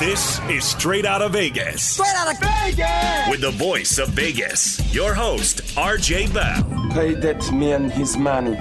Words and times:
This 0.00 0.40
is 0.48 0.64
Straight 0.64 1.04
Out 1.04 1.20
of 1.20 1.32
Vegas. 1.32 1.82
Straight 1.82 2.14
out 2.16 2.32
of 2.32 2.40
Vegas! 2.40 3.28
With 3.28 3.42
the 3.42 3.50
voice 3.50 3.98
of 3.98 4.08
Vegas, 4.08 4.94
your 4.94 5.12
host, 5.12 5.58
RJ 5.76 6.32
Bell. 6.32 6.90
Pay 6.94 7.12
that 7.16 7.52
man 7.52 7.90
his 7.90 8.16
money. 8.16 8.56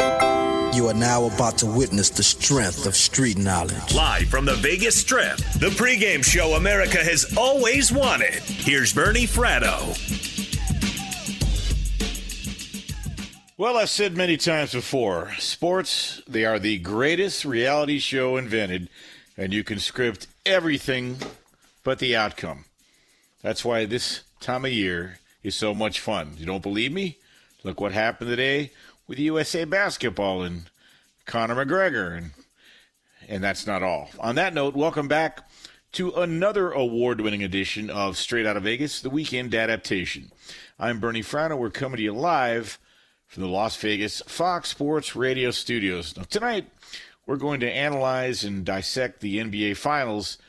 You 0.75 0.89
are 0.89 0.93
now 0.93 1.27
about 1.27 1.57
to 1.59 1.65
witness 1.65 2.09
the 2.09 2.23
strength 2.23 2.85
of 2.85 2.93
street 2.93 3.37
knowledge. 3.37 3.95
Live 3.95 4.27
from 4.27 4.43
the 4.43 4.55
Vegas 4.55 4.99
Strip, 4.99 5.37
the 5.59 5.69
pregame 5.77 6.25
show 6.25 6.55
America 6.55 6.97
has 6.97 7.33
always 7.37 7.89
wanted. 7.89 8.43
Here's 8.43 8.91
Bernie 8.91 9.25
Fratto. 9.25 9.95
Well, 13.57 13.77
I've 13.77 13.89
said 13.89 14.17
many 14.17 14.35
times 14.35 14.73
before 14.73 15.31
sports, 15.39 16.21
they 16.27 16.43
are 16.43 16.59
the 16.59 16.79
greatest 16.79 17.45
reality 17.45 17.99
show 17.99 18.35
invented, 18.35 18.89
and 19.37 19.53
you 19.53 19.63
can 19.63 19.79
script 19.79 20.27
everything 20.49 21.15
but 21.83 21.99
the 21.99 22.15
outcome. 22.15 22.65
That's 23.43 23.63
why 23.63 23.85
this 23.85 24.23
time 24.39 24.65
of 24.65 24.71
year 24.71 25.19
is 25.43 25.53
so 25.53 25.75
much 25.75 25.99
fun. 25.99 26.31
You 26.37 26.47
don't 26.47 26.63
believe 26.63 26.91
me? 26.91 27.17
Look 27.63 27.79
what 27.79 27.91
happened 27.91 28.31
today 28.31 28.71
with 29.07 29.19
USA 29.19 29.63
basketball 29.65 30.41
and 30.41 30.63
Conor 31.25 31.63
McGregor 31.63 32.17
and 32.17 32.31
and 33.27 33.43
that's 33.43 33.67
not 33.67 33.83
all. 33.83 34.09
On 34.19 34.33
that 34.35 34.55
note, 34.55 34.75
welcome 34.75 35.07
back 35.07 35.47
to 35.91 36.11
another 36.13 36.71
award-winning 36.71 37.43
edition 37.43 37.91
of 37.91 38.17
Straight 38.17 38.47
Out 38.47 38.57
of 38.57 38.63
Vegas, 38.63 39.01
the 39.01 39.09
weekend 39.11 39.53
adaptation. 39.53 40.31
I'm 40.79 40.99
Bernie 40.99 41.21
Fratto. 41.21 41.55
We're 41.55 41.69
coming 41.69 41.97
to 41.97 42.03
you 42.03 42.13
live 42.13 42.79
from 43.27 43.43
the 43.43 43.49
Las 43.49 43.75
Vegas 43.75 44.23
Fox 44.25 44.69
Sports 44.69 45.15
Radio 45.15 45.51
studios. 45.51 46.17
Now, 46.17 46.23
tonight, 46.23 46.65
we're 47.29 47.35
going 47.35 47.59
to 47.59 47.71
analyze 47.71 48.43
and 48.43 48.65
dissect 48.65 49.19
the 49.19 49.37
NBA 49.37 49.77
Finals 49.77 50.39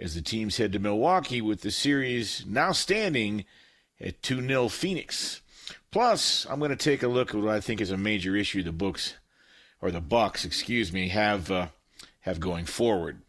as 0.00 0.14
the 0.14 0.22
teams 0.22 0.56
head 0.56 0.72
to 0.72 0.78
Milwaukee 0.78 1.42
with 1.42 1.60
the 1.60 1.70
series 1.70 2.42
now 2.46 2.72
standing 2.72 3.44
at 4.00 4.22
2 4.22 4.40
0 4.40 4.68
Phoenix. 4.68 5.42
Plus, 5.90 6.46
I'm 6.48 6.58
going 6.58 6.70
to 6.70 6.76
take 6.76 7.02
a 7.02 7.08
look 7.08 7.34
at 7.34 7.40
what 7.42 7.54
I 7.54 7.60
think 7.60 7.82
is 7.82 7.90
a 7.90 7.98
major 7.98 8.34
issue 8.34 8.62
the 8.62 8.72
books, 8.72 9.12
or 9.82 9.90
the 9.90 10.00
Bucks, 10.00 10.46
excuse 10.46 10.90
me, 10.90 11.08
have 11.08 11.50
uh, 11.50 11.66
have 12.20 12.40
going 12.40 12.64
forward. 12.64 13.20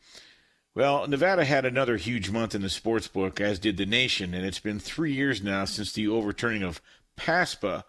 Well, 0.73 1.05
Nevada 1.05 1.43
had 1.43 1.65
another 1.65 1.97
huge 1.97 2.31
month 2.31 2.55
in 2.55 2.61
the 2.61 2.69
sports 2.69 3.09
book, 3.09 3.41
as 3.41 3.59
did 3.59 3.75
the 3.75 3.85
nation, 3.85 4.33
and 4.33 4.45
it's 4.45 4.61
been 4.61 4.79
three 4.79 5.11
years 5.11 5.43
now 5.43 5.65
since 5.65 5.91
the 5.91 6.07
overturning 6.07 6.63
of 6.63 6.81
PASPA 7.17 7.83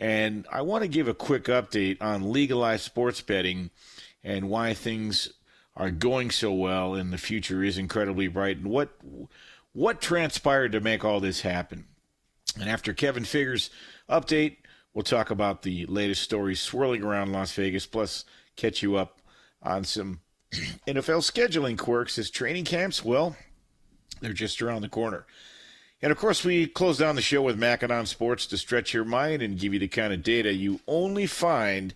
and 0.00 0.46
I 0.50 0.62
want 0.62 0.82
to 0.82 0.88
give 0.88 1.08
a 1.08 1.14
quick 1.14 1.44
update 1.44 1.98
on 2.00 2.32
legalized 2.32 2.84
sports 2.84 3.20
betting 3.20 3.70
and 4.22 4.48
why 4.48 4.74
things 4.74 5.32
are 5.76 5.90
going 5.90 6.30
so 6.30 6.52
well 6.52 6.94
and 6.94 7.12
the 7.12 7.18
future 7.18 7.62
is 7.62 7.78
incredibly 7.78 8.28
bright 8.28 8.58
and 8.58 8.66
what 8.66 8.90
what 9.72 10.00
transpired 10.00 10.72
to 10.72 10.80
make 10.80 11.04
all 11.04 11.20
this 11.20 11.42
happen. 11.42 11.84
And 12.58 12.68
after 12.68 12.92
Kevin 12.92 13.24
Figures 13.24 13.70
update, 14.08 14.56
we'll 14.92 15.04
talk 15.04 15.30
about 15.30 15.62
the 15.62 15.86
latest 15.86 16.22
stories 16.22 16.60
swirling 16.60 17.04
around 17.04 17.32
Las 17.32 17.52
Vegas, 17.52 17.86
plus 17.86 18.24
catch 18.56 18.82
you 18.82 18.96
up 18.96 19.20
on 19.62 19.84
some 19.84 20.20
NFL 20.86 21.22
scheduling 21.22 21.78
quirks 21.78 22.18
as 22.18 22.30
training 22.30 22.64
camps, 22.64 23.04
well, 23.04 23.36
they're 24.20 24.32
just 24.32 24.60
around 24.60 24.82
the 24.82 24.88
corner. 24.88 25.26
And 26.02 26.10
of 26.10 26.18
course, 26.18 26.44
we 26.44 26.66
close 26.66 26.98
down 26.98 27.14
the 27.14 27.22
show 27.22 27.42
with 27.42 27.60
Macken 27.60 27.90
on 27.90 28.06
Sports 28.06 28.46
to 28.46 28.58
stretch 28.58 28.94
your 28.94 29.04
mind 29.04 29.42
and 29.42 29.58
give 29.58 29.72
you 29.74 29.78
the 29.78 29.88
kind 29.88 30.12
of 30.12 30.22
data 30.22 30.52
you 30.52 30.80
only 30.86 31.26
find 31.26 31.94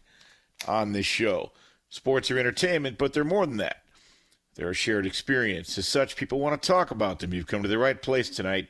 on 0.68 0.92
this 0.92 1.06
show. 1.06 1.52
Sports 1.94 2.28
are 2.32 2.38
entertainment, 2.40 2.98
but 2.98 3.12
they're 3.12 3.22
more 3.22 3.46
than 3.46 3.58
that. 3.58 3.84
They're 4.56 4.70
a 4.70 4.74
shared 4.74 5.06
experience. 5.06 5.78
As 5.78 5.86
such, 5.86 6.16
people 6.16 6.40
want 6.40 6.60
to 6.60 6.66
talk 6.66 6.90
about 6.90 7.20
them. 7.20 7.32
You've 7.32 7.46
come 7.46 7.62
to 7.62 7.68
the 7.68 7.78
right 7.78 8.02
place 8.02 8.28
tonight. 8.28 8.66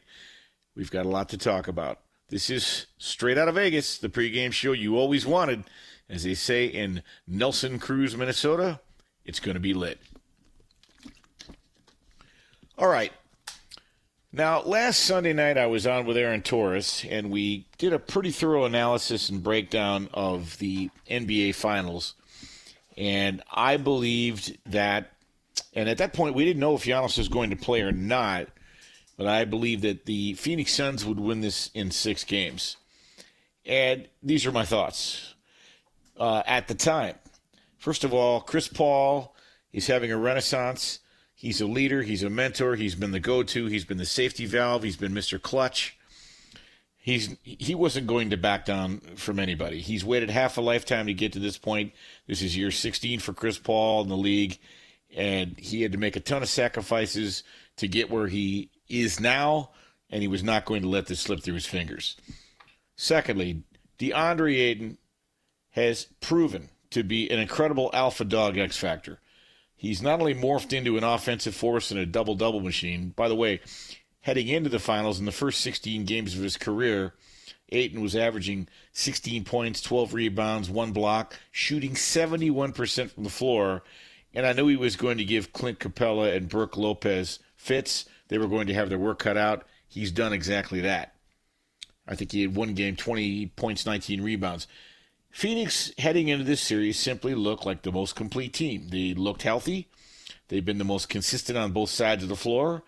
We've 0.77 0.91
got 0.91 1.07
a 1.07 1.09
lot 1.09 1.31
to 1.31 1.39
talk 1.39 1.67
about. 1.67 2.01
This 2.29 2.51
is 2.51 2.85
Straight 2.99 3.39
Out 3.39 3.49
of 3.49 3.55
Vegas, 3.55 3.97
the 3.97 4.11
pregame 4.11 4.53
show 4.53 4.73
you 4.73 4.99
always 4.99 5.25
wanted. 5.25 5.65
As 6.07 6.25
they 6.25 6.35
say 6.35 6.67
in 6.67 7.03
Nelson 7.27 7.79
Cruz, 7.79 8.15
Minnesota, 8.15 8.81
it's 9.25 9.41
going 9.41 9.55
to 9.55 9.61
be 9.61 9.73
lit. 9.73 9.99
All 12.77 12.89
right, 12.89 13.13
now, 14.37 14.63
last 14.63 15.01
Sunday 15.01 15.33
night, 15.33 15.57
I 15.57 15.67
was 15.67 15.87
on 15.87 16.07
with 16.07 16.17
Aaron 16.17 16.43
Torres, 16.43 17.07
and 17.09 17.31
we 17.31 17.67
did 17.79 17.93
a 17.93 18.01
pretty 18.01 18.33
thorough 18.33 18.65
analysis 18.65 19.31
and 19.31 19.43
breakdown 19.43 20.11
of 20.13 20.59
the 20.59 20.91
NBA 21.09 21.55
Finals. 21.55 22.17
And 22.97 23.43
I 23.51 23.77
believed 23.77 24.57
that, 24.67 25.13
and 25.75 25.89
at 25.89 25.99
that 25.99 26.13
point, 26.13 26.35
we 26.35 26.45
didn't 26.45 26.61
know 26.61 26.75
if 26.75 26.85
Giannis 26.85 27.19
was 27.19 27.29
going 27.29 27.51
to 27.51 27.57
play 27.57 27.83
or 27.83 27.93
not, 27.93 28.49
but 29.17 29.27
I 29.27 29.45
believed 29.45 29.83
that 29.83 30.07
the 30.07 30.35
Phoenix 30.35 30.73
Suns 30.73 31.05
would 31.05 31.21
win 31.21 31.41
this 31.41 31.71
in 31.75 31.91
six 31.91 32.25
games. 32.25 32.77
And 33.67 34.09
these 34.23 34.47
are 34.47 34.53
my 34.53 34.65
thoughts 34.65 35.35
uh, 36.19 36.43
at 36.47 36.69
the 36.69 36.75
time. 36.75 37.17
First 37.79 38.05
of 38.05 38.13
all, 38.13 38.41
Chris 38.41 38.69
Paul 38.69 39.35
is 39.73 39.87
having 39.87 40.11
a 40.11 40.17
renaissance. 40.17 41.01
He's 41.35 41.61
a 41.61 41.67
leader. 41.67 42.03
He's 42.03 42.23
a 42.23 42.31
mentor. 42.31 42.77
He's 42.77 42.95
been 42.95 43.11
the 43.11 43.21
go-to. 43.21 43.67
He's 43.67 43.85
been 43.85 43.99
the 43.99 44.07
safety 44.07 44.47
valve. 44.47 44.83
He's 44.83 44.97
been 44.97 45.13
Mr. 45.13 45.41
Clutch. 45.41 45.97
He's 47.05 47.37
he 47.43 47.75
wasn't 47.75 48.07
going 48.07 48.31
to 48.31 48.39
back 48.39 48.65
down 48.65 49.01
from 49.17 49.39
anybody. 49.39 49.83
He's 49.83 50.07
waited 50.07 50.31
half 50.31 50.57
a 50.57 50.63
lifetime 50.63 51.05
to 51.05 51.13
get 51.13 51.35
to 51.35 51.39
this 51.39 51.59
point. 51.59 51.93
This 52.27 52.41
is 52.41 52.57
year 52.57 52.71
16 52.71 53.21
for 53.21 53.35
Chris 53.35 53.59
Paul 53.59 54.01
in 54.01 54.09
the 54.09 54.17
league, 54.17 54.59
and 55.15 55.55
he 55.59 55.83
had 55.83 55.93
to 55.93 55.99
make 55.99 56.17
a 56.17 56.21
ton 56.21 56.43
of 56.43 56.49
sacrifices 56.49 57.43
to 57.77 57.89
get 57.89 58.11
where 58.11 58.29
he 58.29 58.71
is 58.89 59.21
now, 59.21 59.69
and 60.09 60.23
he 60.23 60.29
was 60.29 60.43
not 60.43 60.65
going 60.65 60.81
to 60.81 60.89
let 60.89 61.05
this 61.05 61.21
slip 61.21 61.43
through 61.43 61.53
his 61.53 61.67
fingers. 61.67 62.17
Secondly, 62.97 63.65
DeAndre 63.99 64.57
Ayton 64.57 64.97
has 65.73 66.07
proven 66.23 66.71
to 66.89 67.03
be 67.03 67.29
an 67.29 67.39
incredible 67.39 67.91
alpha 67.93 68.25
dog 68.25 68.57
X 68.57 68.79
factor. 68.79 69.21
He's 69.77 70.01
not 70.01 70.21
only 70.21 70.35
morphed 70.35 70.73
into 70.73 70.97
an 70.97 71.05
offensive 71.05 71.55
force 71.55 71.91
and 71.91 72.01
a 72.01 72.07
double 72.07 72.35
double 72.35 72.61
machine, 72.61 73.13
by 73.15 73.29
the 73.29 73.35
way, 73.35 73.61
heading 74.25 74.49
into 74.49 74.71
the 74.71 74.79
finals 74.79 75.19
in 75.19 75.27
the 75.27 75.33
first 75.33 75.61
16 75.61 76.07
games 76.07 76.35
of 76.35 76.43
his 76.43 76.57
career, 76.57 77.13
Ayton 77.69 78.01
was 78.01 78.17
averaging 78.17 78.69
16 78.93 79.45
points, 79.45 79.83
12 79.83 80.15
rebounds, 80.15 80.71
one 80.71 80.93
block, 80.93 81.39
shooting 81.51 81.93
71% 81.93 83.11
from 83.11 83.25
the 83.25 83.31
floor. 83.31 83.83
And 84.33 84.47
I 84.47 84.55
knew 84.55 84.67
he 84.67 84.77
was 84.77 84.97
going 84.97 85.19
to 85.19 85.25
give 85.25 85.53
Clint 85.53 85.79
Capela 85.79 86.35
and 86.35 86.49
Brook 86.49 86.79
Lopez 86.79 87.39
fits. 87.55 88.07
They 88.29 88.39
were 88.39 88.49
going 88.49 88.67
to 88.69 88.75
have 88.75 88.89
their 88.89 88.99
work 88.99 89.19
cut 89.19 89.37
out. 89.37 89.67
He's 89.87 90.11
done 90.11 90.33
exactly 90.33 90.81
that. 90.81 91.15
I 92.09 92.15
think 92.15 92.33
he 92.33 92.41
had 92.43 92.57
one 92.57 92.73
game, 92.73 92.97
20 92.97 93.49
points, 93.57 93.85
19 93.85 94.23
rebounds. 94.23 94.67
Phoenix, 95.31 95.93
heading 95.99 96.29
into 96.29 96.45
this 96.45 96.63
series, 96.63 96.99
simply 96.99 97.35
looked 97.35 97.67
like 97.67 97.83
the 97.83 97.93
most 97.93 98.17
complete 98.17 98.55
team. 98.55 98.89
They 98.89 99.13
looked 99.13 99.43
healthy. 99.43 99.89
They've 100.49 100.65
been 100.65 100.79
the 100.79 100.85
most 100.85 101.11
consistent 101.11 101.59
on 101.59 101.73
both 101.73 101.91
sides 101.91 102.23
of 102.23 102.31
the 102.31 102.37
floor. 102.37 102.85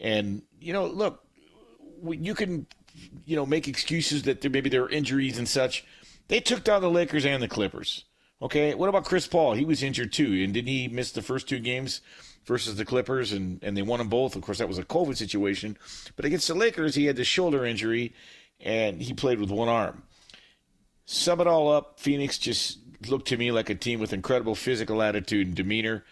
And, 0.00 0.42
you 0.60 0.72
know, 0.72 0.86
look, 0.86 1.24
you 2.02 2.34
can, 2.34 2.66
you 3.24 3.36
know, 3.36 3.46
make 3.46 3.68
excuses 3.68 4.24
that 4.24 4.40
there, 4.40 4.50
maybe 4.50 4.70
there 4.70 4.84
are 4.84 4.90
injuries 4.90 5.38
and 5.38 5.48
such. 5.48 5.84
They 6.28 6.40
took 6.40 6.64
down 6.64 6.82
the 6.82 6.90
Lakers 6.90 7.26
and 7.26 7.42
the 7.42 7.48
Clippers. 7.48 8.04
Okay, 8.42 8.74
what 8.74 8.88
about 8.88 9.04
Chris 9.04 9.26
Paul? 9.26 9.54
He 9.54 9.64
was 9.64 9.82
injured 9.82 10.12
too. 10.12 10.42
And 10.42 10.52
didn't 10.52 10.68
he 10.68 10.88
miss 10.88 11.12
the 11.12 11.22
first 11.22 11.48
two 11.48 11.60
games 11.60 12.00
versus 12.44 12.76
the 12.76 12.84
Clippers? 12.84 13.32
And, 13.32 13.62
and 13.62 13.76
they 13.76 13.82
won 13.82 13.98
them 13.98 14.08
both. 14.08 14.36
Of 14.36 14.42
course, 14.42 14.58
that 14.58 14.68
was 14.68 14.78
a 14.78 14.84
COVID 14.84 15.16
situation. 15.16 15.78
But 16.16 16.24
against 16.24 16.48
the 16.48 16.54
Lakers, 16.54 16.94
he 16.94 17.06
had 17.06 17.16
the 17.16 17.24
shoulder 17.24 17.64
injury 17.64 18.12
and 18.60 19.00
he 19.00 19.14
played 19.14 19.40
with 19.40 19.50
one 19.50 19.68
arm. 19.68 20.02
Sum 21.06 21.40
it 21.40 21.46
all 21.46 21.70
up, 21.70 22.00
Phoenix 22.00 22.38
just 22.38 22.78
looked 23.08 23.28
to 23.28 23.36
me 23.36 23.52
like 23.52 23.70
a 23.70 23.74
team 23.74 24.00
with 24.00 24.12
incredible 24.12 24.54
physical 24.54 25.02
attitude 25.02 25.46
and 25.46 25.56
demeanor. 25.56 26.04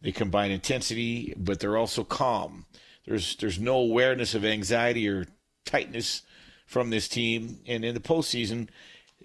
They 0.00 0.12
combine 0.12 0.50
intensity, 0.50 1.34
but 1.36 1.60
they're 1.60 1.76
also 1.76 2.04
calm. 2.04 2.64
There's 3.06 3.36
there's 3.36 3.58
no 3.58 3.76
awareness 3.76 4.34
of 4.34 4.44
anxiety 4.44 5.08
or 5.08 5.26
tightness 5.64 6.22
from 6.66 6.90
this 6.90 7.08
team. 7.08 7.60
And 7.66 7.84
in 7.84 7.94
the 7.94 8.00
postseason, 8.00 8.68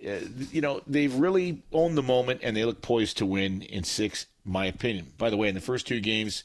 uh, 0.06 0.28
you 0.52 0.62
know 0.62 0.82
they've 0.88 1.14
really 1.14 1.64
owned 1.72 1.98
the 1.98 2.04
moment 2.04 2.42
and 2.44 2.56
they 2.56 2.66
look 2.66 2.82
poised 2.82 3.18
to 3.18 3.26
win 3.26 3.62
in 3.62 3.84
six. 3.84 4.28
My 4.48 4.68
opinion. 4.68 5.14
By 5.18 5.32
the 5.32 5.38
way, 5.38 5.48
in 5.48 5.56
the 5.56 5.62
first 5.62 5.88
two 5.88 6.00
games, 6.00 6.44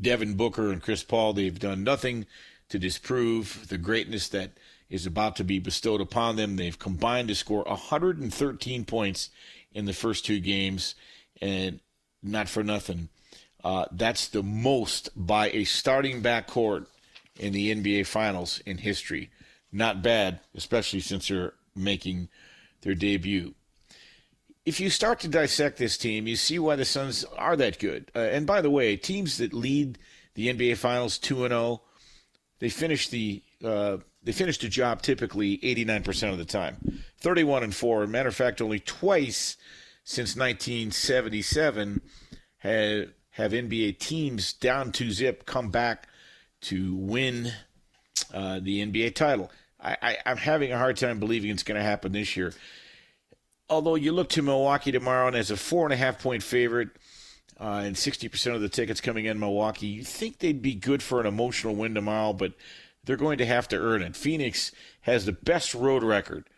Devin 0.00 0.34
Booker 0.34 0.72
and 0.72 0.82
Chris 0.82 1.02
Paul 1.02 1.34
they've 1.34 1.58
done 1.58 1.84
nothing 1.84 2.26
to 2.70 2.78
disprove 2.78 3.66
the 3.68 3.76
greatness 3.76 4.28
that 4.28 4.52
is 4.88 5.06
about 5.06 5.36
to 5.36 5.44
be 5.44 5.58
bestowed 5.58 6.00
upon 6.00 6.36
them. 6.36 6.56
They've 6.56 6.78
combined 6.78 7.28
to 7.28 7.34
score 7.34 7.64
113 7.64 8.84
points 8.84 9.30
in 9.72 9.84
the 9.84 9.92
first 9.92 10.24
two 10.24 10.40
games, 10.40 10.94
and 11.40 11.80
not 12.22 12.48
for 12.48 12.64
nothing. 12.64 13.08
Uh, 13.62 13.86
that's 13.92 14.28
the 14.28 14.42
most 14.42 15.10
by 15.14 15.50
a 15.50 15.64
starting 15.64 16.22
backcourt 16.22 16.86
in 17.38 17.52
the 17.52 17.74
NBA 17.74 18.06
Finals 18.06 18.60
in 18.66 18.78
history. 18.78 19.30
Not 19.72 20.02
bad, 20.02 20.40
especially 20.54 21.00
since 21.00 21.28
they're 21.28 21.54
making 21.74 22.28
their 22.82 22.94
debut. 22.94 23.54
If 24.64 24.80
you 24.80 24.90
start 24.90 25.20
to 25.20 25.28
dissect 25.28 25.78
this 25.78 25.96
team, 25.96 26.26
you 26.26 26.36
see 26.36 26.58
why 26.58 26.76
the 26.76 26.84
Suns 26.84 27.24
are 27.36 27.56
that 27.56 27.78
good. 27.78 28.10
Uh, 28.14 28.20
and 28.20 28.46
by 28.46 28.60
the 28.60 28.70
way, 28.70 28.96
teams 28.96 29.38
that 29.38 29.54
lead 29.54 29.98
the 30.34 30.48
NBA 30.48 30.76
Finals 30.76 31.18
2 31.18 31.44
and 31.44 31.52
0. 31.52 31.82
They 32.58 32.68
finish 32.68 33.08
the 33.08 33.42
uh, 33.64 33.98
they 34.22 34.32
finished 34.32 34.60
the 34.60 34.68
job 34.68 35.00
typically 35.02 35.58
89% 35.58 36.30
of 36.30 36.38
the 36.38 36.44
time. 36.44 37.02
31 37.20 37.62
and 37.62 37.74
4. 37.74 38.06
matter 38.06 38.28
of 38.28 38.34
fact, 38.34 38.60
only 38.60 38.80
twice 38.80 39.56
since 40.04 40.36
1977 40.36 42.02
have 42.58 43.08
have 43.40 43.52
NBA 43.52 43.98
teams 43.98 44.52
down 44.52 44.92
to 44.92 45.10
zip 45.10 45.46
come 45.46 45.70
back 45.70 46.08
to 46.62 46.94
win 46.94 47.52
uh, 48.32 48.60
the 48.60 48.84
NBA 48.84 49.14
title. 49.14 49.50
I, 49.82 50.18
I'm 50.26 50.36
having 50.36 50.72
a 50.72 50.78
hard 50.78 50.98
time 50.98 51.18
believing 51.18 51.50
it's 51.50 51.62
going 51.62 51.78
to 51.78 51.82
happen 51.82 52.12
this 52.12 52.36
year. 52.36 52.52
Although 53.70 53.94
you 53.94 54.12
look 54.12 54.28
to 54.30 54.42
Milwaukee 54.42 54.92
tomorrow 54.92 55.28
and 55.28 55.36
as 55.36 55.50
a 55.50 55.56
four 55.56 55.86
and 55.86 55.92
a 55.94 55.96
half 55.96 56.22
point 56.22 56.42
favorite, 56.42 56.90
uh, 57.60 57.82
and 57.84 57.94
60% 57.94 58.54
of 58.54 58.62
the 58.62 58.68
tickets 58.68 59.00
coming 59.00 59.26
in 59.26 59.38
Milwaukee, 59.38 59.86
you 59.86 60.02
think 60.02 60.38
they'd 60.38 60.62
be 60.62 60.74
good 60.74 61.02
for 61.02 61.20
an 61.20 61.26
emotional 61.26 61.74
win 61.74 61.94
tomorrow, 61.94 62.32
but 62.32 62.54
they're 63.04 63.16
going 63.16 63.38
to 63.38 63.46
have 63.46 63.68
to 63.68 63.76
earn 63.76 64.02
it. 64.02 64.16
Phoenix 64.16 64.72
has 65.02 65.26
the 65.26 65.32
best 65.32 65.74
road 65.74 66.02
record 66.02 66.48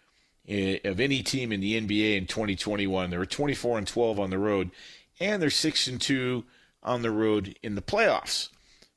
eh, 0.46 0.78
of 0.84 1.00
any 1.00 1.22
team 1.22 1.50
in 1.50 1.60
the 1.60 1.80
NBA 1.80 2.16
in 2.16 2.26
2021. 2.26 3.10
They 3.10 3.18
were 3.18 3.26
24 3.26 3.78
and 3.78 3.86
12 3.86 4.20
on 4.20 4.30
the 4.30 4.38
road, 4.38 4.70
and 5.18 5.42
they're 5.42 5.50
6 5.50 5.86
and 5.88 6.00
2 6.00 6.44
on 6.82 7.02
the 7.02 7.10
road 7.10 7.56
in 7.62 7.74
the 7.74 7.82
playoffs. 7.82 8.48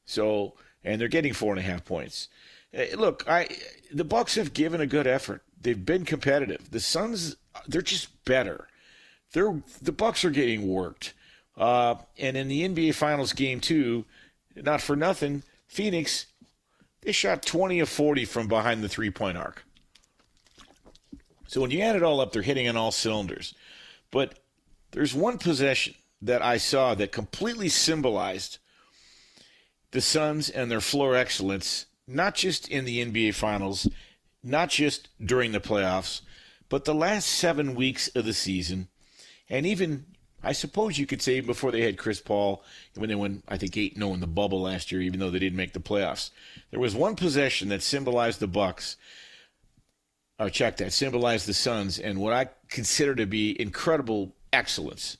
So, 0.06 0.54
and 0.84 1.00
they're 1.00 1.08
getting 1.08 1.34
four 1.34 1.52
and 1.52 1.60
a 1.60 1.64
half 1.64 1.86
points. 1.86 2.28
Eh, 2.74 2.96
look, 2.96 3.24
I 3.28 3.48
the 3.92 4.04
Bucks 4.04 4.36
have 4.36 4.54
given 4.54 4.82
a 4.82 4.88
good 4.88 5.08
effort. 5.08 5.44
They've 5.60 5.86
been 5.86 6.06
competitive. 6.06 6.72
The 6.72 6.80
Suns, 6.80 7.36
they're 7.68 7.82
just 7.82 8.26
better. 8.26 8.68
They're 9.34 9.62
the 9.82 9.92
Bucks 9.92 10.24
are 10.26 10.32
getting 10.32 10.68
worked. 10.68 11.14
Uh, 11.58 11.96
and 12.18 12.36
in 12.36 12.48
the 12.48 12.68
NBA 12.68 12.96
Finals 12.96 13.34
game 13.34 13.62
two, 13.62 14.06
not 14.56 14.82
for 14.82 14.96
nothing, 14.96 15.44
Phoenix, 15.68 16.28
they 17.02 17.12
shot 17.12 17.44
20 17.44 17.80
of 17.80 17.88
40 17.88 18.26
from 18.26 18.48
behind 18.48 18.84
the 18.84 18.90
three 18.90 19.12
point 19.12 19.38
arc. 19.38 19.64
So 21.48 21.62
when 21.62 21.72
you 21.72 21.82
add 21.82 21.96
it 21.96 22.04
all 22.04 22.20
up, 22.20 22.34
they're 22.34 22.42
hitting 22.42 22.68
on 22.68 22.76
all 22.76 22.92
cylinders. 22.92 23.54
But 24.12 24.40
there's 24.92 25.14
one 25.14 25.38
possession 25.38 25.94
that 26.22 26.42
I 26.42 26.58
saw 26.58 26.96
that 26.96 27.12
completely 27.12 27.70
symbolized 27.70 28.60
the 29.92 30.02
Suns 30.02 30.50
and 30.50 30.70
their 30.70 30.82
floor 30.82 31.16
excellence, 31.16 31.86
not 32.08 32.36
just 32.36 32.68
in 32.68 32.86
the 32.86 33.06
NBA 33.06 33.34
Finals, 33.34 33.88
not 34.44 34.70
just 34.70 35.10
during 35.24 35.52
the 35.52 35.60
playoffs, 35.60 36.22
but 36.70 36.86
the 36.86 36.96
last 36.96 37.28
seven 37.28 37.76
weeks 37.76 38.08
of 38.10 38.26
the 38.26 38.34
season, 38.34 38.88
and 39.50 39.66
even 39.66 40.06
I 40.46 40.52
suppose 40.52 41.00
you 41.00 41.08
could 41.08 41.24
say 41.24 41.40
before 41.40 41.72
they 41.72 41.82
had 41.82 41.98
Chris 41.98 42.22
Paul, 42.22 42.64
when 42.94 43.10
they 43.10 43.16
won, 43.16 43.42
I 43.48 43.58
think, 43.58 43.76
8 43.76 43.96
0 43.98 44.14
in 44.14 44.20
the 44.20 44.28
bubble 44.28 44.62
last 44.62 44.92
year, 44.92 45.02
even 45.02 45.20
though 45.20 45.32
they 45.32 45.40
didn't 45.40 45.58
make 45.58 45.74
the 45.74 45.80
playoffs. 45.80 46.30
There 46.70 46.80
was 46.80 46.96
one 46.96 47.16
possession 47.16 47.70
that 47.70 47.82
symbolized 47.82 48.40
the 48.40 48.48
Bucks. 48.48 48.96
Oh, 50.38 50.50
check 50.50 50.78
that. 50.78 50.94
Symbolized 50.94 51.48
the 51.48 51.54
Suns 51.54 51.98
and 51.98 52.20
what 52.20 52.34
I 52.34 52.50
consider 52.70 53.16
to 53.16 53.26
be 53.26 53.60
incredible 53.60 54.36
excellence. 54.54 55.18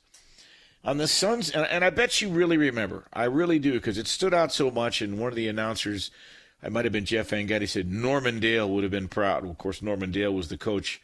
On 0.86 0.98
the 0.98 1.08
Suns, 1.08 1.50
and, 1.50 1.66
and 1.66 1.84
I 1.84 1.90
bet 1.90 2.22
you 2.22 2.28
really 2.28 2.56
remember. 2.56 3.06
I 3.12 3.24
really 3.24 3.58
do, 3.58 3.72
because 3.72 3.98
it 3.98 4.06
stood 4.06 4.32
out 4.32 4.52
so 4.52 4.70
much. 4.70 5.02
And 5.02 5.18
one 5.18 5.30
of 5.30 5.34
the 5.34 5.48
announcers, 5.48 6.12
I 6.62 6.68
might 6.68 6.84
have 6.84 6.92
been 6.92 7.04
Jeff 7.04 7.30
Gundy, 7.30 7.68
said 7.68 7.90
Norman 7.90 8.38
Dale 8.38 8.70
would 8.70 8.84
have 8.84 8.92
been 8.92 9.08
proud. 9.08 9.44
Of 9.44 9.58
course, 9.58 9.82
Norman 9.82 10.12
Dale 10.12 10.32
was 10.32 10.46
the 10.46 10.56
coach 10.56 11.02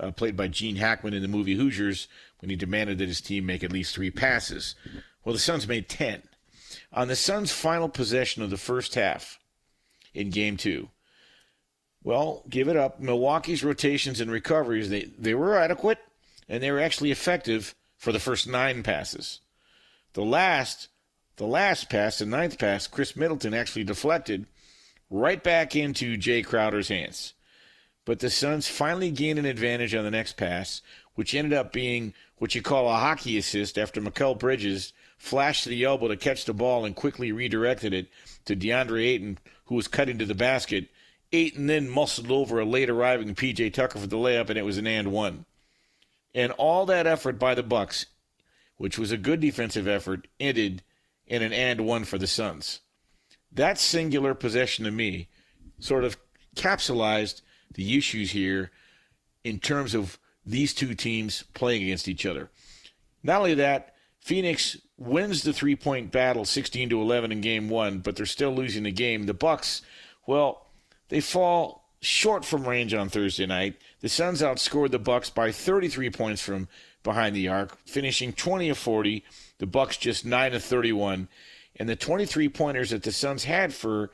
uh, 0.00 0.12
played 0.12 0.34
by 0.34 0.48
Gene 0.48 0.76
Hackman 0.76 1.12
in 1.12 1.20
the 1.20 1.28
movie 1.28 1.56
Hoosiers, 1.56 2.08
when 2.40 2.48
he 2.48 2.56
demanded 2.56 2.96
that 2.98 3.08
his 3.08 3.20
team 3.20 3.44
make 3.44 3.62
at 3.62 3.72
least 3.72 3.94
three 3.94 4.10
passes. 4.10 4.74
Well, 5.24 5.34
the 5.34 5.38
Suns 5.38 5.68
made 5.68 5.90
10. 5.90 6.22
On 6.94 7.08
the 7.08 7.16
Suns' 7.16 7.52
final 7.52 7.90
possession 7.90 8.42
of 8.42 8.48
the 8.48 8.56
first 8.56 8.94
half 8.94 9.38
in 10.14 10.30
game 10.30 10.56
two, 10.56 10.88
well, 12.02 12.44
give 12.48 12.68
it 12.68 12.76
up. 12.76 12.98
Milwaukee's 12.98 13.62
rotations 13.62 14.20
and 14.20 14.30
recoveries, 14.30 14.88
they, 14.88 15.10
they 15.18 15.34
were 15.34 15.58
adequate, 15.58 15.98
and 16.48 16.62
they 16.62 16.70
were 16.70 16.80
actually 16.80 17.10
effective 17.10 17.74
for 17.98 18.12
the 18.12 18.20
first 18.20 18.48
nine 18.48 18.82
passes. 18.82 19.40
The 20.14 20.24
last, 20.24 20.88
the 21.36 21.46
last 21.46 21.90
pass, 21.90 22.18
the 22.18 22.26
ninth 22.26 22.58
pass, 22.58 22.86
Khris 22.86 23.14
Middleton 23.14 23.52
actually 23.52 23.84
deflected 23.84 24.46
right 25.10 25.42
back 25.42 25.76
into 25.76 26.16
Jae 26.16 26.44
Crowder's 26.44 26.88
hands. 26.88 27.34
But 28.04 28.20
the 28.20 28.30
Suns 28.30 28.66
finally 28.66 29.10
gained 29.10 29.38
an 29.38 29.44
advantage 29.44 29.94
on 29.94 30.04
the 30.04 30.10
next 30.10 30.38
pass, 30.38 30.80
which 31.14 31.34
ended 31.34 31.52
up 31.52 31.72
being 31.72 32.14
what 32.38 32.54
you 32.54 32.62
call 32.62 32.88
a 32.88 32.94
hockey 32.94 33.36
assist 33.36 33.76
after 33.76 34.00
Mikal 34.00 34.38
Bridges 34.38 34.92
flashed 35.18 35.64
the 35.64 35.84
elbow 35.84 36.08
to 36.08 36.16
catch 36.16 36.44
the 36.44 36.54
ball 36.54 36.84
and 36.84 36.94
quickly 36.94 37.32
redirected 37.32 37.92
it 37.92 38.06
to 38.44 38.56
DeAndre 38.56 39.04
Ayton, 39.04 39.38
who 39.64 39.74
was 39.74 39.88
cutting 39.88 40.18
to 40.18 40.24
the 40.24 40.34
basket. 40.34 40.88
Ayton 41.32 41.66
then 41.66 41.88
muscled 41.88 42.30
over 42.30 42.60
a 42.60 42.64
late 42.64 42.88
arriving 42.88 43.34
PJ 43.34 43.74
Tucker 43.74 43.98
for 43.98 44.06
the 44.06 44.16
layup, 44.16 44.48
and 44.48 44.58
it 44.58 44.64
was 44.64 44.78
an 44.78 44.86
and 44.86 45.12
one. 45.12 45.44
And 46.38 46.52
all 46.52 46.86
that 46.86 47.08
effort 47.08 47.36
by 47.36 47.56
the 47.56 47.64
Bucks, 47.64 48.06
which 48.76 48.96
was 48.96 49.10
a 49.10 49.16
good 49.16 49.40
defensive 49.40 49.88
effort, 49.88 50.28
ended 50.38 50.84
in 51.26 51.42
an 51.42 51.52
and 51.52 51.80
one 51.80 52.04
for 52.04 52.16
the 52.16 52.28
Suns. 52.28 52.78
That 53.50 53.76
singular 53.76 54.34
possession 54.34 54.84
to 54.84 54.92
me 54.92 55.26
sort 55.80 56.04
of 56.04 56.16
capsulized 56.54 57.42
the 57.74 57.98
issues 57.98 58.30
here 58.30 58.70
in 59.42 59.58
terms 59.58 59.96
of 59.96 60.20
these 60.46 60.72
two 60.72 60.94
teams 60.94 61.42
playing 61.54 61.82
against 61.82 62.06
each 62.06 62.24
other. 62.24 62.50
Not 63.24 63.38
only 63.40 63.54
that, 63.54 63.96
Phoenix 64.20 64.76
wins 64.96 65.42
the 65.42 65.52
three-point 65.52 66.12
battle 66.12 66.44
16 66.44 66.90
to 66.90 67.02
11 67.02 67.32
in 67.32 67.40
game 67.40 67.68
1, 67.68 67.98
but 67.98 68.14
they're 68.14 68.26
still 68.26 68.54
losing 68.54 68.84
the 68.84 68.92
game. 68.92 69.24
The 69.24 69.34
Bucks, 69.34 69.82
well, 70.24 70.68
they 71.08 71.20
fall 71.20 71.77
short 72.00 72.44
from 72.44 72.66
range 72.66 72.94
on 72.94 73.08
Thursday 73.08 73.46
night. 73.46 73.76
The 74.00 74.08
Suns 74.08 74.42
outscored 74.42 74.90
the 74.90 74.98
Bucks 74.98 75.30
by 75.30 75.52
33 75.52 76.10
points 76.10 76.42
from 76.42 76.68
behind 77.02 77.34
the 77.34 77.48
arc, 77.48 77.76
finishing 77.86 78.32
20 78.32 78.68
of 78.68 78.78
40. 78.78 79.24
The 79.58 79.66
Bucks 79.66 79.96
just 79.96 80.24
9 80.24 80.54
of 80.54 80.62
31, 80.62 81.28
and 81.76 81.88
the 81.88 81.96
23 81.96 82.48
pointers 82.48 82.90
that 82.90 83.02
the 83.02 83.12
Suns 83.12 83.44
had 83.44 83.74
for 83.74 84.10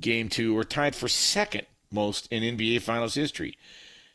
game 0.00 0.28
2 0.28 0.54
were 0.54 0.64
tied 0.64 0.94
for 0.94 1.08
second 1.08 1.66
most 1.90 2.26
in 2.30 2.42
NBA 2.42 2.82
Finals 2.82 3.14
history. 3.14 3.56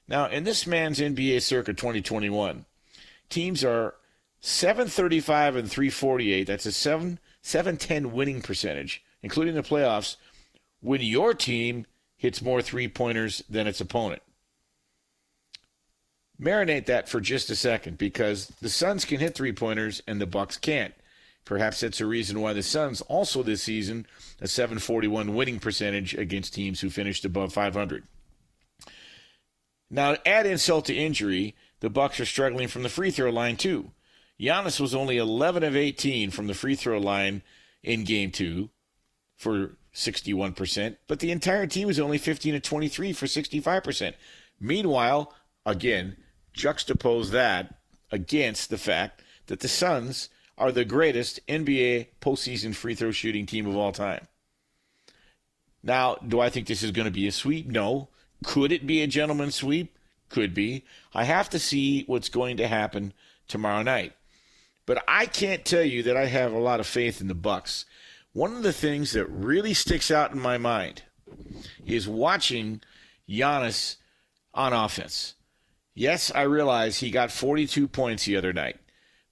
Now, 0.07 0.27
in 0.27 0.43
this 0.43 0.65
man's 0.65 0.99
NBA 0.99 1.41
circa 1.41 1.73
2021, 1.73 2.65
teams 3.29 3.63
are 3.63 3.95
735 4.41 5.55
and 5.55 5.69
348. 5.69 6.45
That's 6.45 6.65
a 6.65 6.71
7 6.71 7.19
710 7.41 8.11
winning 8.11 8.41
percentage, 8.41 9.03
including 9.21 9.55
the 9.55 9.63
playoffs, 9.63 10.17
when 10.81 11.01
your 11.01 11.33
team 11.33 11.85
hits 12.19 12.41
more 12.41 12.61
three 12.61 12.87
pointers 12.87 13.41
than 13.49 13.65
its 13.65 13.81
opponent. 13.81 14.21
Marinate 16.39 16.85
that 16.85 17.09
for 17.09 17.19
just 17.19 17.49
a 17.49 17.55
second 17.55 17.97
because 17.97 18.47
the 18.61 18.69
Suns 18.69 19.05
can 19.05 19.19
hit 19.19 19.35
three 19.35 19.53
pointers 19.53 20.03
and 20.05 20.21
the 20.21 20.27
Bucks 20.27 20.57
can't. 20.57 20.93
Perhaps 21.45 21.79
that's 21.79 22.01
a 22.01 22.05
reason 22.05 22.41
why 22.41 22.53
the 22.53 22.61
Suns 22.61 23.01
also 23.01 23.41
this 23.41 23.63
season 23.63 24.05
a 24.41 24.47
741 24.47 25.33
winning 25.33 25.59
percentage 25.59 26.13
against 26.13 26.53
teams 26.53 26.81
who 26.81 26.89
finished 26.89 27.25
above 27.25 27.53
500. 27.53 28.03
Now, 29.89 30.17
add 30.25 30.45
insult 30.45 30.85
to 30.85 30.93
injury, 30.93 31.55
the 31.79 31.89
Bucks 31.89 32.19
are 32.19 32.25
struggling 32.25 32.67
from 32.67 32.83
the 32.83 32.89
free 32.89 33.11
throw 33.11 33.31
line 33.31 33.55
too. 33.55 33.91
Giannis 34.39 34.79
was 34.79 34.93
only 34.93 35.17
11 35.17 35.63
of 35.63 35.75
18 35.75 36.31
from 36.31 36.47
the 36.47 36.53
free 36.53 36.75
throw 36.75 36.99
line 36.99 37.43
in 37.81 38.03
game 38.03 38.29
2 38.29 38.69
for 39.35 39.77
61%, 39.99 40.97
but 41.07 41.19
the 41.19 41.31
entire 41.31 41.67
team 41.67 41.87
was 41.87 41.99
only 41.99 42.17
15 42.17 42.53
to 42.53 42.59
23 42.59 43.13
for 43.13 43.25
65%. 43.25 44.13
Meanwhile, 44.59 45.33
again, 45.65 46.17
juxtapose 46.57 47.31
that 47.31 47.75
against 48.11 48.69
the 48.69 48.77
fact 48.77 49.21
that 49.47 49.59
the 49.59 49.67
Suns 49.67 50.29
are 50.57 50.71
the 50.71 50.85
greatest 50.85 51.45
NBA 51.47 52.07
postseason 52.21 52.73
free 52.73 52.95
throw 52.95 53.11
shooting 53.11 53.45
team 53.45 53.67
of 53.67 53.75
all 53.75 53.91
time. 53.91 54.27
Now, 55.83 56.15
do 56.15 56.39
I 56.39 56.49
think 56.49 56.67
this 56.67 56.83
is 56.83 56.91
going 56.91 57.05
to 57.05 57.11
be 57.11 57.27
a 57.27 57.31
sweep? 57.31 57.67
No. 57.67 58.09
Could 58.43 58.71
it 58.71 58.87
be 58.87 59.01
a 59.01 59.07
gentleman's 59.07 59.55
sweep? 59.55 59.97
Could 60.29 60.53
be. 60.53 60.85
I 61.13 61.23
have 61.23 61.49
to 61.49 61.59
see 61.59 62.03
what's 62.05 62.29
going 62.29 62.57
to 62.57 62.67
happen 62.67 63.13
tomorrow 63.47 63.81
night. 63.81 64.13
But 64.85 65.03
I 65.07 65.25
can't 65.25 65.65
tell 65.65 65.83
you 65.83 66.03
that 66.03 66.17
I 66.17 66.25
have 66.25 66.51
a 66.51 66.59
lot 66.59 66.79
of 66.79 66.87
faith 66.87 67.21
in 67.21 67.27
the 67.27 67.35
Bucks. 67.35 67.85
One 68.33 68.55
of 68.55 68.63
the 68.63 68.73
things 68.73 69.13
that 69.13 69.25
really 69.25 69.73
sticks 69.73 70.11
out 70.11 70.31
in 70.31 70.39
my 70.39 70.57
mind 70.57 71.03
is 71.85 72.07
watching 72.07 72.81
Giannis 73.27 73.95
on 74.53 74.73
offense. 74.73 75.33
Yes, 75.95 76.31
I 76.33 76.43
realize 76.43 76.99
he 76.99 77.11
got 77.11 77.31
42 77.31 77.87
points 77.87 78.25
the 78.25 78.37
other 78.37 78.53
night. 78.53 78.77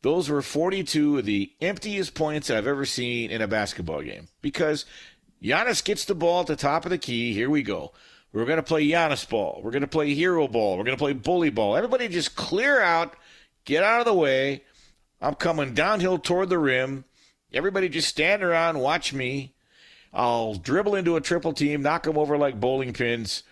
Those 0.01 0.29
were 0.29 0.41
42 0.41 1.19
of 1.19 1.25
the 1.25 1.51
emptiest 1.61 2.13
points 2.13 2.49
I've 2.49 2.67
ever 2.67 2.85
seen 2.85 3.31
in 3.31 3.41
a 3.41 3.47
basketball 3.47 4.01
game 4.01 4.27
because 4.41 4.85
Giannis 5.41 5.83
gets 5.83 6.05
the 6.05 6.15
ball 6.15 6.41
at 6.41 6.47
the 6.47 6.55
top 6.55 6.85
of 6.85 6.91
the 6.91 6.97
key. 6.97 7.33
Here 7.33 7.49
we 7.49 7.63
go. 7.63 7.93
We're 8.33 8.45
going 8.45 8.57
to 8.57 8.63
play 8.63 8.85
Giannis 8.87 9.27
ball. 9.27 9.61
We're 9.63 9.71
going 9.71 9.81
to 9.81 9.87
play 9.87 10.13
hero 10.13 10.47
ball. 10.47 10.77
We're 10.77 10.83
going 10.83 10.97
to 10.97 11.03
play 11.03 11.13
bully 11.13 11.49
ball. 11.49 11.75
Everybody 11.75 12.07
just 12.07 12.35
clear 12.35 12.81
out, 12.81 13.15
get 13.65 13.83
out 13.83 13.99
of 13.99 14.05
the 14.05 14.13
way. 14.13 14.63
I'm 15.21 15.35
coming 15.35 15.73
downhill 15.73 16.19
toward 16.19 16.49
the 16.49 16.59
rim. 16.59 17.05
Everybody 17.53 17.89
just 17.89 18.09
stand 18.09 18.43
around, 18.43 18.79
watch 18.79 19.13
me. 19.13 19.53
I'll 20.13 20.55
dribble 20.55 20.95
into 20.95 21.15
a 21.15 21.21
triple 21.21 21.53
team, 21.53 21.81
knock 21.81 22.03
them 22.03 22.17
over 22.17 22.37
like 22.37 22.59
bowling 22.59 22.93
pins, 22.93 23.43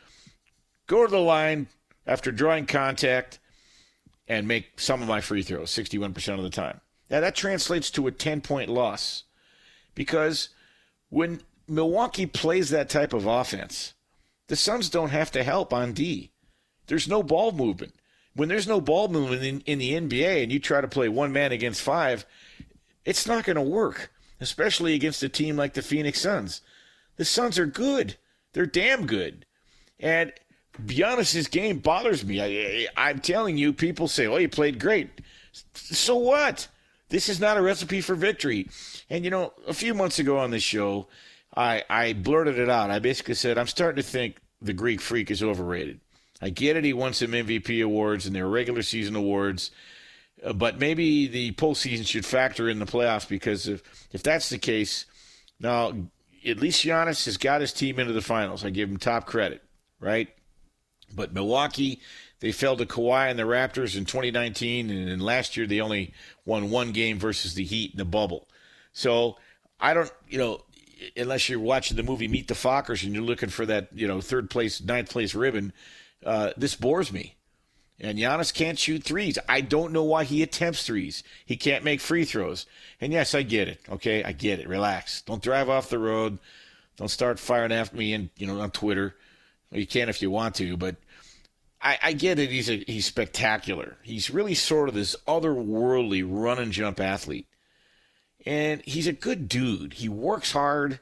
go 0.87 1.05
to 1.05 1.11
the 1.11 1.19
line 1.19 1.67
after 2.07 2.31
drawing 2.31 2.65
contact, 2.65 3.39
and 4.27 4.47
make 4.47 4.79
some 4.79 5.01
of 5.01 5.07
my 5.07 5.21
free 5.21 5.43
throws 5.43 5.71
61% 5.71 6.37
of 6.37 6.43
the 6.43 6.49
time. 6.49 6.81
Now, 7.09 7.19
that 7.19 7.35
translates 7.35 7.91
to 7.91 8.07
a 8.07 8.11
10 8.11 8.41
point 8.41 8.69
loss 8.69 9.23
because 9.93 10.49
when 11.09 11.41
Milwaukee 11.67 12.25
plays 12.25 12.69
that 12.69 12.89
type 12.89 13.13
of 13.13 13.25
offense, 13.25 13.93
the 14.47 14.55
Suns 14.55 14.89
don't 14.89 15.09
have 15.09 15.31
to 15.31 15.43
help 15.43 15.73
on 15.73 15.93
D. 15.93 16.31
There's 16.87 17.07
no 17.07 17.23
ball 17.23 17.51
movement. 17.51 17.93
When 18.35 18.49
there's 18.49 18.67
no 18.67 18.81
ball 18.81 19.07
movement 19.07 19.43
in, 19.43 19.61
in 19.61 19.79
the 19.79 19.93
NBA 19.93 20.43
and 20.43 20.51
you 20.51 20.59
try 20.59 20.81
to 20.81 20.87
play 20.87 21.07
one 21.07 21.31
man 21.31 21.51
against 21.51 21.81
five, 21.81 22.25
it's 23.05 23.27
not 23.27 23.45
going 23.45 23.55
to 23.55 23.62
work, 23.62 24.12
especially 24.39 24.93
against 24.93 25.24
a 25.24 25.29
team 25.29 25.55
like 25.55 25.74
the 25.74 25.81
Phoenix 25.81 26.21
Suns. 26.21 26.62
The 27.17 27.25
Suns 27.25 27.57
are 27.57 27.65
good. 27.65 28.17
They're 28.53 28.65
damn 28.65 29.05
good. 29.05 29.45
And 30.00 30.33
Giannis's 30.85 31.47
game 31.47 31.79
bothers 31.79 32.25
me. 32.25 32.41
I, 32.41 32.88
I'm 32.97 33.19
telling 33.19 33.57
you, 33.57 33.71
people 33.71 34.07
say, 34.07 34.27
oh, 34.27 34.38
he 34.38 34.47
played 34.47 34.79
great. 34.79 35.09
So 35.74 36.15
what? 36.15 36.67
This 37.09 37.29
is 37.29 37.39
not 37.39 37.57
a 37.57 37.62
recipe 37.62 38.01
for 38.01 38.15
victory. 38.15 38.67
And, 39.09 39.24
you 39.24 39.31
know, 39.31 39.53
a 39.67 39.74
few 39.74 39.93
months 39.93 40.19
ago 40.19 40.38
on 40.38 40.51
this 40.51 40.63
show, 40.63 41.07
I, 41.55 41.83
I 41.89 42.13
blurted 42.13 42.59
it 42.59 42.69
out. 42.69 42.91
I 42.91 43.00
basically 43.00 43.35
said, 43.35 43.57
I'm 43.57 43.67
starting 43.67 44.03
to 44.03 44.09
think 44.09 44.38
the 44.62 44.74
Greek 44.74 45.00
freak 45.00 45.31
is 45.31 45.43
overrated. 45.43 46.01
I 46.41 46.50
get 46.50 46.75
it, 46.75 46.83
he 46.83 46.93
won 46.93 47.13
some 47.13 47.31
MVP 47.31 47.83
awards 47.83 48.25
and 48.25 48.35
their 48.35 48.47
regular 48.47 48.81
season 48.81 49.15
awards, 49.15 49.71
but 50.53 50.79
maybe 50.79 51.27
the 51.27 51.51
postseason 51.53 52.05
should 52.05 52.25
factor 52.25 52.69
in 52.69 52.79
the 52.79 52.85
playoffs 52.85 53.27
because 53.27 53.67
if, 53.67 54.07
if 54.11 54.21
that's 54.21 54.49
the 54.49 54.57
case, 54.57 55.05
now 55.59 55.93
at 56.45 56.57
least 56.59 56.85
Giannis 56.85 57.25
has 57.25 57.37
got 57.37 57.61
his 57.61 57.73
team 57.73 57.99
into 57.99 58.13
the 58.13 58.21
finals. 58.21 58.63
I 58.63 58.69
give 58.69 58.89
him 58.89 58.97
top 58.97 59.25
credit, 59.25 59.63
right? 59.99 60.29
But 61.13 61.33
Milwaukee, 61.33 62.01
they 62.39 62.51
fell 62.51 62.75
to 62.77 62.85
Kawhi 62.85 63.29
and 63.29 63.39
the 63.39 63.43
Raptors 63.43 63.97
in 63.97 64.05
2019, 64.05 64.89
and 64.89 65.21
last 65.21 65.55
year 65.55 65.65
they 65.65 65.81
only 65.81 66.13
won 66.45 66.69
one 66.69 66.91
game 66.91 67.17
versus 67.17 67.53
the 67.53 67.63
Heat 67.63 67.91
in 67.91 67.97
the 67.97 68.05
bubble. 68.05 68.47
So 68.93 69.37
I 69.79 69.93
don't, 69.93 70.11
you 70.27 70.37
know, 70.37 70.61
unless 71.17 71.49
you're 71.49 71.59
watching 71.59 71.97
the 71.97 72.03
movie 72.03 72.27
Meet 72.27 72.47
the 72.47 72.53
Fockers 72.53 73.03
and 73.03 73.13
you're 73.13 73.23
looking 73.23 73.49
for 73.49 73.65
that, 73.65 73.89
you 73.93 74.07
know, 74.07 74.21
third 74.21 74.49
place, 74.49 74.81
ninth 74.81 75.09
place 75.09 75.33
ribbon, 75.35 75.73
uh, 76.25 76.51
this 76.57 76.75
bores 76.75 77.11
me. 77.11 77.34
And 77.99 78.17
Giannis 78.17 78.53
can't 78.53 78.77
shoot 78.77 79.03
threes. 79.03 79.39
I 79.47 79.61
don't 79.61 79.93
know 79.93 80.03
why 80.03 80.25
he 80.25 80.43
attempts 80.43 80.85
threes. 80.85 81.23
He 81.45 81.55
can't 81.55 81.85
make 81.85 82.01
free 82.01 82.25
throws. 82.25 82.65
And 82.99 83.13
yes, 83.13 83.33
I 83.33 83.43
get 83.43 83.69
it. 83.69 83.79
Okay, 83.89 84.23
I 84.23 84.33
get 84.33 84.59
it. 84.59 84.67
Relax. 84.67 85.21
Don't 85.21 85.41
drive 85.41 85.69
off 85.69 85.89
the 85.89 85.99
road. 85.99 86.37
Don't 86.97 87.07
start 87.09 87.39
firing 87.39 87.71
after 87.71 87.95
me 87.95 88.13
and 88.13 88.29
you 88.37 88.47
know 88.47 88.59
on 88.59 88.71
Twitter. 88.71 89.15
Well, 89.71 89.79
you 89.79 89.87
can 89.87 90.09
if 90.09 90.21
you 90.21 90.29
want 90.29 90.55
to, 90.55 90.77
but 90.77 90.95
I, 91.81 91.99
I 92.01 92.13
get 92.13 92.39
it. 92.39 92.49
He's 92.49 92.69
a, 92.69 92.83
he's 92.87 93.05
spectacular. 93.05 93.97
He's 94.01 94.29
really 94.29 94.55
sort 94.55 94.89
of 94.89 94.95
this 94.95 95.15
otherworldly 95.27 96.25
run 96.27 96.59
and 96.59 96.71
jump 96.71 96.99
athlete, 96.99 97.47
and 98.45 98.81
he's 98.85 99.07
a 99.07 99.13
good 99.13 99.47
dude. 99.49 99.93
He 99.93 100.09
works 100.09 100.51
hard. 100.51 100.99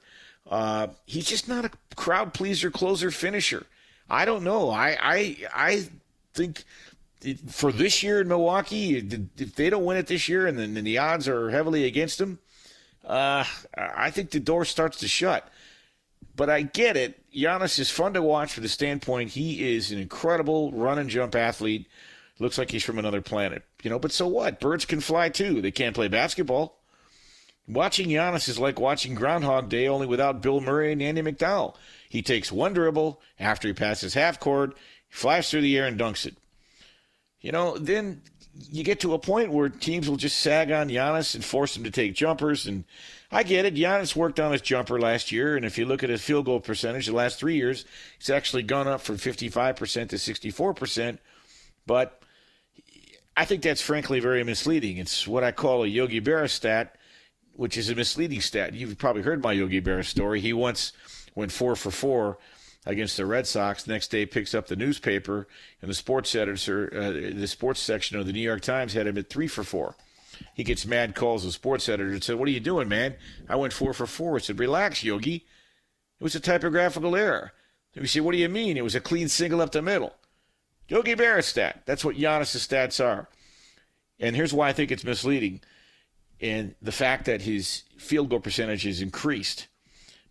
Uh, 0.49 0.87
he's 1.05 1.25
just 1.25 1.47
not 1.47 1.65
a 1.65 1.71
crowd 1.95 2.33
pleaser, 2.33 2.69
closer, 2.69 3.11
finisher. 3.11 3.65
I 4.09 4.25
don't 4.25 4.43
know. 4.43 4.69
I 4.69 4.97
I 5.01 5.37
I 5.53 5.85
think 6.33 6.63
for 7.47 7.71
this 7.71 8.03
year 8.03 8.21
in 8.21 8.27
Milwaukee, 8.27 8.97
if 9.37 9.55
they 9.55 9.69
don't 9.69 9.85
win 9.85 9.97
it 9.97 10.07
this 10.07 10.27
year, 10.27 10.45
and 10.45 10.57
then 10.57 10.73
the 10.73 10.97
odds 10.97 11.27
are 11.27 11.49
heavily 11.49 11.85
against 11.85 12.17
them, 12.17 12.39
uh, 13.05 13.45
I 13.77 14.11
think 14.11 14.31
the 14.31 14.39
door 14.39 14.65
starts 14.65 14.99
to 14.99 15.07
shut. 15.07 15.47
But 16.35 16.49
I 16.49 16.63
get 16.63 16.97
it. 16.97 17.19
Giannis 17.31 17.79
is 17.79 17.91
fun 17.91 18.13
to 18.13 18.21
watch 18.21 18.53
from 18.53 18.63
the 18.63 18.69
standpoint 18.69 19.31
he 19.31 19.75
is 19.75 19.91
an 19.91 19.99
incredible 19.99 20.71
run 20.71 20.97
and 20.97 21.09
jump 21.09 21.35
athlete. 21.35 21.87
Looks 22.39 22.57
like 22.57 22.71
he's 22.71 22.83
from 22.83 22.97
another 22.97 23.21
planet, 23.21 23.63
you 23.83 23.89
know. 23.89 23.99
But 23.99 24.11
so 24.11 24.27
what? 24.27 24.59
Birds 24.59 24.85
can 24.85 24.99
fly 24.99 25.29
too. 25.29 25.61
They 25.61 25.71
can't 25.71 25.95
play 25.95 26.07
basketball. 26.07 26.79
Watching 27.67 28.09
Giannis 28.09 28.49
is 28.49 28.59
like 28.59 28.79
watching 28.79 29.15
Groundhog 29.15 29.69
Day, 29.69 29.87
only 29.87 30.07
without 30.07 30.41
Bill 30.41 30.59
Murray 30.59 30.91
and 30.91 31.01
Andie 31.01 31.21
MacDowell. 31.21 31.75
He 32.09 32.21
takes 32.21 32.51
one 32.51 32.73
dribble 32.73 33.21
after 33.39 33.69
he 33.69 33.73
passes 33.73 34.15
half 34.15 34.39
court, 34.39 34.75
flies 35.13 35.49
through 35.49 35.61
the 35.61 35.77
air 35.77 35.85
and 35.85 35.99
dunks 35.99 36.25
it. 36.25 36.35
You 37.39 37.51
know, 37.51 37.77
then 37.77 38.21
you 38.71 38.83
get 38.83 38.99
to 39.01 39.13
a 39.13 39.19
point 39.19 39.51
where 39.51 39.69
teams 39.69 40.09
will 40.09 40.17
just 40.17 40.39
sag 40.39 40.71
on 40.71 40.89
Giannis 40.89 41.35
and 41.35 41.45
force 41.45 41.77
him 41.77 41.83
to 41.83 41.91
take 41.91 42.15
jumpers. 42.15 42.65
And 42.65 42.83
I 43.31 43.43
get 43.43 43.65
it. 43.65 43.75
Giannis 43.75 44.15
worked 44.15 44.39
on 44.39 44.51
his 44.51 44.61
jumper 44.61 44.99
last 44.99 45.31
year. 45.31 45.55
And 45.55 45.65
if 45.65 45.77
you 45.77 45.85
look 45.85 46.03
at 46.03 46.09
his 46.09 46.23
field 46.23 46.45
goal 46.45 46.59
percentage 46.59 47.05
the 47.05 47.13
last 47.13 47.37
three 47.37 47.55
years, 47.55 47.85
it's 48.19 48.29
actually 48.29 48.63
gone 48.63 48.87
up 48.87 49.01
from 49.01 49.17
55% 49.17 50.09
to 50.09 50.15
64%. 50.15 51.19
But 51.85 52.23
I 53.37 53.45
think 53.45 53.61
that's 53.61 53.81
frankly 53.81 54.19
very 54.19 54.43
misleading. 54.43 54.97
It's 54.97 55.27
what 55.27 55.43
I 55.43 55.51
call 55.51 55.83
a 55.83 55.87
Yogi 55.87 56.21
Berra 56.21 56.49
stat, 56.49 56.95
which 57.53 57.77
is 57.77 57.89
a 57.89 57.95
misleading 57.95 58.41
stat. 58.41 58.73
You've 58.73 58.97
probably 58.97 59.21
heard 59.21 59.43
my 59.43 59.51
Yogi 59.51 59.81
Berra 59.81 60.05
story. 60.05 60.39
He 60.41 60.53
once 60.53 60.91
went 61.35 61.51
four 61.51 61.75
for 61.75 61.91
four 61.91 62.39
against 62.85 63.17
the 63.17 63.25
Red 63.25 63.47
Sox. 63.47 63.83
The 63.83 63.93
next 63.93 64.09
day, 64.09 64.25
picks 64.25 64.53
up 64.53 64.67
the 64.67 64.75
newspaper, 64.75 65.47
and 65.81 65.89
the 65.89 65.95
sports 65.95 66.35
editor, 66.35 66.89
uh, 66.93 67.11
the 67.11 67.47
sports 67.47 67.79
section 67.79 68.17
of 68.17 68.25
the 68.25 68.33
New 68.33 68.41
York 68.41 68.61
Times 68.61 68.93
had 68.93 69.07
him 69.07 69.17
at 69.17 69.29
three 69.29 69.47
for 69.47 69.63
four. 69.63 69.95
He 70.53 70.63
gets 70.63 70.85
mad 70.85 71.15
calls 71.15 71.43
the 71.43 71.51
sports 71.51 71.87
editor 71.87 72.11
and 72.11 72.23
said, 72.23 72.35
"What 72.35 72.47
are 72.47 72.51
you 72.51 72.59
doing, 72.59 72.87
man? 72.87 73.15
I 73.47 73.55
went 73.55 73.73
four 73.73 73.93
for 73.93 74.07
four." 74.07 74.35
I 74.35 74.39
said, 74.39 74.59
"Relax, 74.59 75.03
Yogi. 75.03 75.45
It 76.19 76.23
was 76.23 76.35
a 76.35 76.39
typographical 76.39 77.15
error." 77.15 77.53
We 77.95 78.07
said, 78.07 78.23
"What 78.23 78.31
do 78.31 78.39
you 78.39 78.49
mean? 78.49 78.75
It 78.75 78.83
was 78.83 78.95
a 78.95 78.99
clean 78.99 79.29
single 79.29 79.61
up 79.61 79.71
the 79.71 79.81
middle." 79.81 80.15
Yogi 80.87 81.15
Berra 81.15 81.43
stat. 81.43 81.83
That's 81.85 82.03
what 82.03 82.17
Giannis' 82.17 82.67
stats 82.67 83.03
are. 83.03 83.29
And 84.19 84.35
here's 84.35 84.53
why 84.53 84.69
I 84.69 84.73
think 84.73 84.91
it's 84.91 85.03
misleading. 85.03 85.61
And 86.41 86.75
the 86.81 86.91
fact 86.91 87.25
that 87.25 87.43
his 87.43 87.83
field 87.97 88.29
goal 88.29 88.39
percentage 88.39 88.85
is 88.85 89.01
increased 89.01 89.67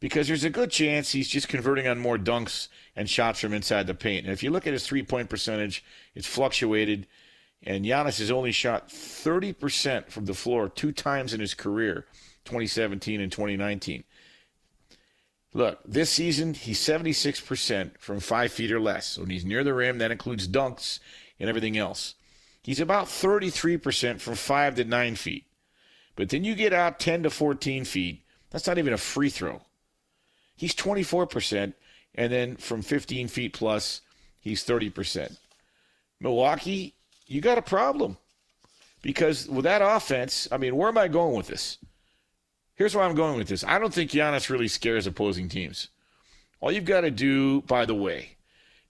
because 0.03 0.27
there's 0.27 0.43
a 0.43 0.51
good 0.51 0.73
chance 0.73 1.13
he's 1.13 1.29
just 1.29 1.47
converting 1.47 1.87
on 1.87 1.97
more 1.97 2.19
dunks 2.19 2.67
and 2.97 3.09
shots 3.09 3.39
from 3.39 3.55
inside 3.55 3.87
the 3.87 3.95
paint. 3.95 4.25
And 4.25 4.33
if 4.33 4.43
you 4.43 4.51
look 4.51 4.67
at 4.67 4.73
his 4.73 4.85
three 4.85 5.05
point 5.05 5.31
percentage, 5.31 5.85
it's 6.17 6.27
fluctuated. 6.27 7.07
And 7.63 7.85
Giannis 7.85 8.19
has 8.19 8.29
only 8.29 8.51
shot 8.51 8.89
30% 8.89 10.11
from 10.11 10.25
the 10.27 10.35
floor 10.35 10.69
two 10.69 10.91
times 10.91 11.33
in 11.33 11.39
his 11.39 11.55
career, 11.55 12.07
2017 12.47 13.21
and 13.21 13.31
2019. 13.31 14.03
Look, 15.55 15.79
this 15.85 16.11
season, 16.11 16.55
he's 16.55 16.81
76% 16.81 17.97
from 17.99 18.19
five 18.19 18.51
feet 18.51 18.73
or 18.73 18.81
less. 18.81 19.07
So 19.07 19.21
when 19.21 19.31
he's 19.31 19.45
near 19.45 19.63
the 19.63 19.73
rim, 19.73 19.99
that 19.99 20.11
includes 20.11 20.49
dunks 20.49 20.99
and 21.39 21.49
everything 21.49 21.79
else. 21.79 22.17
He's 22.65 22.81
about 22.81 23.07
33% 23.07 24.21
from 24.21 24.35
five 24.35 24.75
to 24.75 24.85
nine 24.85 25.15
feet. 25.15 25.45
But 26.17 26.31
then 26.31 26.43
you 26.43 26.57
get 26.57 26.73
out 26.73 26.99
10 26.99 27.23
to 27.23 27.31
14 27.31 27.85
feet, 27.85 28.25
that's 28.51 28.67
not 28.67 28.79
even 28.79 28.93
a 28.93 28.99
free 28.99 29.31
throw. 29.31 29.63
He's 30.63 30.77
24%, 30.77 31.75
and 32.15 32.33
then 32.33 32.55
from 32.55 32.83
15 32.83 33.27
feet 33.27 33.53
plus, 33.53 34.01
he's 34.39 34.65
30%. 34.65 35.37
Milwaukee, 36.21 36.95
you 37.27 37.41
got 37.41 37.59
a 37.59 37.63
problem. 37.63 38.17
Because 39.03 39.49
with 39.49 39.65
that 39.65 39.83
offense, 39.83 40.47
I 40.53 40.59
mean, 40.59 40.77
where 40.77 40.87
am 40.87 40.99
I 40.99 41.09
going 41.09 41.35
with 41.35 41.49
this? 41.49 41.79
Here's 42.77 42.95
where 42.95 43.05
I'm 43.05 43.17
going 43.17 43.39
with 43.39 43.49
this. 43.49 43.65
I 43.65 43.81
don't 43.81 43.93
think 43.93 44.13
Giannis 44.13 44.51
really 44.51 44.69
scares 44.69 45.05
opposing 45.05 45.49
teams. 45.49 45.89
All 46.61 46.71
you've 46.71 46.85
got 46.85 47.01
to 47.01 47.11
do, 47.11 47.63
by 47.63 47.85
the 47.85 47.97
way, 47.97 48.37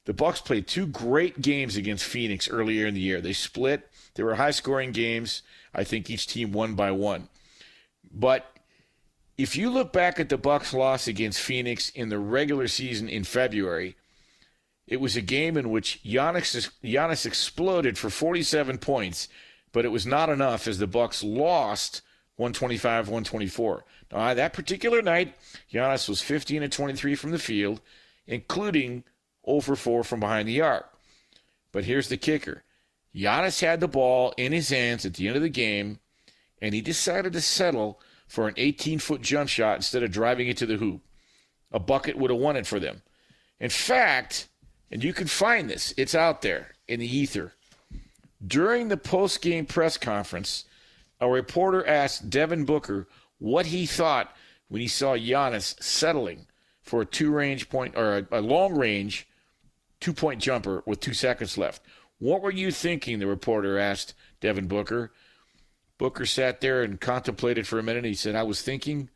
the 0.05 0.13
Bucks 0.13 0.43
played 0.43 0.67
two 0.67 0.87
great 0.87 1.41
games 1.41 1.79
against 1.79 2.05
Phoenix 2.05 2.51
earlier 2.51 2.87
in 2.87 2.93
the 2.93 3.01
year. 3.01 3.23
They 3.23 3.33
split. 3.33 3.89
They 4.15 4.25
were 4.25 4.35
high-scoring 4.35 4.93
games. 4.93 5.41
I 5.75 5.85
think 5.85 6.11
each 6.11 6.27
team 6.27 6.53
won 6.53 6.75
by 6.75 6.91
one. 6.91 7.31
But 8.13 8.52
if 9.39 9.57
you 9.57 9.71
look 9.71 9.93
back 9.93 10.21
at 10.21 10.29
the 10.29 10.37
Bucks 10.37 10.75
loss 10.75 11.09
against 11.09 11.41
Phoenix 11.41 11.89
in 11.91 12.09
the 12.09 12.19
regular 12.19 12.69
season 12.69 13.09
in 13.09 13.25
February, 13.25 13.97
it 14.87 15.01
was 15.01 15.17
a 15.17 15.23
game 15.23 15.57
in 15.57 15.71
which 15.71 16.03
Giannis, 16.05 16.71
Giannis 16.85 17.25
exploded 17.25 17.97
for 17.97 18.11
47 18.11 18.79
points, 18.79 19.29
but 19.73 19.85
it 19.85 19.89
was 19.91 20.07
not 20.07 20.29
enough 20.29 20.69
as 20.69 20.79
the 20.79 20.87
Bucks 20.87 21.23
lost 21.23 22.03
125-124. 22.39 23.83
Now, 24.13 24.35
that 24.35 24.53
particular 24.53 25.01
night, 25.01 25.35
Giannis 25.73 26.09
was 26.09 26.21
15 26.21 26.63
and 26.63 26.73
23 26.73 27.15
from 27.15 27.31
the 27.31 27.39
field, 27.39 27.81
including 28.27 29.05
over 29.45 29.77
4 29.77 30.05
from 30.05 30.21
behind 30.21 30.47
the 30.47 30.61
arc. 30.61 30.91
But 31.73 31.85
here's 31.85 32.09
the 32.09 32.19
kicker. 32.19 32.65
Giannis 33.15 33.63
had 33.63 33.81
the 33.81 33.89
ball 33.89 34.35
in 34.37 34.53
his 34.53 34.69
hands 34.69 35.07
at 35.07 35.15
the 35.15 35.27
end 35.27 35.37
of 35.37 35.43
the 35.43 35.49
game, 35.49 36.01
and 36.61 36.75
he 36.75 36.83
decided 36.83 37.33
to 37.33 37.41
settle– 37.41 37.99
for 38.33 38.49
an 38.49 38.55
18 38.57 38.99
foot 38.99 39.21
jump 39.21 39.47
shot 39.47 39.77
instead 39.77 40.03
of 40.03 40.11
driving 40.11 40.49
it 40.49 40.57
to 40.57 40.65
the 40.65 40.79
hoop. 40.79 41.03
A 41.71 41.79
bucket 41.79 42.17
would 42.17 42.31
have 42.31 42.41
won 42.41 42.57
it 42.57 42.67
for 42.67 42.81
them. 42.81 43.03
In 43.61 43.69
fact, 43.69 44.49
and 44.91 45.05
you 45.05 45.13
can 45.13 45.27
find 45.27 45.69
this, 45.69 45.93
it's 45.99 46.15
out 46.15 46.41
there 46.41 46.69
in 46.89 46.99
the 46.99 47.17
ether. 47.17 47.53
During 48.45 48.89
the 48.89 48.97
post 48.97 49.43
game 49.43 49.67
press 49.67 49.99
conference, 49.99 50.65
a 51.21 51.29
reporter 51.29 51.87
asked 51.87 52.31
Devin 52.31 52.65
Booker 52.65 53.07
what 53.37 53.67
he 53.67 53.85
thought 53.85 54.35
when 54.69 54.81
he 54.81 54.89
saw 54.89 55.15
Giannis 55.15 55.81
settling 55.83 56.47
for 56.81 57.03
a 57.03 57.07
two 57.07 57.31
range 57.31 57.69
point 57.69 57.99
or 57.99 58.17
a, 58.17 58.39
a 58.39 58.41
long 58.41 58.75
range 58.75 59.29
two 60.01 60.15
point 60.15 60.41
jumper 60.41 60.83
with 60.87 61.01
two 61.01 61.13
seconds 61.13 61.59
left. 61.59 61.83
What 62.19 62.41
were 62.41 62.51
you 62.51 62.71
thinking? 62.71 63.19
The 63.19 63.27
reporter 63.27 63.79
asked 63.79 64.15
Devin 64.41 64.69
Booker. 64.69 65.13
Booker 65.99 66.27
sat 66.27 66.61
there 66.61 66.83
and 66.83 67.01
contemplated 67.01 67.67
for 67.67 67.79
a 67.79 67.83
minute. 67.83 68.05
He 68.05 68.15
said, 68.15 68.35
I 68.35 68.43
was 68.43 68.63
thinking, 68.63 69.11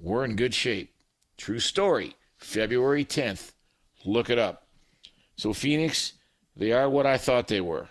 we're 0.00 0.24
in 0.24 0.36
good 0.36 0.54
shape. 0.54 0.92
True 1.36 1.60
story. 1.60 2.16
February 2.36 3.04
10th. 3.04 3.52
Look 4.04 4.30
it 4.30 4.38
up. 4.38 4.66
So, 5.36 5.52
Phoenix, 5.52 6.14
they 6.56 6.72
are 6.72 6.88
what 6.88 7.06
I 7.06 7.18
thought 7.18 7.48
they 7.48 7.60
were 7.60 7.88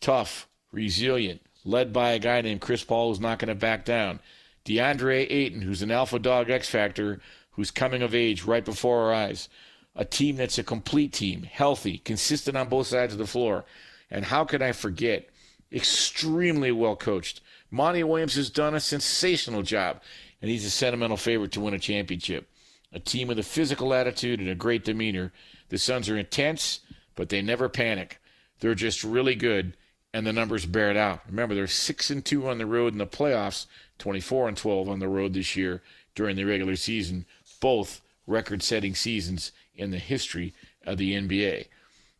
tough, 0.00 0.48
resilient, 0.72 1.40
led 1.64 1.92
by 1.92 2.10
a 2.10 2.18
guy 2.18 2.40
named 2.40 2.60
Chris 2.60 2.82
Paul 2.82 3.08
who's 3.08 3.20
not 3.20 3.38
going 3.38 3.48
to 3.48 3.54
back 3.54 3.84
down. 3.84 4.18
DeAndre 4.64 5.26
Ayton, 5.30 5.62
who's 5.62 5.82
an 5.82 5.90
alpha 5.90 6.18
dog 6.18 6.50
X 6.50 6.68
Factor, 6.68 7.20
who's 7.52 7.70
coming 7.70 8.02
of 8.02 8.14
age 8.14 8.44
right 8.44 8.64
before 8.64 9.02
our 9.02 9.14
eyes. 9.14 9.48
A 9.94 10.04
team 10.04 10.36
that's 10.36 10.58
a 10.58 10.64
complete 10.64 11.12
team, 11.12 11.42
healthy, 11.42 11.98
consistent 11.98 12.56
on 12.56 12.68
both 12.68 12.88
sides 12.88 13.12
of 13.12 13.18
the 13.18 13.26
floor. 13.26 13.64
And 14.10 14.24
how 14.24 14.44
could 14.44 14.62
I 14.62 14.72
forget? 14.72 15.28
Extremely 15.72 16.72
well 16.72 16.96
coached. 16.96 17.40
Monty 17.70 18.04
Williams 18.04 18.34
has 18.34 18.50
done 18.50 18.74
a 18.74 18.80
sensational 18.80 19.62
job, 19.62 20.00
and 20.40 20.50
he's 20.50 20.64
a 20.64 20.70
sentimental 20.70 21.16
favorite 21.16 21.52
to 21.52 21.60
win 21.60 21.74
a 21.74 21.78
championship. 21.78 22.48
A 22.92 23.00
team 23.00 23.28
with 23.28 23.38
a 23.38 23.42
physical 23.42 23.94
attitude 23.94 24.40
and 24.40 24.48
a 24.50 24.54
great 24.54 24.84
demeanor. 24.84 25.32
The 25.70 25.78
Suns 25.78 26.10
are 26.10 26.18
intense, 26.18 26.80
but 27.16 27.30
they 27.30 27.40
never 27.40 27.70
panic. 27.70 28.20
They're 28.60 28.74
just 28.74 29.02
really 29.02 29.34
good, 29.34 29.74
and 30.12 30.26
the 30.26 30.32
numbers 30.32 30.66
bear 30.66 30.90
it 30.90 30.96
out. 30.96 31.20
Remember, 31.26 31.54
they're 31.54 31.66
six 31.66 32.10
and 32.10 32.22
two 32.22 32.46
on 32.46 32.58
the 32.58 32.66
road 32.66 32.92
in 32.92 32.98
the 32.98 33.06
playoffs, 33.06 33.66
24 33.98 34.48
and 34.48 34.56
12 34.56 34.88
on 34.90 34.98
the 34.98 35.08
road 35.08 35.32
this 35.32 35.56
year 35.56 35.82
during 36.14 36.36
the 36.36 36.44
regular 36.44 36.76
season. 36.76 37.24
Both 37.60 38.02
record-setting 38.26 38.94
seasons 38.94 39.52
in 39.74 39.90
the 39.90 39.98
history 39.98 40.52
of 40.84 40.98
the 40.98 41.14
NBA. 41.14 41.68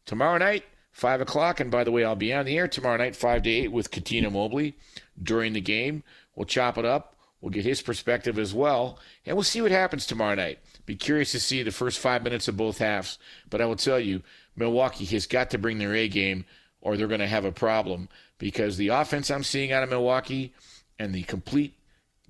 Tomorrow 0.06 0.38
night, 0.38 0.64
5 0.92 1.22
o'clock, 1.22 1.58
and 1.58 1.70
by 1.70 1.84
the 1.84 1.90
way, 1.90 2.04
I'll 2.04 2.14
be 2.14 2.32
on 2.32 2.44
the 2.44 2.56
air 2.56 2.68
tomorrow 2.68 2.96
night, 2.96 3.16
5 3.16 3.42
to 3.42 3.50
8, 3.50 3.68
with 3.72 3.90
Cuttino 3.90 4.30
Mobley 4.30 4.76
during 5.20 5.52
the 5.54 5.60
game. 5.60 6.02
We'll 6.34 6.46
chop 6.46 6.78
it 6.78 6.84
up. 6.84 7.16
We'll 7.40 7.50
get 7.50 7.64
his 7.64 7.82
perspective 7.82 8.38
as 8.38 8.54
well, 8.54 8.98
and 9.26 9.36
we'll 9.36 9.42
see 9.42 9.60
what 9.60 9.72
happens 9.72 10.06
tomorrow 10.06 10.36
night. 10.36 10.60
Be 10.86 10.94
curious 10.94 11.32
to 11.32 11.40
see 11.40 11.62
the 11.62 11.72
first 11.72 11.98
five 11.98 12.22
minutes 12.22 12.46
of 12.46 12.56
both 12.56 12.78
halves. 12.78 13.18
But 13.50 13.60
I 13.60 13.66
will 13.66 13.74
tell 13.74 13.98
you, 13.98 14.22
Milwaukee 14.54 15.04
has 15.06 15.26
got 15.26 15.50
to 15.50 15.58
bring 15.58 15.78
their 15.78 15.94
A 15.94 16.06
game, 16.06 16.44
or 16.80 16.96
they're 16.96 17.08
going 17.08 17.20
to 17.20 17.26
have 17.26 17.44
a 17.44 17.52
problem 17.52 18.08
because 18.38 18.76
the 18.76 18.88
offense 18.88 19.30
I'm 19.30 19.42
seeing 19.42 19.72
out 19.72 19.82
of 19.82 19.90
Milwaukee 19.90 20.54
and 20.98 21.14
the 21.14 21.22
complete 21.24 21.74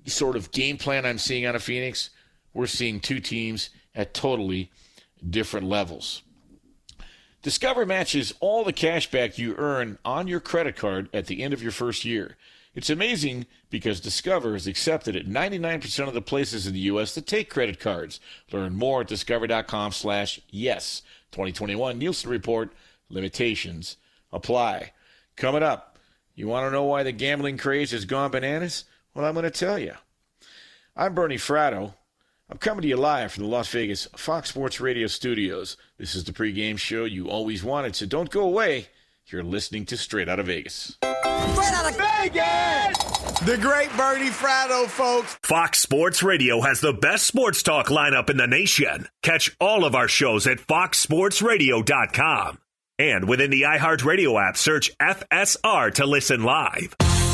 sort 0.05 0.35
of 0.35 0.51
game 0.51 0.77
plan 0.77 1.05
I'm 1.05 1.17
seeing 1.17 1.45
out 1.45 1.55
of 1.55 1.63
Phoenix, 1.63 2.09
we're 2.53 2.67
seeing 2.67 2.99
two 2.99 3.19
teams 3.19 3.69
at 3.95 4.13
totally 4.13 4.71
different 5.27 5.67
levels. 5.67 6.23
Discover 7.43 7.85
matches 7.85 8.33
all 8.39 8.63
the 8.63 8.71
cash 8.71 9.11
back 9.11 9.37
you 9.37 9.53
earn 9.57 9.97
on 10.05 10.29
your 10.29 10.39
credit 10.39 10.77
card 10.77 11.09
at 11.13 11.27
the 11.27 11.43
end 11.43 11.53
of 11.53 11.61
your 11.61 11.73
first 11.73 12.05
year. 12.05 12.37
It's 12.73 12.89
amazing 12.89 13.47
because 13.69 13.99
Discover 13.99 14.55
is 14.55 14.65
accepted 14.65 15.17
at 15.17 15.27
99% 15.27 16.07
of 16.07 16.13
the 16.13 16.21
places 16.21 16.65
in 16.65 16.73
the 16.73 16.79
U.S. 16.79 17.13
that 17.15 17.27
take 17.27 17.49
credit 17.49 17.81
cards. 17.81 18.21
Learn 18.53 18.75
more 18.75 19.01
at 19.01 19.07
discover.com 19.07 19.91
slash 19.91 20.39
yes. 20.49 21.01
2021 21.33 21.97
Nielsen 21.97 22.29
Report. 22.29 22.71
Limitations 23.09 23.97
apply. 24.31 24.93
Coming 25.35 25.63
up, 25.63 25.99
you 26.35 26.47
want 26.47 26.65
to 26.65 26.71
know 26.71 26.83
why 26.83 27.03
the 27.03 27.11
gambling 27.11 27.57
craze 27.57 27.91
has 27.91 28.05
gone 28.05 28.31
bananas? 28.31 28.85
Well, 29.13 29.25
I'm 29.25 29.33
going 29.33 29.43
to 29.43 29.51
tell 29.51 29.77
you. 29.77 29.95
I'm 30.95 31.13
Bernie 31.13 31.35
Fratto. 31.35 31.95
I'm 32.53 32.59
coming 32.59 32.83
to 32.83 32.87
you 32.87 32.97
live 32.97 33.31
from 33.31 33.45
the 33.45 33.49
Las 33.49 33.69
Vegas 33.69 34.07
Fox 34.15 34.49
Sports 34.49 34.79
Radio 34.79 35.07
studios. 35.07 35.75
This 35.97 36.13
is 36.13 36.23
the 36.23 36.31
pregame 36.31 36.77
show 36.77 37.03
you 37.03 37.27
always 37.27 37.63
wanted, 37.63 37.95
so 37.95 38.05
don't 38.05 38.29
go 38.29 38.43
away. 38.43 38.89
You're 39.25 39.41
listening 39.41 39.87
to 39.87 39.97
Straight 39.97 40.29
Out 40.29 40.39
of 40.39 40.45
Vegas. 40.45 40.95
Straight 41.01 41.73
out 41.73 41.89
of 41.89 41.97
Vegas! 41.97 43.39
The 43.39 43.57
great 43.57 43.89
Bernie 43.97 44.29
Fratto, 44.29 44.85
folks. 44.85 45.35
Fox 45.41 45.79
Sports 45.79 46.21
Radio 46.21 46.61
has 46.61 46.79
the 46.79 46.93
best 46.93 47.25
sports 47.25 47.63
talk 47.63 47.87
lineup 47.87 48.29
in 48.29 48.37
the 48.37 48.45
nation. 48.45 49.07
Catch 49.23 49.57
all 49.59 49.83
of 49.83 49.95
our 49.95 50.07
shows 50.07 50.45
at 50.45 50.59
foxsportsradio.com. 50.59 52.59
And 52.99 53.27
within 53.27 53.49
the 53.49 53.63
iHeartRadio 53.63 54.47
app, 54.47 54.57
search 54.57 54.95
FSR 54.99 55.91
to 55.95 56.05
listen 56.05 56.43
live. 56.43 56.95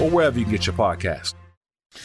or 0.00 0.10
wherever 0.10 0.38
you 0.38 0.46
get 0.46 0.66
your 0.66 0.74
podcast. 0.74 1.34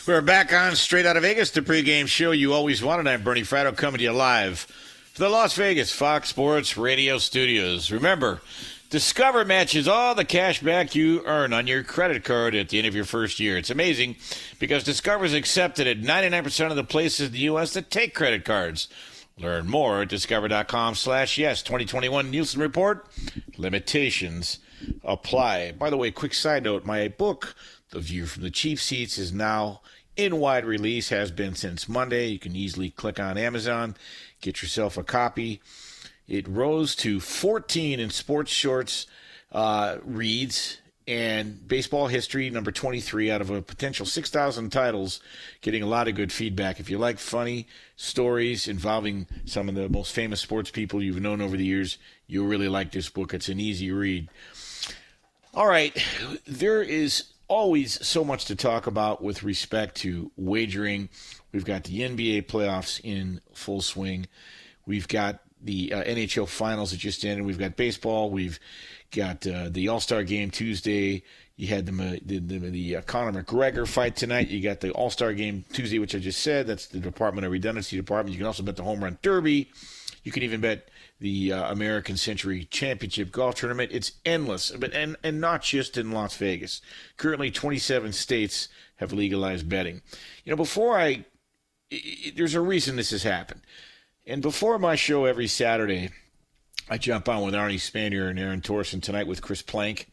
We're 0.08 0.22
back 0.22 0.54
on 0.54 0.76
Straight 0.76 1.06
Out 1.06 1.18
of 1.18 1.24
Vegas, 1.24 1.52
the 1.52 1.62
pregame 1.62 2.08
show 2.08 2.32
you 2.32 2.54
always 2.54 2.82
wanted. 2.82 3.08
I'm 3.08 3.24
Bernie 3.24 3.42
Fratto 3.42 3.76
coming 3.76 3.98
to 3.98 4.04
you 4.04 4.12
live 4.12 4.60
from 4.60 5.26
the 5.26 5.30
Las 5.30 5.54
Vegas 5.56 5.92
Fox 5.92 6.30
Sports 6.30 6.78
Radio 6.78 7.18
studios. 7.18 7.92
Remember, 7.92 8.42
Discover 8.90 9.46
matches 9.46 9.88
all 9.88 10.16
the 10.16 10.26
cash 10.26 10.62
back 10.62 10.96
you 10.96 11.24
earn 11.26 11.54
on 11.54 11.66
your 11.66 11.82
credit 11.82 12.26
card 12.26 12.56
at 12.56 12.68
the 12.68 12.78
end 12.78 12.88
of 12.88 12.94
your 12.94 13.06
first 13.06 13.40
year. 13.40 13.58
It's 13.58 13.70
amazing 13.70 14.18
because 14.60 14.84
Discover 14.84 15.24
is 15.24 15.34
accepted 15.34 15.88
at 15.88 16.02
99% 16.02 16.70
of 16.70 16.76
the 16.76 16.84
places 16.84 17.28
in 17.28 17.34
the 17.34 17.40
U.S. 17.40 17.74
that 17.74 17.90
take 17.90 18.14
credit 18.14 18.44
cards. 18.44 18.90
Learn 19.38 19.70
more 19.70 20.02
at 20.02 20.10
discover.com 20.10 20.96
slash 20.96 21.38
yes. 21.38 21.64
2021 21.64 22.30
Nielsen 22.30 22.60
Report. 22.60 23.08
Limitations 23.58 24.60
apply. 25.06 25.72
By 25.72 25.90
the 25.90 25.96
way, 25.96 26.12
quick 26.12 26.34
side 26.34 26.64
note, 26.64 26.86
my 26.86 27.08
book, 27.08 27.56
The 27.92 28.00
View 28.00 28.26
from 28.26 28.44
the 28.44 28.52
Cheap 28.52 28.80
Seats, 28.80 29.18
is 29.18 29.34
now 29.34 29.82
in 30.16 30.38
wide 30.38 30.66
release, 30.66 31.10
has 31.10 31.30
been 31.30 31.56
since 31.56 31.90
Monday. 31.90 32.28
You 32.28 32.40
can 32.40 32.56
easily 32.56 32.90
click 32.90 33.20
on 33.20 33.38
Amazon, 33.38 33.96
get 34.42 34.62
yourself 34.62 34.98
a 34.98 35.04
copy. 35.04 35.62
It 36.28 36.48
rose 36.48 36.96
to 36.98 37.20
14 37.20 38.00
in 38.00 38.10
sports 38.10 38.52
shorts 38.52 39.08
uh, 39.52 39.98
reads 40.06 40.78
and 41.06 41.68
baseball 41.68 42.08
history, 42.08 42.50
number 42.50 42.72
23 42.72 43.30
out 43.30 43.42
of 43.42 43.50
a 43.50 43.62
potential 43.62 44.06
6,000 44.06 44.70
titles, 44.70 45.20
getting 45.60 45.84
a 45.84 45.88
lot 45.88 46.08
of 46.08 46.16
good 46.16 46.32
feedback. 46.32 46.80
If 46.80 46.90
you 46.90 46.98
like 46.98 47.20
funny 47.20 47.68
stories 47.98 48.68
involving 48.68 49.28
some 49.44 49.68
of 49.68 49.76
the 49.76 49.90
most 49.90 50.14
famous 50.14 50.40
sports 50.40 50.72
people 50.72 51.04
you've 51.04 51.22
known 51.22 51.42
over 51.42 51.58
the 51.58 51.66
years, 51.66 51.98
you'll 52.28 52.48
really 52.48 52.70
like 52.70 52.92
this 52.92 53.10
book. 53.10 53.34
It's 53.34 53.50
an 53.50 53.60
easy 53.60 53.92
read. 53.92 54.30
All 55.54 55.68
right, 55.68 55.94
there 56.48 56.82
is 56.82 57.26
always 57.52 58.04
so 58.08 58.24
much 58.24 58.46
to 58.46 58.56
talk 58.56 58.88
about 58.88 59.22
with 59.22 59.44
respect 59.44 59.96
to 59.96 60.32
wagering. 60.38 61.10
We've 61.52 61.66
got 61.66 61.84
the 61.84 62.00
NBA 62.00 62.46
playoffs 62.48 63.02
in 63.04 63.42
full 63.54 63.82
swing. 63.82 64.28
We've 64.86 65.08
got 65.08 65.42
the 65.62 65.92
uh, 65.92 66.04
NHL 66.04 66.48
finals 66.48 66.92
that 66.92 66.98
just 66.98 67.26
ended. 67.26 67.46
We've 67.46 67.60
got 67.60 67.76
baseball. 67.76 68.30
We've 68.30 68.58
got 69.14 69.46
uh, 69.46 69.68
the 69.70 69.90
All 69.90 70.00
Star 70.00 70.24
game 70.24 70.50
Tuesday. 70.50 71.24
You 71.58 71.68
had 71.68 71.86
the 71.86 72.22
the, 72.26 72.40
the, 72.40 72.58
the 72.58 72.96
uh, 72.96 73.02
Conor 73.02 73.44
McGregor 73.44 73.86
fight 73.86 74.16
tonight. 74.16 74.48
You 74.48 74.62
got 74.62 74.80
the 74.80 74.92
All 74.92 75.10
Star 75.10 75.34
game 75.34 75.66
Tuesday, 75.74 76.00
which 76.00 76.16
I 76.16 76.20
just 76.20 76.42
said. 76.42 76.68
That's 76.68 76.88
the 76.88 77.00
Department 77.00 77.46
of 77.46 77.52
Redundancy 77.52 77.98
Department. 77.98 78.32
You 78.34 78.40
can 78.40 78.48
also 78.48 78.64
bet 78.64 78.78
the 78.78 78.84
Home 78.84 79.04
Run 79.04 79.18
Derby. 79.22 79.70
You 80.24 80.32
can 80.32 80.44
even 80.44 80.62
bet 80.62 80.88
the 81.22 81.54
uh, 81.54 81.72
American 81.72 82.18
Century 82.18 82.66
Championship 82.66 83.32
Golf 83.32 83.56
Tournament. 83.56 83.92
It's 83.94 84.14
endless, 84.26 84.72
but 84.72 84.92
and 84.94 85.16
and 85.24 85.40
not 85.40 85.62
just 85.62 85.98
in 85.98 86.12
Las 86.12 86.36
Vegas. 86.36 86.82
Currently, 87.16 87.52
27 87.52 88.12
states 88.12 88.68
have 88.98 89.14
legalized 89.14 89.70
betting. 89.70 90.02
You 90.44 90.52
know, 90.52 90.58
before 90.58 91.00
I, 91.00 91.26
there's 92.36 92.56
a 92.56 92.62
reason 92.62 92.96
this 92.96 93.12
has 93.12 93.24
happened. 93.24 93.62
And 94.26 94.42
before 94.42 94.78
my 94.80 94.96
show 94.96 95.26
every 95.26 95.48
Saturday, 95.48 96.10
I 96.90 96.98
jump 96.98 97.30
on 97.30 97.44
with 97.44 97.54
Arnie 97.54 97.76
Spanier 97.76 98.30
and 98.30 98.40
Aaron 98.40 98.62
Torson 98.62 99.02
tonight 99.02 99.28
with 99.28 99.42
Chris 99.42 99.62
Plank 99.62 100.12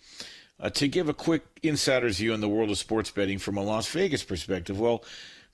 uh, 0.60 0.70
to 0.70 0.88
give 0.88 1.08
a 1.08 1.14
quick 1.14 1.44
insider's 1.62 2.18
view 2.18 2.32
on 2.32 2.40
the 2.40 2.48
world 2.48 2.70
of 2.70 2.78
sports 2.78 3.10
betting 3.10 3.38
from 3.38 3.56
a 3.56 3.62
Las 3.62 3.88
Vegas 3.88 4.22
perspective. 4.22 4.78
Well, 4.78 5.04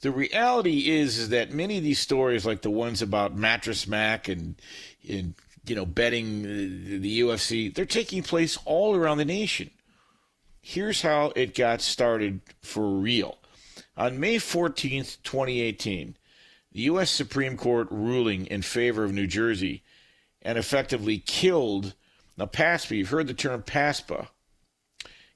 the 0.00 0.10
reality 0.10 0.90
is, 0.90 1.18
is 1.18 1.28
that 1.30 1.52
many 1.52 1.78
of 1.78 1.84
these 1.84 1.98
stories, 1.98 2.44
like 2.44 2.62
the 2.62 2.70
ones 2.70 3.00
about 3.00 3.36
Mattress 3.36 3.86
Mac 3.86 4.28
and, 4.28 4.56
and 5.08 5.34
you 5.66 5.74
know 5.74 5.86
betting 5.86 6.42
the, 7.00 7.20
UFC, 7.20 7.74
they're 7.74 7.84
taking 7.84 8.22
place 8.22 8.58
all 8.64 8.94
around 8.94 9.18
the 9.18 9.24
nation. 9.24 9.70
Here's 10.60 11.02
how 11.02 11.32
it 11.36 11.54
got 11.54 11.80
started 11.80 12.40
for 12.62 12.88
real. 12.88 13.38
On 13.96 14.18
May 14.18 14.36
14th, 14.36 15.18
2018, 15.22 16.16
the 16.72 16.80
U.S. 16.82 17.10
Supreme 17.10 17.56
Court 17.56 17.86
ruling 17.90 18.46
in 18.46 18.62
favor 18.62 19.04
of 19.04 19.12
New 19.12 19.26
Jersey 19.26 19.82
and 20.42 20.58
effectively 20.58 21.18
killed. 21.18 21.94
Now, 22.36 22.46
PASPA, 22.46 22.96
you've 22.96 23.10
heard 23.10 23.28
the 23.28 23.34
term 23.34 23.62
PASPA. 23.62 24.28